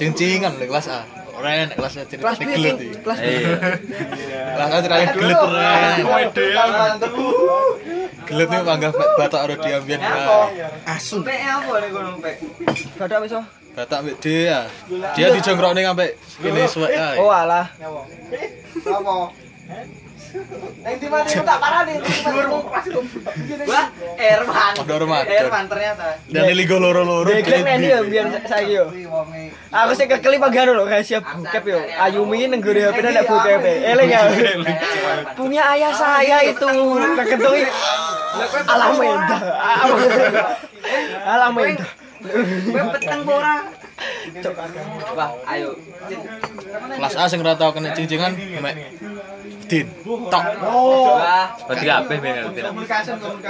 Cing-cingan 0.00 0.52
lho 0.56 0.66
kelas 0.68 0.88
A. 0.88 1.00
Ora 1.40 1.48
enak 1.56 1.76
kelas 1.76 1.94
A 1.96 2.02
cerita 2.04 2.22
Kelas 2.24 2.38
B 2.40 2.42
gelut 2.52 2.76
iki. 2.76 2.88
kelas 3.00 3.18
B. 3.20 3.28
Kelas 4.56 4.68
A 4.68 4.76
cerita 4.84 5.12
gelut 5.16 5.38
ora. 5.40 5.70
Gelut 8.28 8.48
nih 8.48 8.60
panggah 8.64 8.92
batak 8.92 9.40
ora 9.44 9.54
diambian 9.60 10.00
kae. 10.00 10.28
Asu. 10.88 11.16
Pek 11.24 11.40
apa 11.44 11.72
nih 11.80 11.88
kono 11.92 12.10
pek? 12.20 12.36
Badak 12.96 13.18
wis 13.24 13.32
oh. 13.36 13.44
Batak 13.76 13.98
mbek 14.02 14.16
dia. 14.24 14.60
Dia 15.16 15.26
dijongkrokne 15.32 15.80
sampe 15.84 16.06
kene 16.42 16.62
suwek 16.68 16.92
kae. 16.92 17.16
Oh 17.20 17.30
alah. 17.30 17.68
Apa? 18.84 19.14
Yang 20.80 20.96
di 21.02 21.08
mana 21.10 21.26
tak 21.26 21.58
parah 21.58 21.82
nih. 21.86 21.96
Wah, 23.66 23.86
Erwan. 24.14 24.72
Ada 24.78 24.92
Erwan. 24.94 25.24
Erwan 25.26 25.64
ternyata. 25.66 26.06
Dan 26.30 26.42
ligo 26.54 26.76
loro-loro. 26.78 27.26
Deklek 27.26 27.66
nih 27.66 27.90
yo 27.90 28.00
biar 28.06 28.26
saya 28.46 28.66
yo. 28.66 28.84
Aku 29.70 29.92
sih 29.98 30.06
kekelip 30.06 30.42
agak 30.42 30.70
lho 30.70 30.86
rahasia 30.86 31.18
bokep 31.22 31.64
yo. 31.66 31.78
Ayumi 31.98 32.46
ning 32.46 32.62
gure 32.62 32.80
HP 32.90 32.98
ndak 33.02 33.26
bokep. 33.26 33.62
Eling 33.64 34.10
ya. 34.10 34.20
Punya 35.34 35.62
ayah 35.74 35.92
saya 35.94 36.46
itu. 36.46 36.68
Keketung 37.18 37.58
Alameda. 38.70 39.38
Alameda. 41.26 41.86
Gue 42.20 42.82
peteng 42.94 43.24
ora. 43.26 43.56
Wah, 45.16 45.30
ayo. 45.50 45.76
Kelas 46.96 47.14
A 47.16 47.24
sing 47.28 47.38
ora 47.44 47.54
tau 47.54 47.70
kena 47.76 47.92
cing-cingan 47.92 48.32
mek 48.60 48.74
Din. 49.70 49.86
Tok. 50.02 50.44
Wah, 50.66 51.46
Berarti 51.68 51.84
kabeh 51.86 52.16
bener. 52.18 52.44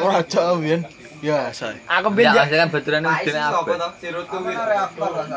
Ora 0.01 0.21
aja 0.21 0.43
biyen. 0.59 0.83
Ya, 1.21 1.53
say. 1.53 1.77
Aku 1.85 2.17
ben 2.17 2.33
Ya, 2.33 2.49
kan 2.49 2.73
baturan 2.73 3.05
Pak 3.05 3.29
udah 3.29 3.29
Isi 3.29 3.37
apa? 3.37 3.73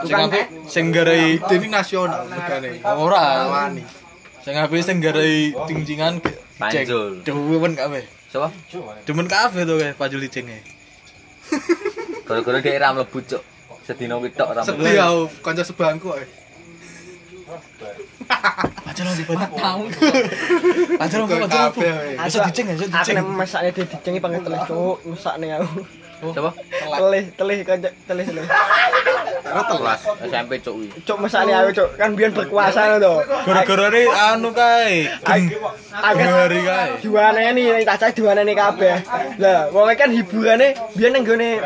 Sing 0.07 0.15
apik 0.15 0.45
sing 0.67 0.85
garai 0.95 1.39
ini 1.39 1.67
nasional 1.67 2.23
regane. 2.31 2.79
Ora 2.83 3.51
wani. 3.51 3.83
Sing 4.43 4.55
apik 4.55 4.79
sing 4.79 5.03
garai 5.03 5.51
cing-cingan 5.67 6.23
ceng. 6.23 6.39
Panjul. 6.59 7.19
Dewen 7.27 7.75
kabeh. 7.75 8.03
Siapa? 8.31 8.49
Demen 9.05 9.27
kabeh 9.29 9.61
to 9.61 9.77
kae 9.77 9.93
pajul 9.93 10.23
licenge. 10.23 10.57
Gara-gara 12.25 12.57
dia 12.63 12.81
ra 12.81 12.95
mlebu 12.95 13.19
cuk. 13.21 13.43
Sedina 13.83 14.15
kuwi 14.15 14.31
tok 14.31 14.49
ra. 14.55 14.61
Sedih 14.63 14.95
aku 14.99 15.21
kanca 15.43 15.63
sebangku 15.63 16.15
ae. 16.15 16.25
Pajul 18.83 19.05
lagi 19.09 19.23
pajul. 19.27 19.47
Tahu. 19.59 19.83
Pajul 20.97 21.19
lagi. 21.27 21.49
Kabeh, 21.51 21.91
ae. 21.91 22.13
Bisa 22.23 22.39
diceng 22.47 22.65
ya, 22.71 22.73
bisa 22.79 22.87
Aku 22.87 22.95
diceng. 23.03 23.15
nek 23.19 23.25
masakne 23.27 23.69
dia 23.75 23.85
dicengi 23.85 24.19
pengen 24.23 24.41
telih 24.45 24.61
cuk, 24.69 24.97
masakne 25.05 25.47
aku. 25.59 25.69
Siapa? 26.31 26.51
Telih, 26.93 27.23
telih 27.35 27.57
kanca 27.67 27.89
telih 28.07 28.23
telih. 28.23 28.45
Kelas 29.43 30.01
SMP 30.23 30.51
cuk 30.63 30.73
kuwi. 30.79 30.87
Cuk 31.03 31.17
masakne 31.19 31.51
aku 31.53 31.69
cuk, 31.75 31.89
kan 31.99 32.15
biyen 32.15 32.31
berkuasa 32.31 32.97
to. 32.97 33.13
Gara-gara 33.45 33.87
ini 33.91 34.07
anu 34.07 34.49
kae. 34.55 35.11
Agak 35.93 36.29
kae. 36.47 36.89
diwaneni 37.03 37.63
ning 37.75 37.83
tak 37.85 37.97
cah 38.01 38.09
diwaneni 38.15 38.53
kabeh. 38.55 39.03
Lah, 39.37 39.67
wong 39.69 39.91
kan 39.99 40.09
hiburane 40.09 40.73
biyen 40.95 41.11
ning 41.13 41.27
gone 41.27 41.59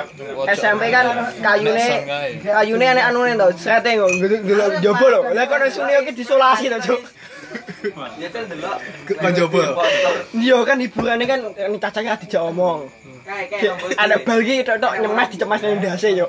SMP 0.51 0.89
kan 0.89 1.05
kayune 1.39 1.87
kayune 2.41 2.85
enek 2.85 3.07
anune 3.07 3.37
to, 3.37 3.47
srete 3.61 3.93
kok 3.93 4.09
njaba 4.81 5.05
lho. 5.13 5.19
Lah 5.31 5.43
kok 5.45 5.57
nang 5.61 5.71
sune 5.71 5.93
iki 6.01 6.11
disolasi 6.17 6.67
to, 6.73 6.79
Cuk. 6.81 7.01
Ya 8.19 8.27
cel 8.33 8.43
delok. 8.51 8.77
Kan 9.21 9.31
coba. 9.31 9.61
Iya 10.35 10.57
kan 10.67 10.77
hiburane 10.81 11.23
kan 11.23 11.39
kan 11.55 12.17
dijak 12.19 12.43
omong. 12.43 12.89
Kayak 13.27 13.45
Ki- 13.51 13.67
kayak 13.67 13.99
Ada 13.99 14.15
bal 14.23 14.39
iki 14.39 14.63
tok-tok 14.63 14.93
nyemes 14.97 15.27
dicemas 15.27 15.59
ning 15.59 15.77
ndase 15.77 16.09
yo. 16.15 16.27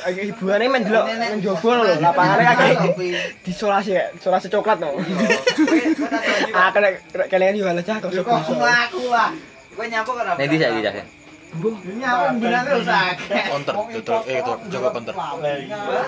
Agak 0.00 0.24
hiburane 0.24 0.66
men 0.66 0.82
delok 0.82 1.04
nang 1.04 1.36
njaba 1.36 1.70
lho, 1.76 1.84
lapangane 2.00 2.44
agak 2.46 2.96
disolasi 3.44 3.90
kayak 3.92 4.08
solasi 4.16 4.48
coklat 4.48 4.80
to. 4.80 4.88
Ah 6.56 6.72
kena 6.72 6.88
kalian 7.28 7.54
yo 7.54 7.68
ala 7.68 7.82
cah 7.82 8.00
kok 8.00 8.08
sok. 8.08 8.24
Kok 8.24 8.40
aku 8.64 9.02
lah. 9.12 9.30
Gue 9.76 9.84
nyampe 9.86 10.10
kan 10.10 10.24
apa? 10.26 10.38
Nek 10.40 10.48
di 10.48 10.56
saiki 10.56 10.80
cah. 10.80 10.92
Nyampe 10.96 12.24
benar 12.40 12.64
rusak. 12.66 13.14
Counter, 13.28 13.74
tutur, 13.92 14.20
eh 14.24 14.40
itu 14.40 14.52
jaga 14.72 14.88
counter. 14.90 15.14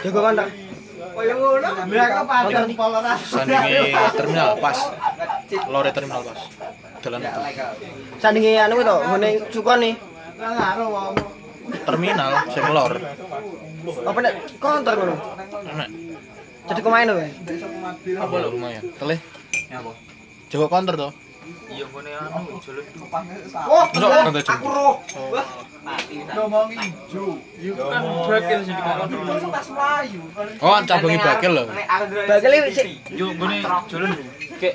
Jago 0.00 0.20
kan 0.22 0.32
tak? 0.34 0.48
Koyo 1.14 1.34
ngono. 1.36 1.68
Mereka 1.84 2.20
padang 2.24 2.68
poloran. 2.72 3.16
Sandingi 3.20 3.92
terminal 4.18 4.50
pas. 4.56 4.78
Lore 5.68 5.90
terminal 5.92 6.20
pas. 6.24 6.38
Jalan 7.02 7.20
itu. 7.22 7.40
Sandinge 8.18 8.52
anu 8.58 8.82
to, 8.82 8.96
ngene 9.06 9.28
sukon 9.54 9.78
nih. 9.82 9.94
Terminal 11.86 12.30
sing 12.52 12.64
lor. 12.72 12.92
Apa 13.88 14.18
nek 14.20 14.34
konter 14.60 14.92
ngono? 14.96 15.16
Enak. 15.64 15.88
Jadi 16.68 16.80
kau 16.84 16.92
main 16.92 17.08
weh. 17.08 17.30
Apa 18.20 18.34
lho 18.36 18.48
lumayan. 18.52 18.84
Teleh. 19.00 19.20
Jaga 20.48 20.66
counter 20.68 20.94
to. 20.96 21.10
Iya 21.68 21.84
ngene 21.88 22.10
anu 22.12 22.60
jalan 22.60 22.84
Oh, 23.68 23.84
aku 23.88 24.68
roh. 24.68 24.94
Wah, 25.32 25.46
mati. 25.84 26.16
Ngomong 26.24 26.68
ijo. 26.76 27.24
kan 27.76 28.02
bakil 28.28 28.60
sing 28.64 28.74
dikon. 28.76 29.08
Oh, 30.60 30.76
cabangi 30.84 31.18
bakil 31.20 31.52
lho. 31.56 31.64
Nek 31.72 31.88
Bakil 32.28 32.52
iki 32.52 32.70
sik 32.76 32.86
Yo 33.16 33.32
ngene 33.32 33.64
jalan. 33.88 34.12
Kek 34.60 34.74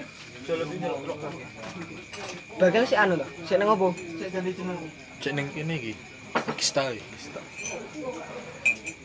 bakil 2.59 2.83
sik 2.87 2.99
anu 2.99 3.13
to. 3.19 3.27
Sik 3.47 3.57
nang 3.59 3.69
opo? 3.73 3.91
Cek 5.21 5.31
ning 5.33 5.47
kene 5.51 5.73
iki. 5.79 5.93
Kista 6.57 6.89
iki. 6.91 7.03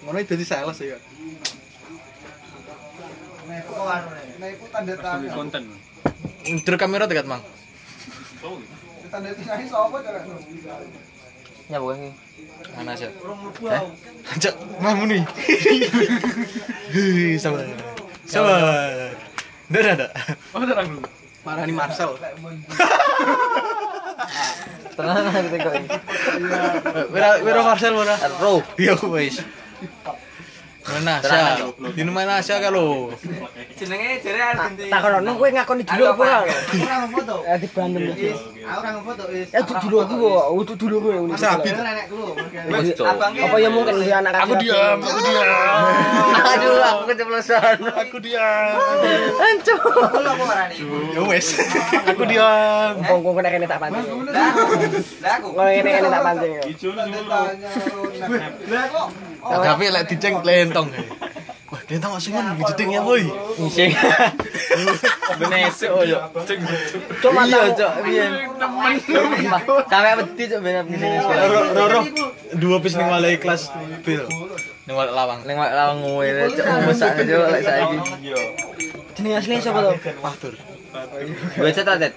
Ngono 0.05 0.19
dadi 0.25 0.45
sales 0.45 0.79
ya. 0.81 0.99
konten 5.35 5.63
Ndur 6.49 6.77
kamera 6.81 7.05
dekat, 7.05 7.27
Mang. 7.29 7.43
Ya 11.69 11.77
bukan 11.81 11.97
iki. 12.01 12.13
Mana 12.77 12.95
aja? 12.97 13.09
Hah? 13.69 13.83
Cek, 14.41 14.55
mamu 14.81 15.05
nih. 15.09 15.23
Hei, 16.95 17.37
sabar. 17.37 17.65
Sabar. 18.25 18.61
Ndak 19.69 19.85
ada. 20.01 20.07
oh 20.57 20.65
terang 20.65 20.89
dulu 20.89 21.18
Marani 21.49 21.73
Marcel. 21.73 22.13
Tenang 24.99 25.31
aku 25.33 25.49
tengok 25.49 25.75
iki. 25.81 25.89
Wira 27.09 27.41
wira 27.41 27.61
Marcel 27.65 27.97
wira. 27.97 28.21
Ro. 28.37 28.61
Iya 28.77 29.01
wis. 29.09 29.41
Mana 30.89 31.13
Asya? 31.21 31.45
Di 31.93 32.03
mana 32.09 32.33
Asya 32.41 32.57
kalau? 32.65 33.13
Jenenge 33.79 34.19
jare 34.25 34.41
Argentina. 34.43 34.91
Tak 34.91 35.01
kono 35.05 35.31
kowe 35.39 35.49
ngakoni 35.53 35.83
dulu 35.85 36.05
apa 36.11 36.23
ora? 36.25 36.39
Foto. 37.13 37.35
Ya 37.45 37.55
di 37.61 37.69
Bandung. 37.71 38.09
Aku 38.09 38.81
ora 38.83 39.01
foto 39.05 39.25
wis. 39.31 39.49
Ya 39.53 39.61
dulu 39.63 39.97
aku 40.03 40.15
kok, 40.19 40.45
untuk 40.57 40.77
dulu 40.81 40.97
kowe. 41.05 41.17
Wis 41.29 42.89
cuk. 42.97 43.07
Apa 43.07 43.57
ya 43.61 43.69
mungkin 43.71 43.95
dia 44.03 44.19
anak 44.19 44.33
Aku 44.49 44.55
diam, 44.59 44.99
aku 44.99 45.21
diam. 45.25 45.49
Aduh, 46.53 46.81
aku 46.81 47.03
keceplosan. 47.13 47.77
Aku 47.85 48.17
diam. 48.23 48.75
Marani? 50.49 50.77
Ya 51.13 51.21
wis. 51.29 51.47
Aku 52.09 52.23
diam. 52.25 52.93
Wong 53.05 53.21
kok 53.21 53.33
kena 53.37 53.49
kene 53.53 53.67
tak 53.69 53.79
pancing. 53.79 54.07
Lah 54.33 54.47
aku. 54.51 54.69
Lah 55.23 55.33
aku. 55.37 55.49
Wong 55.55 55.67
kene 55.69 55.91
kene 55.93 56.09
tak 56.09 56.23
pancing. 56.25 56.53
Lah 58.73 58.85
kok 58.89 59.09
Tapi 59.39 59.85
lek 59.89 60.05
diceng 60.11 60.35
lentong. 60.87 61.07
Wah, 61.69 61.81
lentong 61.85 62.13
asing 62.17 62.33
kan 62.33 62.55
jedingnya 62.63 63.01
boy. 63.03 63.23
Sing. 63.69 63.91
Benesuk 65.39 65.91
yo. 66.07 66.19
Cuma 67.21 67.43
Iya, 67.45 67.59
tahu. 67.69 67.69
Cuk. 67.77 67.93
Iya. 68.07 68.27
Sampai 69.85 70.13
wedi 70.17 70.45
cuk 70.47 70.61
ben 70.63 70.75
ngene 70.87 71.07
sekolah. 71.21 71.45
Roro 71.75 72.01
dua 72.57 72.77
pis 72.81 72.95
ning 72.95 73.09
walai 73.09 73.37
kelas 73.37 73.63
bil. 74.01 74.23
Ning 74.87 74.95
walai 74.97 75.13
lawang. 75.13 75.41
Ning 75.45 75.57
lawang 75.59 75.99
ngene 76.01 76.43
cuk 76.55 76.65
mesak 76.87 77.11
cuk 77.21 77.47
lek 77.53 77.63
saiki. 77.63 77.97
Jenenge 79.19 79.37
asli 79.37 79.55
sapa 79.59 79.81
to? 79.83 79.93
Pastur. 80.23 80.55
Baca 81.59 81.83
ta, 81.85 81.95
Tet? 82.01 82.15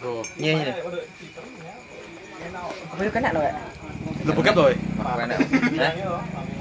Oh, 0.00 0.22
Iya, 0.38 0.52
iya. 0.56 0.74
Apa 2.92 3.00
yo 3.02 3.10
kena 3.12 3.28
lho, 3.34 3.40
Wek? 3.44 3.54
lu 4.24 4.32
buka 4.32 4.50
boy. 4.54 4.74
Aku 5.02 5.20
enak. 5.20 5.38
Hah? 5.76 5.92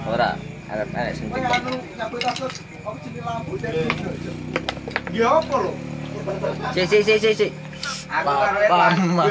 Ora, 0.10 0.30
arep 0.72 0.90
enak 0.94 1.14
sing 1.14 1.28
Sik 6.76 6.86
sik 6.90 7.02
sik 7.06 7.18
sik 7.24 7.34
sik. 7.38 7.52
aku 8.10 8.30
karo 8.32 8.60
Papa, 8.70 8.86
Evan. 8.92 8.98
mama. 9.14 9.24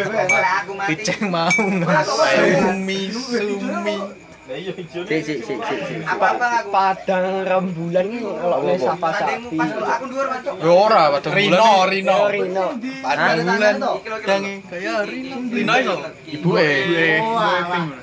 Aku 0.63 0.73
mati. 0.79 0.95
Diceng 0.95 1.23
mau 1.31 1.51
sumi 1.51 3.01
sumi. 3.13 3.97
Sik 4.45 4.77
sik 5.25 5.41
sik 5.41 5.57
sik 5.65 5.81
sik. 5.89 6.05
Apa-apa 6.05 6.61
aku. 6.61 6.69
Padang 6.69 7.49
rembulan 7.49 8.13
iki 8.13 8.29
kalau 8.29 8.61
nek 8.61 8.77
sapa 8.77 9.09
Adekmu 9.09 9.49
sapi. 9.49 9.57
pas 9.57 9.73
dulu 9.73 9.89
aku 9.89 10.05
dhuwur 10.13 10.29
Mas. 10.29 10.45
Ya 10.45 10.69
ora 10.69 11.17
padang 11.17 11.33
Rino, 11.33 11.57
bulan. 11.57 11.89
Rino. 11.89 12.13
Oh, 12.13 12.29
Rino. 12.29 12.77
Padang 13.01 13.41
bulan. 13.41 13.81
Dange 14.29 14.61
kaya 14.69 15.09
Rino. 15.09 15.49
Rino 15.49 15.73
iso. 15.81 15.97
Ibuke. 16.29 16.69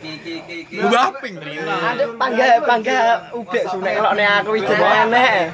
Ki 0.01 0.33
ki. 0.65 0.81
Mbah 0.81 1.13
ping 1.21 1.37
Rino. 1.37 1.77
Ada 1.77 2.09
pangga 2.17 2.57
pangga 2.65 3.29
ubek 3.37 3.69
sunek 3.69 4.01
kalau 4.01 4.17
nek 4.17 4.41
aku 4.41 4.57
iki 4.57 4.73
enek. 4.73 5.53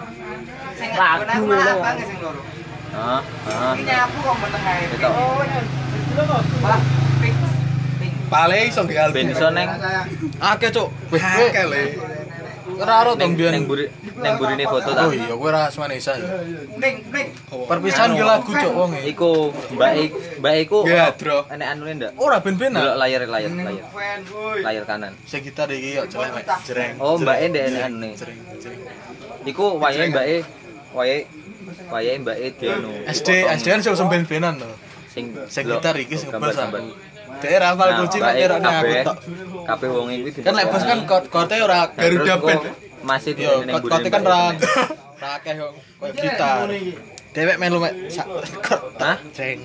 Sing 0.80 0.96
Lagu 0.96 1.28
aku 1.28 1.52
ngono. 1.52 1.84
Hah? 2.96 3.20
Hah? 3.20 3.76
Iki 3.76 3.84
nyapu 3.84 4.24
kok 4.24 4.40
meneng 4.40 4.64
ae. 4.72 4.88
Ketok. 4.88 5.12
Pale 8.28 8.68
iso 8.68 8.82
gagal. 8.84 9.10
Ben 9.16 9.32
iso 9.32 9.48
neng 9.52 9.70
Akeh, 10.44 10.70
Cuk. 10.76 10.88
Wih, 11.12 11.22
Akeh 11.24 11.66
le. 11.68 11.82
ora 12.78 12.94
ora 13.02 13.12
tong 13.16 13.20
Neng 13.24 13.34
biyen. 13.40 13.54
neng 13.58 13.66
buri 13.66 13.86
neng 14.22 14.34
burine 14.38 14.66
foto 14.70 14.92
ta. 14.94 15.08
Oh 15.08 15.14
iya, 15.16 15.34
kowe 15.34 15.50
ora 15.50 15.72
Asmanesa 15.72 16.14
ya. 16.20 16.28
Ning 16.78 17.00
ning 17.10 17.28
Perpisahan 17.48 18.14
ki 18.14 18.22
lagu 18.22 18.52
cok 18.54 18.74
wonge. 18.76 19.00
Iku 19.08 19.50
Mbak 19.74 19.92
Mbak 20.44 20.56
iku 20.68 20.78
enek 20.86 21.68
anune 21.74 21.92
ndak? 21.98 22.12
Ora 22.20 22.38
Delok 22.38 22.44
ben-benan. 22.46 22.84
layar 23.02 23.24
layar 23.26 23.50
layar. 23.50 23.86
Layar 24.62 24.84
kanan. 24.86 25.14
Sing 25.26 25.42
gitar 25.42 25.72
iki 25.72 25.98
yo 25.98 26.04
jelek 26.06 26.32
mek 26.38 26.46
jreng. 26.68 26.94
Oh, 27.02 27.16
Mbak 27.18 27.38
E 27.40 27.46
ndek 27.50 27.64
enek 27.72 27.82
anune. 27.88 28.10
Jreng, 28.14 28.40
jreng. 28.62 28.80
Iku 29.48 29.66
wayahe 29.82 30.08
Mbak 30.14 30.26
E 30.28 30.38
wayahe 30.94 31.20
wayahe 31.90 32.18
Mbak 32.22 32.38
E. 32.38 32.48
SD 33.10 33.30
SD 33.58 33.66
kan 33.74 33.80
sing 33.82 34.08
ben-benan 34.12 34.54
to. 34.62 34.70
sing 35.10 35.34
Sing 35.50 35.64
delok 35.66 35.82
gitar 35.82 35.96
iki 35.98 36.14
sing 36.14 36.30
gambar 36.30 36.52
bas. 36.54 36.84
Daerah 37.38 37.68
hafal 37.72 37.88
Nah, 37.88 37.98
kunci 38.00 38.18
E 38.18 38.44
ora 38.44 38.58
aku 38.58 38.94
tok. 39.04 39.18
kabeh 39.64 39.88
wong 39.88 40.08
iku 40.12 40.40
Kan 40.42 40.54
lek 40.54 40.66
bos 40.68 40.84
kan 40.84 41.00
kot- 41.06 41.30
kote 41.30 41.56
ora 41.58 41.80
Garuda 41.92 42.34
band. 42.38 42.62
Masih 43.02 43.32
di 43.32 43.44
Yo, 43.44 43.62
kot- 43.62 43.84
burine 43.84 43.92
kote 43.94 44.10
kan 44.10 44.22
E. 44.22 44.28
ra 44.28 44.42
ra 45.18 45.30
akeh 45.38 45.54
koyo 45.56 45.68
gitar. 46.14 46.66
Dewek 47.30 47.58
melu 47.58 47.78
mek 47.78 47.94
sak 48.08 48.26
kot. 48.60 48.82
Hah? 48.98 49.18
Jreng. 49.32 49.62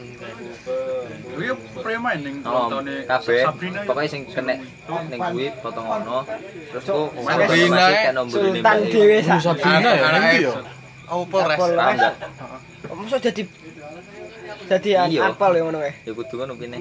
Kuwi 1.33 1.49
preman 1.81 2.17
ning 2.21 2.37
fontone 2.45 2.95
kabeh 3.03 3.41
Sabrina. 3.43 3.81
pokoknya 3.83 4.09
sing 4.11 4.23
kena 4.27 4.55
ning 5.09 5.19
kuwi 5.19 5.47
potong 5.59 5.87
ngono 5.87 6.19
terus 6.69 6.85
kok 6.85 7.09
Sabrina, 7.19 7.85
masih 7.89 7.97
eh. 7.97 8.13
Sultan 8.29 8.79
dhewe 8.87 9.17
Lu 9.17 9.27
sak. 9.27 9.39
Sabrina 9.43 9.91
ya 9.91 10.53
Oh, 11.11 11.25
Polres. 11.27 11.59
Polres. 11.59 11.99
jadi 13.21 13.43
jadi 14.63 14.91
an 14.97 15.09
Iya. 15.11 15.23
apal 15.29 15.53
ya 15.53 15.63
ngono 15.65 15.79
wae. 15.81 15.93
ya 16.03 16.13
kudu 16.13 16.35
ngono 16.39 16.55
kene 16.55 16.77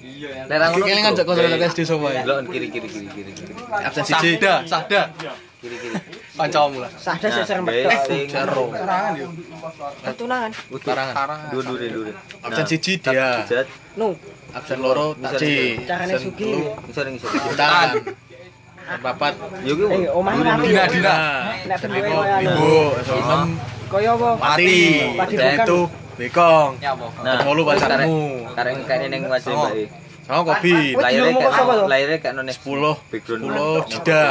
Iya. 0.00 0.46
nek 0.46 0.56
ra 0.56 0.66
ngono 0.70 0.84
Kelingan 0.86 1.12
cok 1.12 1.24
kono 1.26 1.40
SD 1.42 1.80
sapa 1.82 2.06
ya? 2.08 2.22
delok 2.22 2.38
kiri 2.48 2.66
kiri 2.70 2.88
kiri 2.88 3.08
kiri 3.10 3.32
kiri 3.32 3.52
Absen 3.82 4.04
siji. 4.04 4.30
Sahda, 4.38 4.54
Sahda. 4.64 5.00
kiri 5.60 5.76
kiri 5.76 5.96
Kancamu 6.36 6.84
lah. 6.84 6.90
Sahda 6.94 7.26
sing 7.32 7.44
serem 7.44 7.64
Nah, 7.64 7.72
betul. 7.72 7.90
sing 8.06 8.28
Jero. 8.28 8.64
Tunangan. 10.14 10.50
Karangan. 10.78 11.48
dure 11.50 11.64
dure 11.66 11.86
dure 11.90 12.12
Absen 12.44 12.64
siji 12.66 12.92
dia. 12.96 13.42
Nu, 13.96 14.12
Absen 14.52 14.78
loro 14.78 15.16
taci. 15.16 15.80
carane 15.82 16.12
Absen 16.14 16.30
sugih. 16.30 16.52
iso 16.86 17.00
ning 17.02 17.14
iso 17.18 17.26
Tangan. 17.56 17.90
Papat. 18.86 19.34
yo 19.62 19.72
ki 19.74 19.84
Eh, 19.84 20.08
omah 20.08 20.32
rapi. 20.36 20.66
Dina. 20.66 20.84
Dina. 20.86 21.14
Nek 21.66 21.78
koyo 21.82 22.22
anu. 22.22 22.46
Ibu, 22.46 22.70
enam 23.12 23.48
Koyo 23.86 24.10
apa? 24.14 24.28
pati. 24.36 24.78
Bukan. 25.12 25.56
itu 25.56 25.80
bekong. 26.16 26.70
nah 27.20 27.34
Mulu 27.42 27.62
pacarmu. 27.62 28.46
kareng 28.54 28.78
kene 28.82 29.06
ning 29.08 29.22
wajah 29.26 29.52
Oh. 29.52 29.66
Mbak 29.66 29.74
E 29.74 29.84
Sama 30.26 30.42
kopi. 30.42 30.74
Kayak 30.92 31.38
toh? 31.38 31.86
layarnya 31.86 32.18
kayak 32.18 32.34
none 32.34 32.50
10. 32.50 32.98
background 33.06 33.42
10 33.46 33.86
jeda. 33.86 34.24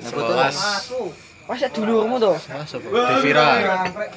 Sebelas. 0.00 0.56
11. 0.84 1.29
Wah, 1.50 1.58
sak 1.58 1.74
dulurmu 1.74 2.14
to. 2.22 2.30
Devira. 3.10 3.48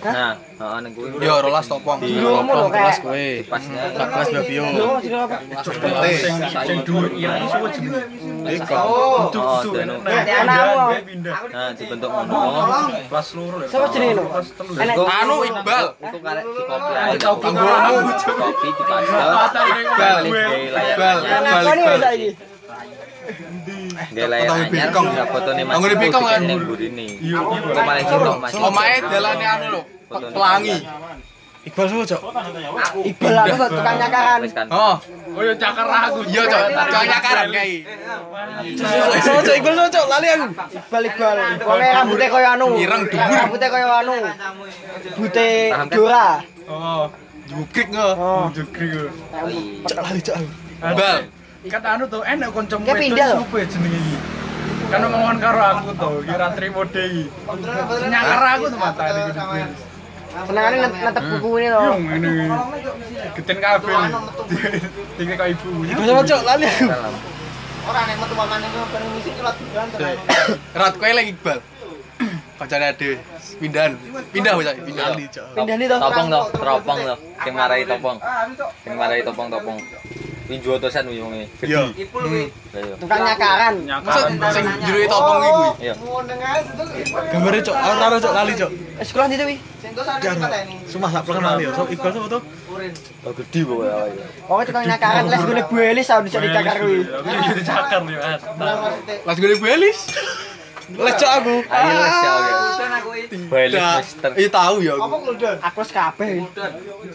nah 0.06 0.38
heeh 0.38 0.78
ning 0.86 0.94
kuwi 0.94 1.18
Yo, 1.18 1.34
rolas 1.42 1.66
topong. 1.66 1.98
Di- 1.98 2.14
Dulurmu 2.14 2.54
lho 2.54 2.70
kelas 2.70 3.02
kayak. 3.02 3.10
kowe. 3.10 3.26
pasnya 3.50 3.82
Empat 3.90 4.08
kelas 4.14 4.28
Babio. 4.38 4.66
Jeneng 5.02 5.22
apa? 5.26 5.38
Sing 6.14 6.36
sing 6.46 6.78
dhuwur 6.86 7.10
ireng 7.10 7.50
suwe 7.50 7.70
jenenge. 7.74 8.02
Bekong. 8.46 8.86
oh 8.86 9.34
danu 9.74 9.96
Anakmu. 10.06 10.94
nah 11.50 11.74
dibentuk 11.74 12.10
ngono 12.14 12.38
Kelas 13.10 13.28
loro 13.34 13.56
lho. 13.58 13.66
Sapa 13.66 13.88
jenenge 13.90 14.14
lho? 14.14 14.26
Enek 14.78 14.96
Anu 15.02 15.36
Iqbal. 15.42 15.86
Iku 16.06 16.18
karek 16.22 16.46
di 16.46 16.62
kopi. 17.18 17.50
Kopi 18.30 18.70
di 18.70 18.84
pastel. 18.86 19.30
Iqbal. 19.82 20.22
Iqbal. 20.70 21.18
Anak 21.26 21.66
Iqbal. 21.66 22.14
Gak 24.12 24.28
Potong 24.28 24.60
anyar, 24.68 24.90
bisa 25.08 25.24
fotone 25.26 25.62
Mas 25.64 25.74
Anggone 25.76 25.94
Ibu 25.94 26.02
bengkong, 26.04 26.26
kan? 26.26 26.42
ning 26.44 26.60
burine. 26.68 27.08
Kok 27.24 27.84
malah 27.84 28.04
cinta 28.04 28.32
Mas. 28.38 28.52
Omae 28.54 28.96
dalane 29.02 29.46
anu 29.46 29.66
lho. 29.72 29.82
Pelangi. 30.34 30.78
Iqbal 31.64 31.86
sapa, 31.88 32.04
Cok? 32.04 32.22
Iqbal 33.08 33.36
aku 33.40 33.56
tuh 33.56 33.70
tukang 33.72 33.96
nyakaran. 33.96 34.40
Kan. 34.52 34.68
Oh, 34.68 34.96
Oh 35.34 35.42
ya 35.42 35.56
cakar 35.56 35.88
aku. 35.88 36.20
iya 36.28 36.44
cok, 36.44 36.62
cok 36.92 37.04
nyakaran 37.08 37.48
kai. 37.50 37.72
Sapa, 38.76 39.40
Cok? 39.40 39.56
Iqbal 39.56 39.74
sapa, 39.74 39.90
Cok? 39.96 40.06
Lali 40.12 40.28
aku. 40.28 40.46
Iqbal 40.76 41.04
Iqbal. 41.08 41.38
Wonge 41.64 41.88
rambutnya 41.96 42.28
koyo 42.28 42.48
anu. 42.52 42.68
Ireng 42.76 43.04
dhuwur. 43.08 43.32
Rambutnya 43.40 43.68
koyo 43.72 43.88
anu. 43.96 44.16
Bute? 45.16 45.50
Dora. 45.88 46.28
Oh, 46.68 47.06
Jugrik 47.44 47.88
nge. 47.92 48.08
Oh. 48.20 48.48
jugri 48.52 48.86
ku. 48.92 49.04
Cok 49.88 50.00
lali, 50.04 50.20
Cok. 50.20 50.36
aku. 50.84 51.08
Kata 51.64 51.88
anu 51.96 52.04
tuh 52.06 52.22
enak 52.24 52.50
kancamu 52.52 52.84
Kayak 52.84 53.00
pindah 53.00 53.28
loh. 53.32 53.44
suwe 53.48 53.62
jenenge 53.66 54.00
iki. 54.00 54.16
Kan 54.92 55.00
ngomongin 55.02 55.38
karo 55.40 55.62
aku 55.64 55.90
tuh, 55.96 56.14
kira 56.22 56.48
trimo 56.54 56.84
mode 56.84 57.02
iki. 57.02 57.24
Nyakar 58.12 58.42
aku 58.54 58.66
tuh 58.68 58.80
mata 58.80 59.04
iki. 59.08 59.32
Senengane 60.34 60.78
net- 60.82 60.98
netep 61.00 61.24
buku 61.30 61.50
ini 61.56 61.68
Yo 61.68 61.78
loh. 61.78 61.96
ngene. 61.96 62.32
Geten 63.34 63.58
kafe. 63.58 63.94
Tinggal 65.16 65.36
kok 65.38 65.48
ibu. 65.48 65.70
Iqbal 65.86 66.06
sapa, 66.10 66.22
Cok? 66.26 66.42
Lali. 66.44 66.68
Ora 67.84 68.00
nek 68.02 68.16
metu 68.18 68.34
mamane 68.34 68.66
bareng 68.66 69.10
misi 69.14 69.30
kelat 69.36 69.56
bulan 69.62 69.88
tenan. 69.92 70.16
Rat 70.74 70.94
kowe 70.98 71.12
lagi 71.12 71.32
Iqbal. 71.32 71.60
Kancane 72.54 72.86
ade. 72.88 73.10
Pindahan. 73.54 73.92
Pindah 74.34 74.54
wis 74.58 74.68
pindah. 74.82 75.06
Lali, 75.12 75.26
Cok. 75.30 75.48
Pindah 75.54 75.76
nih 75.78 75.88
toh. 75.88 76.00
Topong 76.02 76.28
toh, 76.28 76.46
teropong 76.52 77.00
toh. 77.06 77.18
Sing 77.40 77.54
marai 77.54 77.82
topong. 77.86 78.18
Sing 78.82 78.94
marai 78.98 79.22
topong-topong. 79.22 79.78
Kuwi 80.44 80.58
juotosan 80.60 81.08
kuwi 81.08 81.24
wonge. 81.24 81.44
Yo. 81.64 81.88
Ipul 81.96 82.22
kuwi. 82.28 82.46
Tukang 83.00 83.22
nyakaran. 83.24 83.76
Maksud 83.88 84.24
sing 84.52 84.66
jero 84.84 85.00
topong 85.08 85.40
iki 85.40 85.52
kuwi. 85.56 85.70
Iya. 85.80 85.94
Itu. 85.96 86.84
Gambare, 87.32 87.60
Cok. 87.64 87.76
Ora 87.76 88.18
Cok. 88.20 88.34
Lali, 88.36 88.54
Cok. 88.60 88.72
Eh, 89.00 89.06
Sekolah 89.08 89.28
di 89.32 89.36
wi. 89.40 89.56
Sing 89.80 89.92
kok 89.96 90.04
sane 90.04 90.24
pateni. 90.24 90.76
Sumpah 90.88 91.10
gak 91.16 91.24
pernah 91.24 91.56
lali. 91.56 91.64
Cok, 91.72 91.88
Iqbal 91.96 92.12
sapa, 92.12 92.28
Cok? 92.28 92.44
Oh 93.24 93.32
gede 93.32 93.60
pokoke 93.64 93.86
awake. 93.86 94.24
Pokoknya 94.50 94.66
tukang 94.66 94.86
nyakaran 94.90 95.24
les 95.30 95.42
gune 95.46 95.62
Bu 95.70 95.76
Elis 95.78 96.08
tau 96.10 96.20
bisa 96.26 96.42
dicakar 96.42 96.76
kuwi. 96.82 97.06
Iya 97.06 97.52
dicakar 97.54 98.00
Mas. 98.04 98.42
Las 99.24 99.38
gue 99.40 99.56
belis. 99.62 100.00
Les, 100.92 101.14
Cok 101.16 101.32
aku. 101.40 101.56
Ayo 101.72 101.92
les 101.96 102.16
iki. 103.24 103.38
Balik 103.48 103.80
Mister. 104.04 104.32
Iya 104.36 104.50
tahu 104.52 104.76
ya 104.84 104.94
Apa 105.00 105.16
aku. 105.16 105.32
Aku 105.64 105.78
wis 105.80 105.92
kabeh. 105.96 106.32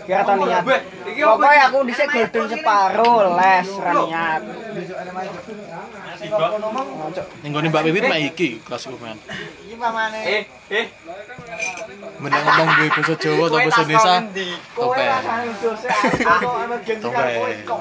Tau 0.08 0.34
niat. 0.48 0.64
Pokoknya 0.64 1.62
aku 1.68 1.78
dhisik 1.84 2.08
golden 2.08 2.44
separo 2.48 3.12
les 3.36 3.68
ra 3.76 3.92
niat. 3.92 4.40
Ning 7.44 7.50
gone 7.52 7.68
Mbak 7.68 7.82
Pipit 7.92 8.04
mek 8.08 8.20
iki 8.32 8.48
kelas 8.64 8.88
men. 8.88 9.18
Iki 9.68 9.76
pamane. 9.76 10.20
Eh, 10.24 10.42
eh. 10.72 10.86
Mending 12.18 12.42
ngomong 12.42 12.68
gue 12.72 12.88
bahasa 12.90 13.14
Jawa 13.20 13.44
atau 13.46 13.58
bahasa 13.62 13.80
Indonesia. 13.84 14.14
Kowe 14.74 14.96
Topeng. 14.96 15.06
rasane 15.06 15.48
dosa. 15.60 15.88
Aku 16.24 16.48
ana 16.56 16.76
gengsi 16.82 17.08
karo 17.12 17.30
kowe 17.36 17.52
kok. 17.68 17.80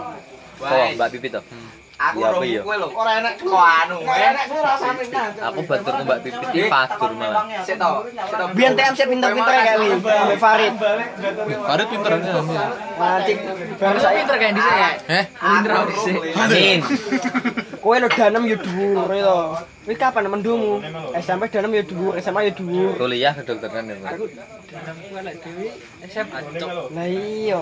Oh, 0.58 0.88
Mbak 1.00 1.08
Pipit 1.16 1.32
toh. 1.32 1.44
Aku 1.98 2.22
ora 2.22 2.30
apa 2.38 2.46
iya? 2.46 2.62
kowe 2.62 2.76
lho. 2.78 2.88
Ora 2.94 3.12
enak 3.18 3.34
kok 3.42 3.58
anu. 3.58 3.98
Ora 4.06 4.26
enak 4.30 4.44
kowe 4.46 4.62
rasane 4.62 5.04
nah. 5.10 5.50
Aku 5.50 5.60
batur 5.66 5.94
ke 5.98 6.04
Mbak 6.06 6.20
Pipit 6.22 6.50
iki 6.54 6.70
padur 6.70 7.12
malah. 7.18 7.44
Sik 7.66 7.76
to. 7.82 7.92
Sik 8.14 8.38
to. 8.38 8.46
Biyen 8.54 8.74
TMC 8.78 9.00
pinter-pinter 9.10 9.54
kayak 9.58 9.76
wi. 9.82 9.90
Farid. 10.38 10.74
Farid 11.66 11.88
pinter 11.90 12.12
aja. 12.22 12.32
Mancik 13.02 13.38
bareng 13.82 14.02
saya 14.02 14.16
Pinter 14.22 14.36
kayak 14.38 14.54
dhisik 14.54 14.76
ya. 14.78 14.92
Eh? 15.10 15.24
Pinter 15.26 15.72
aku 15.74 15.86
dhisik. 15.90 16.16
Amin. 16.38 16.80
kowe 17.82 17.96
lo 17.98 18.08
danem 18.14 18.44
ya 18.46 18.58
dhuwur 18.62 19.10
to. 19.10 19.40
Kuwi 19.88 19.96
kapan 19.96 20.28
mendumu? 20.28 20.84
SMP 21.18 21.48
danem 21.50 21.72
ya 21.72 21.84
dhuwur, 21.88 22.14
SMA 22.22 22.46
ya 22.46 22.52
dhuwur. 22.54 22.94
Kuliah 23.00 23.34
kedokteran 23.34 23.90
ya. 23.90 23.96
Mbak. 23.98 24.14
SMA 26.14 26.40
cok. 26.62 26.94
Lah 26.94 27.08
iya. 27.10 27.62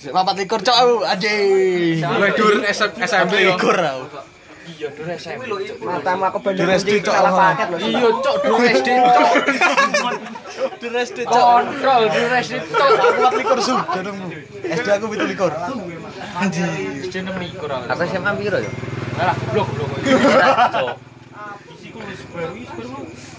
Papat 0.00 0.34
likur 0.40 0.60
cok 0.64 0.76
aku. 0.80 0.94
Anjing. 1.04 2.00
Gue 2.00 2.28
dur 2.32 2.52
SMP 2.64 3.34
likur 3.44 3.76
aku. 3.76 4.04
Matamu 5.82 6.24
aku 6.30 6.38
bandel 6.40 6.62
Dures 6.62 6.86
kunci 6.86 6.94
di, 6.94 7.04
Cok. 7.04 7.12
salah 7.12 7.32
paket 7.34 7.66
lho. 7.68 7.76
Iya 7.84 8.08
cok 8.22 8.34
dulu 8.40 8.56
SD 8.64 8.88
cok. 8.96 9.30
Dures 10.80 11.10
de 11.12 11.22
cok. 11.26 11.42
Kontrol 11.44 12.02
dulu 12.08 12.26
SD 12.40 12.54
cok. 12.70 12.88
Aku 12.88 13.18
papat 13.20 13.34
likur 13.36 13.58
su. 13.60 13.74
Jangan 13.76 14.14
SD 14.72 14.88
aku 14.88 15.06
pitu 15.12 15.24
likur. 15.28 15.52
Anjing. 16.38 16.70
SD 17.04 17.14
6 17.28 17.44
likur 17.44 17.68
aku. 17.68 17.84
Aku 17.92 18.00
SMA 18.08 18.30
piro 18.40 18.58
ya? 18.62 18.70
Lah, 19.20 19.36
blok 19.52 19.68
blok. 19.74 19.88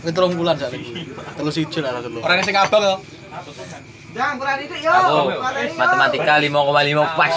Wis 0.01 0.11
telung 0.13 0.33
bulan 0.37 0.55
sak 0.59 0.73
iki. 0.75 1.09
Telu 1.37 1.51
siji 1.53 1.79
lah 1.81 2.01
telu. 2.01 2.19
Orang 2.21 2.43
sing 2.45 2.53
abang 2.53 2.83
yo. 2.85 2.95
Jangan 4.11 4.35
kurang 4.35 4.59
itu 4.59 4.75
yo. 4.83 4.91
Aku 4.91 5.75
matematika 5.79 6.33
5,5 6.43 7.19
pas. 7.19 7.35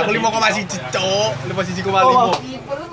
Aku 0.00 0.10
5,1 0.16 0.64
cok. 0.88 1.30
5,1,5. 1.52 2.40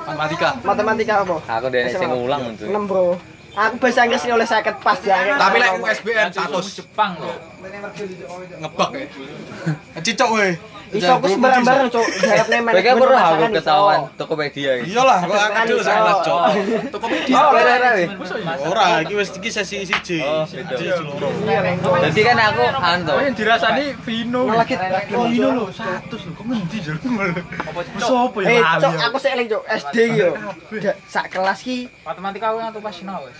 Matematika. 0.07 0.49
Matematika 0.63 1.13
apa? 1.23 1.35
Aku 1.39 1.67
dene 1.71 1.89
sing 1.95 2.09
ngulang 2.11 2.41
untuk. 2.51 2.67
6 2.67 2.89
bro. 2.89 3.15
Aku 3.57 3.73
bahasa 3.81 4.05
Inggris 4.05 4.21
ini 4.21 4.37
oleh 4.37 4.45
sakit 4.45 4.75
pas 4.85 5.01
ya. 5.01 5.33
Tapi 5.33 5.57
lek 5.57 5.81
USBN 5.81 6.29
100 6.29 6.77
Jepang 6.77 7.17
loh. 7.17 7.33
ngebak 8.61 8.89
ya. 8.93 9.05
Cicok 10.05 10.29
we. 10.37 10.47
Iso 10.89 11.11
aku 11.11 11.27
sembarang-barang, 11.27 11.87
Cuk. 11.89 12.05
Garapne 12.17 12.57
manajemen 12.59 12.73
Bagi 12.73 12.89
perlu 12.89 13.03
aku 13.03 13.11
pemasaran 13.11 13.43
iso. 13.43 13.57
ketahuan 13.57 13.99
Tokopedia 14.15 14.71
iki. 14.77 14.85
Iyalah, 14.89 15.19
kok 15.19 15.35
aku 15.35 15.51
Kan 15.51 15.65
dulu 15.65 15.81
salah, 15.81 16.15
Cok. 16.21 16.39
Oh, 17.27 17.49
Ora 17.49 17.73
ora 17.73 17.89
weh. 17.93 18.07
Ora, 18.63 18.85
iki 19.01 19.13
wis 19.13 19.29
iki 19.31 19.49
sesi 19.49 19.77
siji. 19.83 20.19
Oh, 20.21 20.43
Siji 20.43 20.87
loro. 20.87 21.27
Jadi 22.01 22.21
kan 22.23 22.37
aku 22.39 22.63
anu. 22.63 23.11
Oh, 23.11 23.19
yang 23.19 23.33
dirasani 23.33 23.85
Vino. 23.99 24.41
Lagi 24.47 24.75
Oh, 25.11 25.25
Vino 25.27 25.47
lho, 25.53 25.65
100 25.67 26.07
lho. 26.13 26.31
Kok 26.31 26.45
ngendi, 26.45 26.77
Jul? 26.79 26.95
Sopo 27.99 28.37
Eh, 28.39 28.55
ya? 28.55 28.79
Cuk, 28.79 28.93
aku 28.93 29.17
sik 29.17 29.31
eling, 29.33 29.47
Cuk. 29.47 29.63
SD 29.65 29.95
iki 30.07 30.19
yo. 30.19 30.31
Sak 31.05 31.27
kelas 31.29 31.59
ki 31.59 31.89
Matematika 32.01 32.49
aku 32.49 32.57
ngantuk 32.59 32.79
pas 32.79 32.91
sinau 32.91 33.23
wis. 33.23 33.37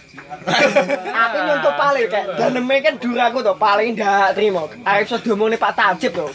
aku 1.08 1.36
nyontok 1.40 1.74
paling 1.76 2.08
kayak 2.08 2.28
daneme 2.36 2.76
kan 2.80 2.94
duraku 2.98 3.40
to 3.40 3.54
paling 3.56 3.94
ndak 3.94 4.34
trimo. 4.34 4.68
Arep 4.84 5.06
iso 5.06 5.18
diomongne 5.18 5.56
Pak 5.56 5.74
Tajib 5.74 6.12
to. 6.14 6.28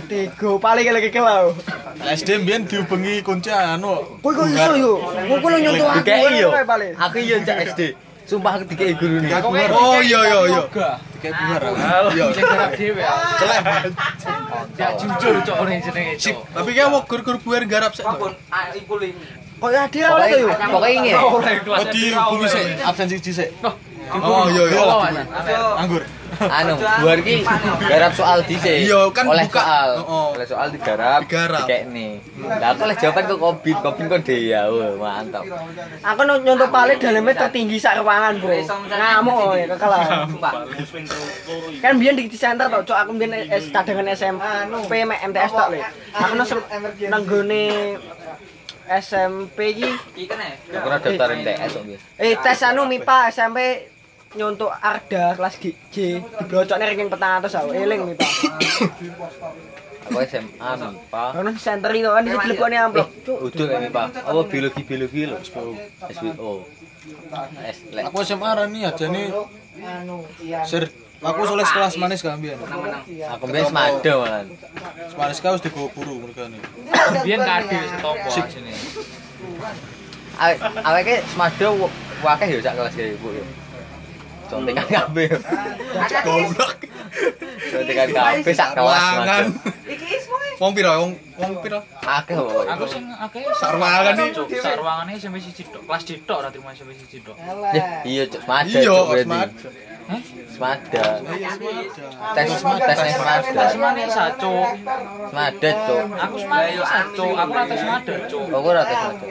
Tego 0.00 0.56
paling 0.56 0.88
lagi 0.88 1.10
kelau. 1.12 1.52
SD 2.00 2.40
mbiyen 2.40 2.64
diubengi 2.64 3.20
kunci 3.20 3.52
anu. 3.52 4.00
Kowe 4.24 4.32
kok 4.32 4.48
iso 4.48 4.72
yo? 4.80 4.92
Kowe 5.04 5.48
lu 5.52 5.58
nyontok 5.60 5.88
aku. 5.92 5.98
Dikei 6.00 6.64
paling. 6.64 6.92
Aku 6.96 7.16
yo 7.20 7.36
cak 7.44 7.58
SD. 7.76 7.80
Sumpah 8.24 8.56
aku 8.56 8.64
dikei 8.72 8.96
guru 8.96 9.20
nih. 9.20 9.30
Oh 9.76 10.00
iya 10.00 10.20
iya 10.24 10.38
iya. 10.48 10.60
Yoga. 10.64 10.90
Kayak 11.20 11.34
bunga 11.38 11.56
ra. 11.60 11.68
Iya, 12.10 12.24
sing 12.32 12.44
garap 12.48 12.70
dhewe. 12.78 13.02
Celek. 13.38 13.62
Ya 14.80 14.88
jujur 14.96 15.34
cok 15.44 15.56
ora 15.60 15.70
jenenge 15.76 16.14
cok. 16.16 16.36
tapi 16.56 16.70
kayak 16.72 16.88
mau 16.88 17.02
gur-gur 17.04 17.36
buar 17.44 17.62
garap 17.68 17.92
sik. 17.92 18.06
Pun, 18.08 18.32
ah, 18.48 18.72
ikuli. 18.72 19.12
Kok 19.60 19.70
ya 19.70 19.82
dia 19.92 20.06
oleh 20.10 20.26
to 20.32 20.36
yo? 20.42 20.48
Pokoknya 20.48 20.96
ini. 21.04 21.10
Oh 21.14 21.84
dihubungi 21.92 22.46
sik, 22.48 22.64
absen 22.80 23.06
siji 23.12 23.32
sik. 23.36 23.50
Oh 24.20 24.44
iya 24.52 24.64
iya. 24.68 24.80
Oh. 24.82 25.80
Anggur. 25.80 26.02
Anu, 26.32 26.74
buar 26.80 27.18
ki 27.20 27.44
garap 27.86 28.12
soal 28.16 28.40
dhisik. 28.48 28.88
Iya, 28.88 29.12
kan 29.12 29.28
oleh 29.28 29.44
buka. 29.46 29.60
soal. 29.60 29.90
Oh. 30.08 30.28
Oleh 30.32 30.46
soal 30.48 30.72
digarap. 30.72 31.20
Digarap. 31.28 31.68
Dikekne. 31.68 32.24
Lah 32.40 32.68
aku 32.72 32.80
oleh 32.88 32.96
jawaban 32.96 33.22
kok 33.28 33.38
kobit, 33.38 33.76
kobit 33.84 34.04
kok 34.08 34.20
dia. 34.24 34.64
Wah, 34.66 34.96
mantap. 34.96 35.44
Aku 36.02 36.20
no- 36.24 36.40
nyontok 36.40 36.72
paling 36.72 36.98
dalamnya 36.98 37.36
tertinggi 37.36 37.76
sak 37.76 38.00
ruangan, 38.00 38.40
Bro. 38.40 38.58
Ngamuk 38.88 39.36
oh, 39.36 39.54
ya 39.54 39.66
kekelah. 39.76 40.00
Kan 41.84 41.92
biyen 42.00 42.16
di 42.16 42.24
center 42.32 42.66
to, 42.72 42.78
Cuk. 42.90 42.96
Aku 42.96 43.10
biyen 43.14 43.32
cadangan 43.70 44.08
SMP 44.08 44.92
mek 45.04 45.20
MTS 45.28 45.52
tok 45.52 45.68
lho. 45.76 45.78
Aku 46.16 46.32
nang 46.34 46.48
sem- 46.48 46.68
nang 47.12 47.22
gone 47.28 47.64
SMP 48.92 49.58
iki 49.78 49.88
Ikan 50.26 50.36
ya? 50.36 50.52
Aku 50.82 50.86
ora 50.90 50.98
daftar 50.98 51.28
MTS 51.38 51.70
kok 51.72 51.84
eh 52.18 52.34
tes 52.34 52.60
anu 52.66 52.84
MIPA 52.84 53.30
SMP 53.30 53.88
nyontok 54.36 54.72
Arda 54.80 55.36
kelas 55.36 55.54
G, 55.60 55.64
G 55.92 55.96
diblocokne 56.20 56.84
ranking 56.88 57.10
petang 57.12 57.44
aku 57.44 57.70
eling 57.76 58.00
MIPA. 58.08 58.26
Aku 60.08 60.18
SMA 60.26 60.70
MIPA. 60.80 61.24
Ono 61.38 61.50
center 61.56 61.90
itu 61.92 62.08
kan 62.08 62.22
dilebokne 62.24 62.76
amplop. 62.80 63.08
Cuk. 63.24 63.38
Udul 63.52 63.68
MIPA. 63.68 64.02
Apa 64.24 64.40
biologi 64.48 64.80
biologi 64.82 65.22
lho. 65.28 65.36
SWO. 66.10 66.52
Aku 68.08 68.16
SMA 68.24 68.50
ra 68.56 68.64
nih 68.66 68.88
aja 68.88 69.06
nih. 69.10 69.28
Sir, 70.68 70.88
aku 71.20 71.40
soalnya 71.48 71.66
sekelas 71.68 71.94
manis 72.00 72.20
kan 72.24 72.36
mbiyen. 72.40 72.58
Aku 73.36 73.44
biyen 73.48 73.68
semado 73.68 74.14
malan. 74.20 74.46
Manis 75.16 75.38
kau 75.40 75.54
wis 75.56 75.62
digo 75.64 75.88
buru 75.92 76.24
mereka 76.24 76.48
nih. 76.48 76.62
Biyen 77.24 77.40
kade 77.44 77.76
wis 77.76 77.92
topo 78.00 78.28
asine. 78.28 78.72
Awake 80.40 80.64
awake 80.80 81.14
semado 81.28 81.68
wakeh 82.22 82.48
yo 82.54 82.58
sak 82.62 82.74
kelas 82.78 82.94
kae, 82.96 83.14
Bu 83.20 83.34
yo. 83.34 83.44
Contekan 84.52 84.84
kabeh. 84.84 85.28
Goblok. 86.20 86.76
Contekan 87.72 88.08
kabeh 88.12 88.52
sak 88.52 88.68
kelas 88.76 89.00
semado. 89.00 89.48
Wong 90.60 90.72
piro? 90.76 90.92
Wong 90.94 91.12
wong 91.40 91.52
piro? 91.64 91.80
Akeh 92.04 92.36
kok. 92.36 92.68
Aku 92.68 92.84
sing 92.84 93.08
akeh 93.08 93.40
Sarwangan 93.56 94.14
cok. 94.30 94.46
Sarwangane 94.60 95.16
SMP 95.16 95.40
siji 95.40 95.64
tok. 95.72 95.82
Kelas 95.88 96.02
D 96.04 96.10
tok 96.28 96.36
ora 96.44 96.48
terima 96.52 96.70
SMP 96.76 96.92
siji 97.00 97.24
tok. 97.24 97.34
Ya, 97.72 98.04
Iya, 98.04 98.22
Cuk. 98.28 98.42
Iya, 98.68 98.92
Cuk. 98.92 99.72
Semada. 100.52 101.04
Tes 102.36 102.44
tes 102.44 102.48
semada. 102.60 103.64
Semane 103.72 104.04
saco. 104.10 104.56
Semada, 105.30 105.70
Cuk. 105.88 106.02
Aku 106.12 106.36
semane 106.38 106.72
saco. 106.76 107.26
Aku 107.32 107.50
ora 107.50 107.64
tes 107.66 107.78
semada. 107.80 108.14
Aku 108.30 108.66
ora 108.68 108.82
tes 108.84 108.98
semada. 109.00 109.26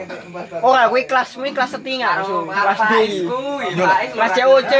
Ora 0.60 0.82
kuwi 0.90 1.02
kelasmu 1.06 1.46
iki 1.46 1.54
kelas 1.54 1.72
Cuk. 1.78 2.44
Kelas 2.50 2.80
D. 2.90 2.92
Kelas 4.12 4.32
COC. 4.34 4.74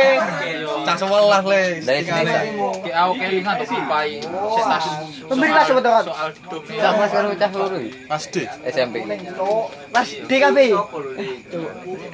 Cak 0.82 0.97
sewelas 0.99 1.45
le. 1.47 1.62
Dari 1.86 2.01
sini 2.03 2.22
tak. 2.26 2.45
Ki 2.82 2.90
aku 2.90 3.12
kelingan 3.16 3.55
to 3.62 3.64
pipai. 3.70 4.18
Sik 4.26 4.64
tas. 4.66 4.86
Pemberi 5.30 5.51
kelas 5.55 5.70
apa, 5.70 5.80
Tok? 5.80 6.05
Soal 6.11 6.28
didom. 6.34 6.62
Sama 6.66 7.05
sekarang 7.07 7.30
pecah 7.38 7.51
loro 7.55 7.76
iki. 7.78 7.90
Mas 8.11 8.24
D. 8.28 8.36
SMP. 8.66 8.95
Kelas 9.07 10.09
D 10.26 10.30
kabeh. 10.43 10.74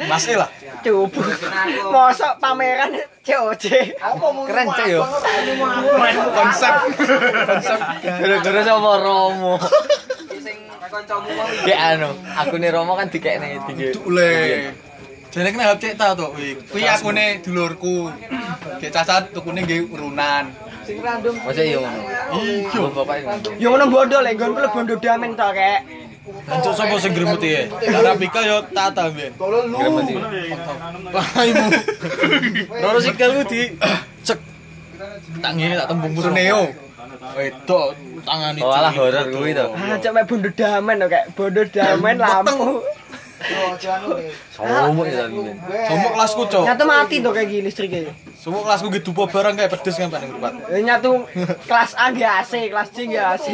Mas 0.04 0.24
E 0.28 0.34
lah. 0.36 0.50
Coba. 0.84 1.22
Mosok 1.88 2.32
pameran 2.38 2.92
COC. 3.24 3.64
Keren, 3.68 4.66
Cuk 4.72 4.86
yo. 4.88 5.02
Konsep. 6.34 6.74
Konsep. 6.96 7.80
Gara-gara 8.02 8.60
sama 8.64 8.92
Romo. 9.00 9.54
Sing 10.40 10.58
kancamu 10.88 11.28
Kayak 11.64 11.80
anu, 12.00 12.10
aku 12.36 12.54
nih 12.56 12.70
Romo 12.72 12.92
kan 12.96 13.12
dikekne 13.12 13.60
tiga. 13.68 13.86
Dule. 13.96 14.34
Jadi 15.28 15.48
kena 15.52 15.68
hap 15.68 15.78
cek 15.78 15.94
ta 16.00 16.16
to 16.16 16.32
kuwi. 16.32 16.56
Kuwi 16.72 16.88
akune 16.88 17.44
dulurku. 17.44 18.08
Kayak 18.80 18.92
cacat 18.96 19.22
tukune 19.36 19.60
nggih 19.62 19.84
urunan. 19.92 20.48
Masa 21.44 21.60
iya 21.60 21.84
ngono? 21.84 22.00
Iya. 22.40 22.72
Yo 23.60 23.68
ngono 23.68 23.92
bondo 23.92 24.24
lek 24.24 24.40
nggonku 24.40 24.60
le 24.64 24.68
bondo 24.72 24.94
damen 24.96 25.36
to 25.36 25.48
kek. 25.52 26.07
Lanjut 26.28 26.72
sapa 26.76 26.94
sing 27.00 27.12
gremuti 27.16 27.48
ya? 27.48 27.62
Lara 27.92 28.12
Pika 28.16 28.40
yo 28.44 28.60
tata 28.72 29.08
mbiyen. 29.08 29.32
Gremeti. 29.36 30.14
Paimu. 31.12 31.66
Loro 32.82 32.98
sikilku 33.00 33.42
di 33.48 33.60
cek. 34.24 34.38
Tak 35.42 35.52
ngene 35.56 35.74
tak 35.76 35.86
tembung 35.88 36.12
musuh 36.12 36.32
Neo. 36.32 36.72
Wedok 37.36 37.88
tangani. 38.24 38.60
Oh, 38.64 38.72
alah 38.72 38.92
horor 38.92 39.24
kuwi 39.32 39.52
to. 39.56 39.66
Ah, 39.72 39.96
cok 40.00 40.12
mek 40.12 40.24
bondo 40.28 40.48
damen 40.52 40.96
to 41.00 41.06
kek. 41.08 41.24
Bondo 41.36 41.62
damen 41.68 42.16
lampu. 42.20 42.82
Somo 44.52 45.02
ya 45.06 45.26
tapi. 45.26 45.38
Somok 45.86 46.10
kelasku, 46.18 46.42
Cok. 46.50 46.64
Nyatu 46.66 46.84
mati 46.84 47.16
to 47.22 47.30
kayak 47.30 47.48
gini 47.48 47.62
listriknya. 47.70 48.10
Somok 48.34 48.66
kelasku 48.66 48.86
gitu 48.90 49.14
dupo 49.14 49.30
barang 49.30 49.54
kayak 49.54 49.70
pedes 49.78 49.94
kan 49.94 50.10
Pak 50.10 50.18
ning 50.22 50.30
mripat. 50.34 50.52
Eh, 50.74 50.82
Nyatu 50.82 51.10
kelas 51.66 51.92
A 51.94 52.10
nggih 52.10 52.26
AC, 52.26 52.52
kelas 52.70 52.88
C 52.90 52.96
nggih 53.06 53.22
AC, 53.22 53.46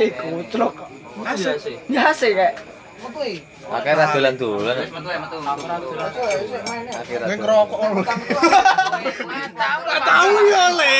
sih. 1.60 1.76
Nggih 1.88 2.02
AC 2.04 2.22
kayak. 2.32 2.54
Makanya 3.64 3.96
ra 3.96 4.06
dolan-dolan. 4.12 4.76
Akhirnya 6.94 7.26
Ning 7.28 7.38
ngerokok 7.40 7.78
lho. 7.80 8.02
Enggak 8.04 10.00
tahu 10.04 10.36
ya, 10.48 10.64
Le. 10.76 10.96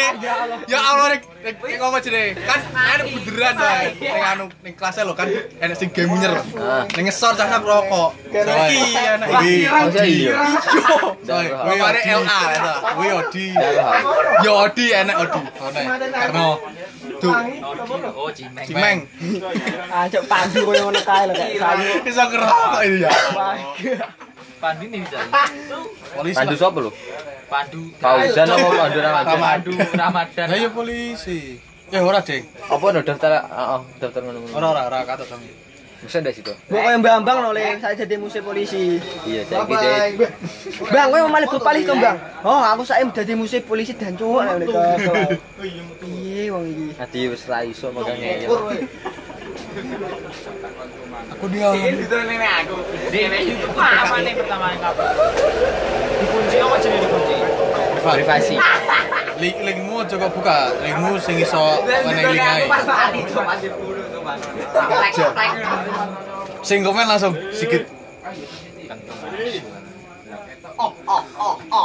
Ya 0.69 0.79
Allah 0.81 1.07
nek 1.17 1.21
ngomong 1.61 2.01
jene. 2.01 2.23
Kan 2.41 2.61
enek 2.73 3.07
beneran 3.21 3.55
ta. 3.57 3.71
Ning 4.01 4.25
anu 4.25 4.45
ning 4.65 4.75
kelasnya 4.77 5.03
lho 5.05 5.15
kan 5.15 5.29
enek 5.61 5.77
sing 5.77 5.89
gamer. 5.93 6.33
Ah. 6.57 6.85
Ning 6.97 7.05
ngesor 7.09 7.33
cah 7.37 7.47
ngerokok. 7.49 8.11
Iki 8.33 8.81
enak 8.97 9.29
iki. 9.29 10.33
Soe, 11.25 11.47
kuwi 11.49 11.77
mare 11.81 12.01
LA 12.01 12.41
ta. 12.57 12.73
Kuwi 12.97 13.09
Odi. 13.12 13.47
Ya 14.45 14.53
Odi 14.53 14.87
enek 14.93 15.17
Odi. 15.21 15.43
Karena 16.12 16.47
Duh, 17.15 17.31
Oh, 18.15 18.29
cimeng. 18.33 18.65
Cimeng. 18.69 18.99
Ah, 19.89 20.05
cok 20.09 20.25
pandu 20.29 20.61
koyo 20.67 20.89
ngono 20.89 21.01
kae 21.05 21.25
lho 21.29 21.33
kayak 21.37 21.57
sayu. 21.57 21.89
Bisa 22.05 22.23
ngerokok 22.29 22.54
ini 22.85 23.05
ya. 23.05 23.11
Pandu 24.63 24.85
nih 24.89 24.99
bisa. 25.05 25.19
Polisi. 26.17 26.37
Pandu 26.41 26.55
sapa 26.57 26.79
lho? 26.81 26.91
Pandu. 27.53 27.81
Fauzan 28.01 28.49
apa 28.49 28.69
Pandu 28.73 28.99
Ramadan? 29.05 29.37
Pandu 29.37 29.71
Ramadan. 29.77 30.47
Lah 30.49 30.59
ya 30.59 30.71
polisi. 30.73 31.61
Ya 31.93 32.01
ora, 32.01 32.25
Ding. 32.25 32.49
Apa 32.73 32.85
no 32.91 33.05
daftar 33.05 33.45
heeh, 33.45 33.81
daftar 34.01 34.21
ngono-ngono. 34.25 34.57
Ora 34.57 34.69
ora 34.73 34.83
ora 34.89 34.99
kata 35.05 35.29
kami. 35.29 35.53
Bisa 36.05 36.21
ndak 36.21 36.37
situ? 36.37 36.53
Mbok 36.69 36.81
koyo 36.85 36.99
Bambang 37.01 37.39
lho 37.41 37.57
le, 37.57 37.81
saya 37.81 37.97
jadi 37.97 38.21
musik 38.21 38.45
polisi. 38.45 39.01
Iya, 39.25 39.41
saiki 39.49 39.73
deh. 39.73 40.29
Bang, 40.93 41.09
kowe 41.09 41.21
mau 41.25 41.33
malih 41.33 41.49
polisi 41.49 41.89
to, 41.89 41.97
Bang? 41.97 42.21
Oh, 42.45 42.61
aku 42.61 42.85
saiki 42.85 43.09
dadi 43.09 43.33
musik 43.33 43.65
polisi 43.65 43.97
dan 43.97 44.13
cowok 44.13 44.69
kok. 44.69 44.85
Piye 46.05 46.53
wong 46.53 46.65
iki? 46.69 47.01
Adi 47.01 47.21
wis 47.33 47.49
ra 47.49 47.65
iso 47.65 47.89
magang 49.45 49.86
ngeyel. 49.88 50.12
Aku 51.34 51.47
dia. 51.51 51.68
Di 53.11 53.18
YouTube 53.49 53.76
apa 53.78 54.16
nih 54.22 54.32
pertama 54.38 54.64
kali 54.70 54.78
kapan? 54.80 55.07
Dikunci 56.20 56.57
apa 56.61 56.76
jadi 56.80 56.99
dikunci? 57.01 57.36
Privasi. 58.05 58.55
Link 59.40 59.57
linkmu 59.66 59.95
aja 60.05 60.14
kok 60.14 60.30
buka. 60.36 60.59
Linkmu 60.84 61.18
sing 61.18 61.36
iso 61.40 61.82
meneh 61.84 62.24
link 62.30 62.42
ae. 62.42 62.64
Sing 66.64 66.78
komen 66.84 67.07
langsung 67.09 67.34
sikit. 67.53 67.82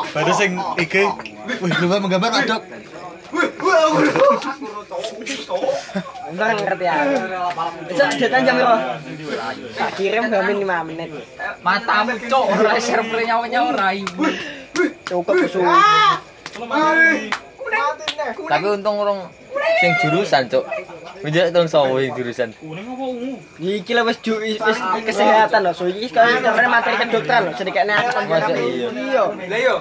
Baru 0.10 0.32
sing 0.34 0.58
IG, 0.82 0.96
wih 1.62 1.74
lu 1.78 1.88
menggambar 1.88 2.32
adok. 2.42 2.62
Entar 6.30 6.50
ngerti 6.58 6.86
ya. 6.86 6.96
Bisa 7.90 8.06
jatan 8.18 8.42
jam 8.46 8.56
berapa? 8.58 8.78
Tak 9.78 9.90
kirim 9.98 10.24
gamin 10.30 10.58
5 10.66 10.90
menit. 10.90 11.10
Matamu 11.62 12.14
cok 12.30 12.46
ora 12.58 12.74
play 12.80 13.26
nyawa-nyawa 13.30 13.68
ora 13.74 13.88
ibu. 13.94 14.24
Cukup 15.06 15.36
su. 15.50 15.62
Tapi 18.50 18.66
untung 18.70 19.00
urung 19.00 19.26
sing 19.80 19.92
jurusan, 20.04 20.44
Cuk. 20.52 20.66
Menjak 21.20 21.52
sawo 21.68 22.00
sing 22.00 22.16
jurusan. 22.16 22.50
Iki 23.60 23.92
lah 23.92 24.04
wis 24.08 24.18
ju 24.24 24.40
wis 24.40 24.80
kesehatan 25.04 25.68
lho. 25.68 25.72
So 25.76 25.88
iki 25.88 26.08
sebenarnya 26.12 26.72
materi 26.72 26.96
kedokteran 27.00 27.50
lho. 27.50 27.52
Jadi 27.56 27.72
kayaknya 27.76 27.96
aku 28.00 28.28
kan 28.28 28.52
iya? 28.56 28.88
Iya. 28.88 29.24
Lah 29.28 29.60
yo. 29.60 29.76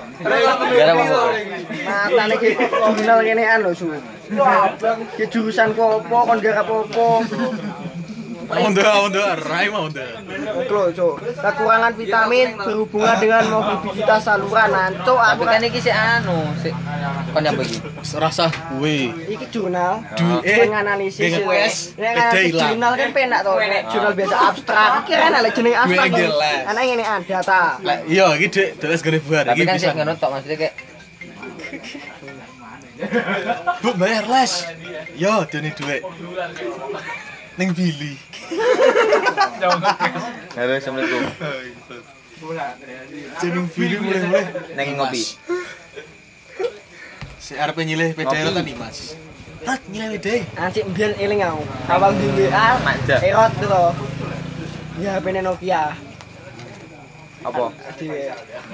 Gara 0.75 0.93
apa? 0.95 1.05
Matane 1.87 2.35
iki 2.43 2.51
jurnal 2.59 3.19
kenean 3.23 3.59
lho, 3.63 3.71
Su. 3.75 3.87
Ki 5.15 5.25
jurusan 5.31 5.75
kopo 5.79 6.27
kon 6.27 6.39
gara 6.43 6.63
apa-apa. 6.67 7.07
Onda, 8.49 9.05
onda, 9.05 9.37
rai 9.39 9.69
mau 9.69 9.85
onda. 9.85 10.01
Lho, 10.65 10.83
Cuk. 10.91 11.15
Kekurangan 11.37 11.93
vitamin 11.93 12.57
berhubungan 12.57 13.17
dengan 13.17 13.45
mobilitas 13.47 14.25
saluran. 14.25 14.69
Nancuk 14.69 15.05
Tapi 15.15 15.31
aku 15.31 15.43
kan 15.45 15.61
iki 15.63 15.79
sik 15.79 15.93
anu, 15.93 16.49
sik 16.57 16.73
kon 17.29 17.45
yang 17.45 17.53
begini. 17.53 17.85
Serasa 18.01 18.49
gue. 18.49 19.13
Iki 19.29 19.47
jurnal 19.49 20.01
Du- 20.15 20.41
eh, 20.41 20.65
penganalisis 20.65 21.29
geng- 21.31 21.45
wes. 21.45 21.93
Nek 21.95 22.09
beda 22.09 22.23
analisis 22.25 22.49
ilang. 22.49 22.63
jurnal 22.65 22.93
kan 22.95 23.09
penak 23.13 23.41
to. 23.43 23.53
Nek 23.55 23.83
Jurnal 23.89 24.13
biasa 24.15 24.37
abstrak. 24.43 24.91
Iki 24.99 25.13
kan 25.15 25.31
lek 25.37 25.53
jenenge 25.53 25.77
abstrak. 25.79 26.07
Gue 26.09 26.19
geles. 26.19 26.61
Ana 26.65 26.81
ngene 26.81 27.05
ah 27.05 27.21
data. 27.23 27.63
Lah 27.81 27.99
iya 28.07 28.27
iki 28.33 28.47
Dek, 28.49 28.69
deles 28.79 29.01
gede 29.01 29.19
buar 29.21 29.45
Tapi 29.45 29.55
iki 29.55 29.63
kan 29.63 29.77
bisa. 29.77 29.85
sik 29.85 29.95
ngono 29.95 30.13
tok 30.17 30.31
maksudnya 30.33 30.57
kayak 30.59 30.75
Bu 33.79 33.91
bayar 33.95 34.25
les. 34.27 34.53
Yo, 35.15 35.45
dene 35.45 35.71
dhuwit. 35.71 36.03
Ning 37.59 37.75
Billy. 37.75 38.15
Halo, 39.59 40.73
Assalamualaikum. 40.79 41.23
Jeneng 43.43 43.67
Billy 43.75 43.97
mulai-mulai. 43.99 44.47
Neng 44.79 44.89
ngopi. 44.95 45.23
Si 47.43 47.59
arep 47.59 47.75
nyilih 47.83 48.15
PDL 48.15 48.55
tadi, 48.55 48.73
Mas. 48.79 49.19
Rat 49.67 49.83
nyilih 49.91 50.23
PDL. 50.23 50.47
Anjir 50.55 50.87
mbiyen 50.87 51.13
eling 51.19 51.43
aku. 51.43 51.67
Awal 51.91 52.15
di 52.15 52.31
WA 52.47 52.79
Manja. 52.79 53.19
erot 53.27 53.51
tuh 53.59 53.67
to. 53.67 53.85
Ya 55.03 55.19
HP 55.19 55.27
Nokia. 55.43 55.99
Apa? 57.43 57.75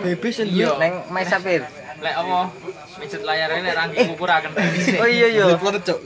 BB 0.05 0.23
sendiri. 0.29 0.61
Iya. 0.61 0.77
Neng 0.77 1.09
Mas 1.09 1.33
Sapir. 1.33 1.65
Lek 2.05 2.15
apa? 2.21 2.53
Mijet 3.01 3.25
layarnya 3.25 3.65
nek 3.65 3.75
rangking 3.81 4.13
ukuraken. 4.13 4.53
Oh 5.01 5.09
iya 5.09 5.33
iya. 5.33 5.57
Telepon 5.57 5.81
cok. 5.81 5.99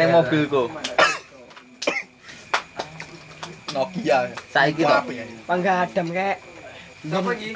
Neng 0.00 0.08
mobilku. 0.16 0.72
Nokia. 3.72 4.18
Saiki 4.52 4.82
tok. 4.84 5.04
Panggadam 5.48 6.06
kayak 6.12 6.38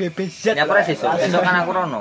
BBZ. 0.00 0.58
Nyapa 0.58 0.72
res 0.82 0.88
esuk? 0.90 1.10
Esuk 1.22 1.42
kan 1.44 1.54
aku 1.62 1.70
rono. 1.70 2.00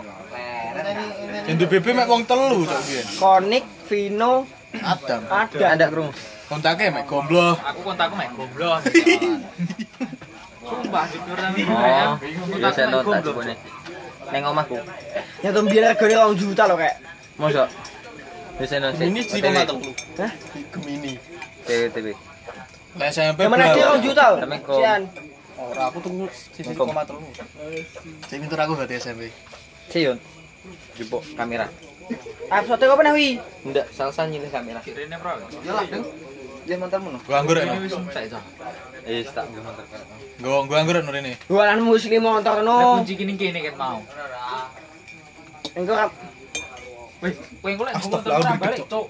Yang 1.46 1.56
di 1.62 1.66
BB 1.72 1.86
mek 1.94 2.08
wong 2.10 2.26
telu 2.28 2.66
cok 2.68 2.82
biyen. 2.84 3.06
Konik, 3.22 3.64
Vino, 3.88 4.34
Adam. 4.82 5.22
ada. 5.30 5.66
Ada 5.78 5.86
krung. 5.88 6.12
Kontaknya 6.50 6.92
mek 6.92 7.06
gombloh. 7.08 7.56
Aku 7.58 7.80
kontakku 7.86 8.16
mek 8.18 8.30
goblok. 8.34 8.82
Sumpah 10.66 11.06
jujur 11.14 11.38
Oh, 11.38 12.18
biasa 12.58 12.90
nonton 12.90 13.22
jebone. 13.22 13.54
Neng 14.34 14.44
omahku. 14.50 14.82
Ya 15.46 15.54
tuh 15.54 15.62
biar 15.70 15.94
regane 15.94 16.18
2 16.18 16.42
juta 16.42 16.66
loh 16.66 16.78
kayak. 16.82 16.98
Mosok. 17.38 17.70
Nonton. 18.58 19.06
Ini 19.06 19.22
sih 19.22 19.40
koma 19.46 19.62
telu. 19.70 19.94
Hah? 20.18 20.32
Gemini. 20.74 21.14
TV 21.70 21.82
TV. 21.94 22.08
Lah 22.96 23.08
SMP 23.10 23.40
Yang 23.40 23.52
mana 23.52 23.66
dia 23.70 23.86
2 23.92 24.00
juta? 24.02 24.24
loh? 24.26 24.38
Assalamualaikum. 24.38 24.78
Sian. 24.78 25.02
Ora 25.56 25.84
aku 25.88 25.98
tuku 26.00 26.24
sisi 26.52 26.72
koma 26.74 27.04
telu. 27.04 27.28
Sing 28.28 28.38
pinter 28.40 28.60
aku 28.60 28.74
berarti 28.76 28.96
SMP. 28.98 29.32
Cion. 29.88 30.18
Jupuk 30.96 31.24
kamera. 31.34 31.68
Episode 32.48 32.86
apa 32.86 33.02
nih 33.02 33.14
wi? 33.14 33.28
Ndak, 33.66 33.86
salsa 33.92 34.24
nyilih 34.26 34.48
kamera. 34.48 34.80
Kirene 34.80 35.16
pro. 35.16 35.36
Dia 36.66 36.76
montarmu 36.76 37.14
no. 37.14 37.20
Gua 37.22 37.38
anggur 37.40 37.56
Ini 37.56 37.68
ya. 37.68 37.78
wis 37.78 37.94
entek 37.94 38.26
to. 38.28 38.40
Eh, 39.06 39.22
tak 39.24 39.46
gue 39.48 39.62
montar. 39.62 39.86
Gua 40.42 40.66
gua 40.66 40.78
anggur 40.82 40.98
nur 40.98 41.14
ini. 41.14 41.38
Gua 41.46 41.62
anak 41.68 41.86
muslim 41.86 42.22
motor 42.22 42.58
Nek 42.58 42.66
no. 42.66 42.78
kunci 43.00 43.14
kene 43.14 43.34
kene 43.36 43.60
ket 43.62 43.76
mau. 43.76 44.02
Engko 45.74 45.94
kap- 45.94 46.18
Wis, 47.22 47.34
kowe 47.60 47.70
engko 47.70 47.84
lek 47.86 47.94
Astagfirullah, 47.96 48.38
motor 48.40 48.50
dikit, 48.52 48.64
balik, 48.66 48.80
Cok. 48.82 48.90
cuk. 48.90 49.06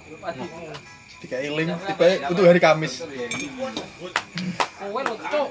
Tiga 1.26 1.42
iling 1.42 1.74
tiba 1.74 2.30
untuk 2.30 2.46
hari 2.46 2.62
Kamis. 2.62 3.02
Kowe 3.02 5.02
lho, 5.02 5.14
cuk. 5.18 5.48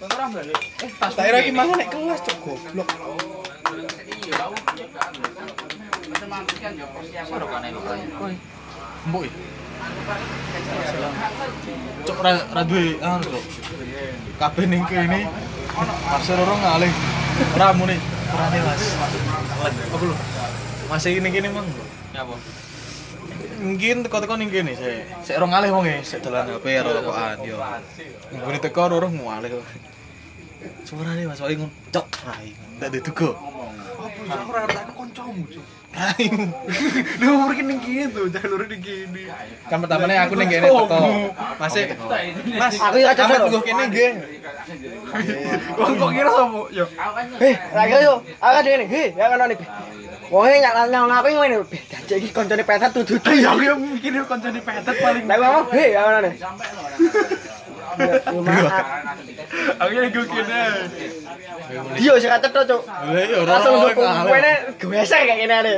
Kowe 0.00 0.08
ora 0.08 0.24
balik. 0.32 0.56
Eh, 0.80 0.90
tas. 0.96 1.12
Tak 1.12 1.28
kira 1.28 1.44
iki 1.44 1.52
mangan 1.52 1.76
nek 1.76 1.92
kelas 1.92 2.24
cok 2.24 2.36
goblok. 2.40 2.88
Soro 7.28 7.46
kan 7.52 7.68
lho 7.68 7.80
kae. 7.84 8.00
Kowe. 8.16 8.32
Mbok 9.12 9.22
ya. 9.28 9.32
Cok 12.08 12.18
ra 12.24 12.32
ra 12.48 12.62
duwe 12.64 12.96
anu 13.04 13.28
cok. 13.28 13.44
Kabeh 14.40 14.64
ning 14.72 14.88
kene 14.88 15.28
pasar 16.08 16.40
orang 16.40 16.64
ngalih. 16.64 16.92
Ora 17.60 17.76
muni 17.76 18.00
kurane 18.32 18.58
Mas. 18.64 18.82
Apa 19.68 20.04
lho? 20.08 20.16
Masih 20.88 21.20
ning 21.20 21.32
kene 21.36 21.52
mang. 21.52 21.68
Nyapa? 22.16 22.40
Mungkin 23.58 24.06
teko-teko 24.06 24.34
ning 24.38 24.50
kene 24.54 24.72
sik. 24.78 25.26
Sik 25.26 25.34
ora 25.38 25.46
ngalih 25.50 25.70
wong 25.74 25.84
e, 25.90 25.96
sik 26.06 26.22
dolan 26.22 26.46
HP 26.46 26.66
ora 26.78 26.90
rokokan 26.94 27.38
yo. 27.42 27.58
Nggone 28.30 28.58
teko 28.62 28.80
ora 28.86 28.94
ora 29.02 29.08
ngalih 29.10 29.50
kok. 29.58 29.64
Suarane 30.86 31.22
Mas 31.26 31.42
Wai 31.42 31.58
ngono. 31.58 31.74
Cok, 31.90 32.08
rai. 32.26 32.54
Ndak 32.78 32.90
ditugo. 32.94 33.34
Apa 34.30 34.42
ora 34.46 34.62
tak 34.70 34.94
kancamu, 34.94 35.42
Cok. 35.50 35.66
Rai. 35.88 36.24
Lu 37.18 37.26
umur 37.34 37.52
kene 37.58 37.74
gitu, 37.82 38.22
jalur 38.30 38.62
ning 38.70 38.82
kene. 38.82 39.22
Kan 39.66 39.78
pertamanya 39.82 40.22
aku 40.26 40.34
ning 40.38 40.48
kene 40.50 40.66
teko. 40.70 40.98
Masih 41.58 41.82
Mas, 42.54 42.74
Aku 42.78 42.96
ya 43.02 43.10
cocok 43.10 43.46
nggo 43.50 43.60
kene 43.66 43.82
nggih. 43.90 44.12
Wong 45.78 45.92
kok 45.98 46.10
kira 46.14 46.30
sapa? 46.30 46.60
Yo. 46.70 46.84
Heh, 47.42 47.54
lagi 47.74 47.96
yo. 48.06 48.14
Aku 48.38 48.58
dene. 48.62 48.84
Heh, 48.86 49.08
ya 49.18 49.26
kan 49.34 49.50
nih. 49.50 49.58
Wong 50.28 50.44
e 50.44 50.60
nyang 50.60 50.92
nyang 50.92 51.06
ngapain 51.08 51.34
ngene? 51.40 51.56
Dadi 52.08 52.20
iki 52.20 52.28
koncone 52.36 52.62
petet 52.64 52.90
tuh. 52.92 53.04
Ya 53.32 53.52
aku 53.56 53.62
yang 53.64 53.80
mikir 53.80 54.12
koncone 54.28 54.60
petet 54.60 54.96
paling. 55.00 55.24
Lah 55.24 55.36
ngomong, 55.40 55.66
heh, 55.72 55.88
ya 55.96 56.00
kan 56.04 56.20
nih. 56.24 56.34
Maaf. 57.98 58.86
Aku 59.80 59.90
yang 59.90 60.12
gue 60.12 60.24
kene. 60.28 60.62
Iya, 61.98 62.12
sing 62.20 62.30
to, 62.30 62.60
Cuk. 62.64 62.82
Lah 62.86 63.22
iya 63.24 63.36
ora 63.42 63.52
Langsung 63.58 63.74
ngalih. 63.76 63.94
kuene 64.28 64.52
geser 64.80 65.20
kayak 65.26 65.38
gini 65.42 65.54
ada. 65.54 65.72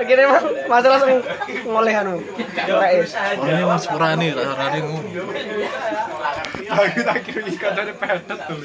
Kene 0.00 0.22
mas, 0.26 0.44
mas 0.70 0.84
langsung 0.86 1.12
ngoleh 1.66 1.94
anu. 1.94 2.14
Ora 2.70 2.88
is. 2.94 3.12
Ini 3.14 3.62
Mas 3.66 3.84
Purani, 3.90 4.28
sarane 4.32 4.78
ngono. 4.80 5.08
Aku 6.70 7.02
tak 7.02 7.18
kira 7.26 7.40
iki 7.42 7.58
koncone 7.58 7.92
petet 7.98 8.38
tuh. 8.46 8.58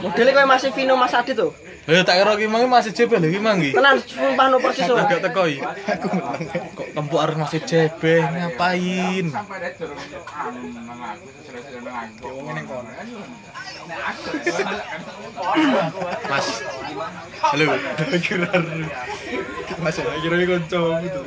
Modelnya 0.00 0.32
kayak 0.32 0.48
masih 0.48 0.70
Vino 0.72 0.96
Mas 0.96 1.12
Adit 1.12 1.36
tuh. 1.36 1.52
Lah 1.84 2.00
tak 2.00 2.16
kira 2.16 2.32
ki 2.40 2.48
mangi 2.48 2.64
masih 2.64 2.92
jebel 2.96 3.20
lho 3.20 3.28
ki 3.28 3.40
mangi. 3.44 3.70
Tenan 3.76 4.00
sumpah 4.00 4.46
no 4.48 4.56
persis 4.56 4.88
teko 4.88 5.42
iki. 5.44 5.60
Aku 5.60 6.06
menang. 6.16 6.40
Kok 6.72 6.88
kempuk 6.96 7.20
arep 7.20 7.36
masih 7.36 7.60
jebeh 7.68 8.24
ngapain? 8.24 9.26
Mas. 16.32 16.46
Halo. 17.44 17.64
Kira 18.24 18.48
Mas 19.84 19.96
kira 20.00 20.34
iki 20.40 20.46
kancamu 20.48 21.06
tuh. 21.12 21.24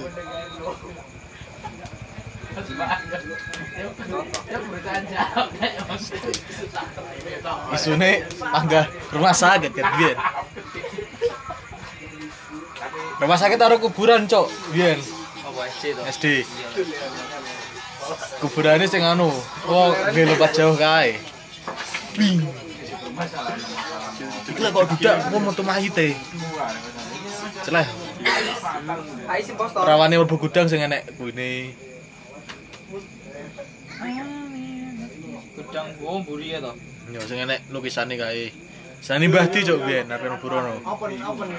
Isune 7.78 8.11
tangga 8.25 8.82
rumah 9.13 9.34
sakit 9.36 9.71
kan 9.73 9.86
biyen. 10.01 10.17
Rumah 13.17 13.38
sakit 13.38 13.57
taruh 13.57 13.82
kuburan, 13.82 14.30
Cok. 14.30 14.47
Biyen. 14.73 14.97
Apa 15.45 15.61
SD 15.69 15.84
to? 15.93 16.01
SD. 16.05 16.25
Kuburannya 18.41 18.88
sing 18.89 19.01
anu. 19.01 19.30
Oh, 19.65 19.89
nggih 20.13 20.25
lompat 20.30 20.53
jauh 20.53 20.78
kae. 20.78 21.17
Bing. 22.17 22.45
Iki 24.47 24.61
lah 24.61 24.69
kok 24.73 24.86
dudak 24.93 25.15
kok 25.30 25.39
metu 25.41 25.63
mayite. 25.65 26.07
Celeh. 27.65 27.88
Hai 29.28 29.41
si 29.41 29.51
bos 29.57 29.73
Rawane 29.73 30.17
mlebu 30.17 30.38
gudang 30.38 30.69
sing 30.69 30.82
enek 30.86 31.17
kuine. 31.17 31.73
Gudang 35.58 35.89
oh 36.06 36.22
mburi 36.22 36.54
ya 36.54 36.62
to. 36.62 36.72
Yo 37.10 37.22
sing 37.26 37.41
enek 37.41 37.66
lukisane 37.74 38.14
kae. 38.14 38.54
Sani 39.02 39.26
Mbah 39.30 39.50
Di 39.50 39.66
cok 39.66 39.80
biyen 39.86 40.12
arep 40.12 40.30
mlebu 40.30 40.48
rono. 40.50 40.74
Open 40.86 41.18
open. 41.26 41.50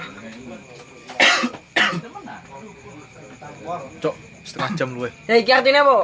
Cok, 3.99 4.15
setengah 4.47 4.71
jam 4.79 4.89
luwe. 4.95 5.09
Ya 5.27 5.35
iki 5.35 5.51
artinya 5.51 5.83
apa? 5.83 5.95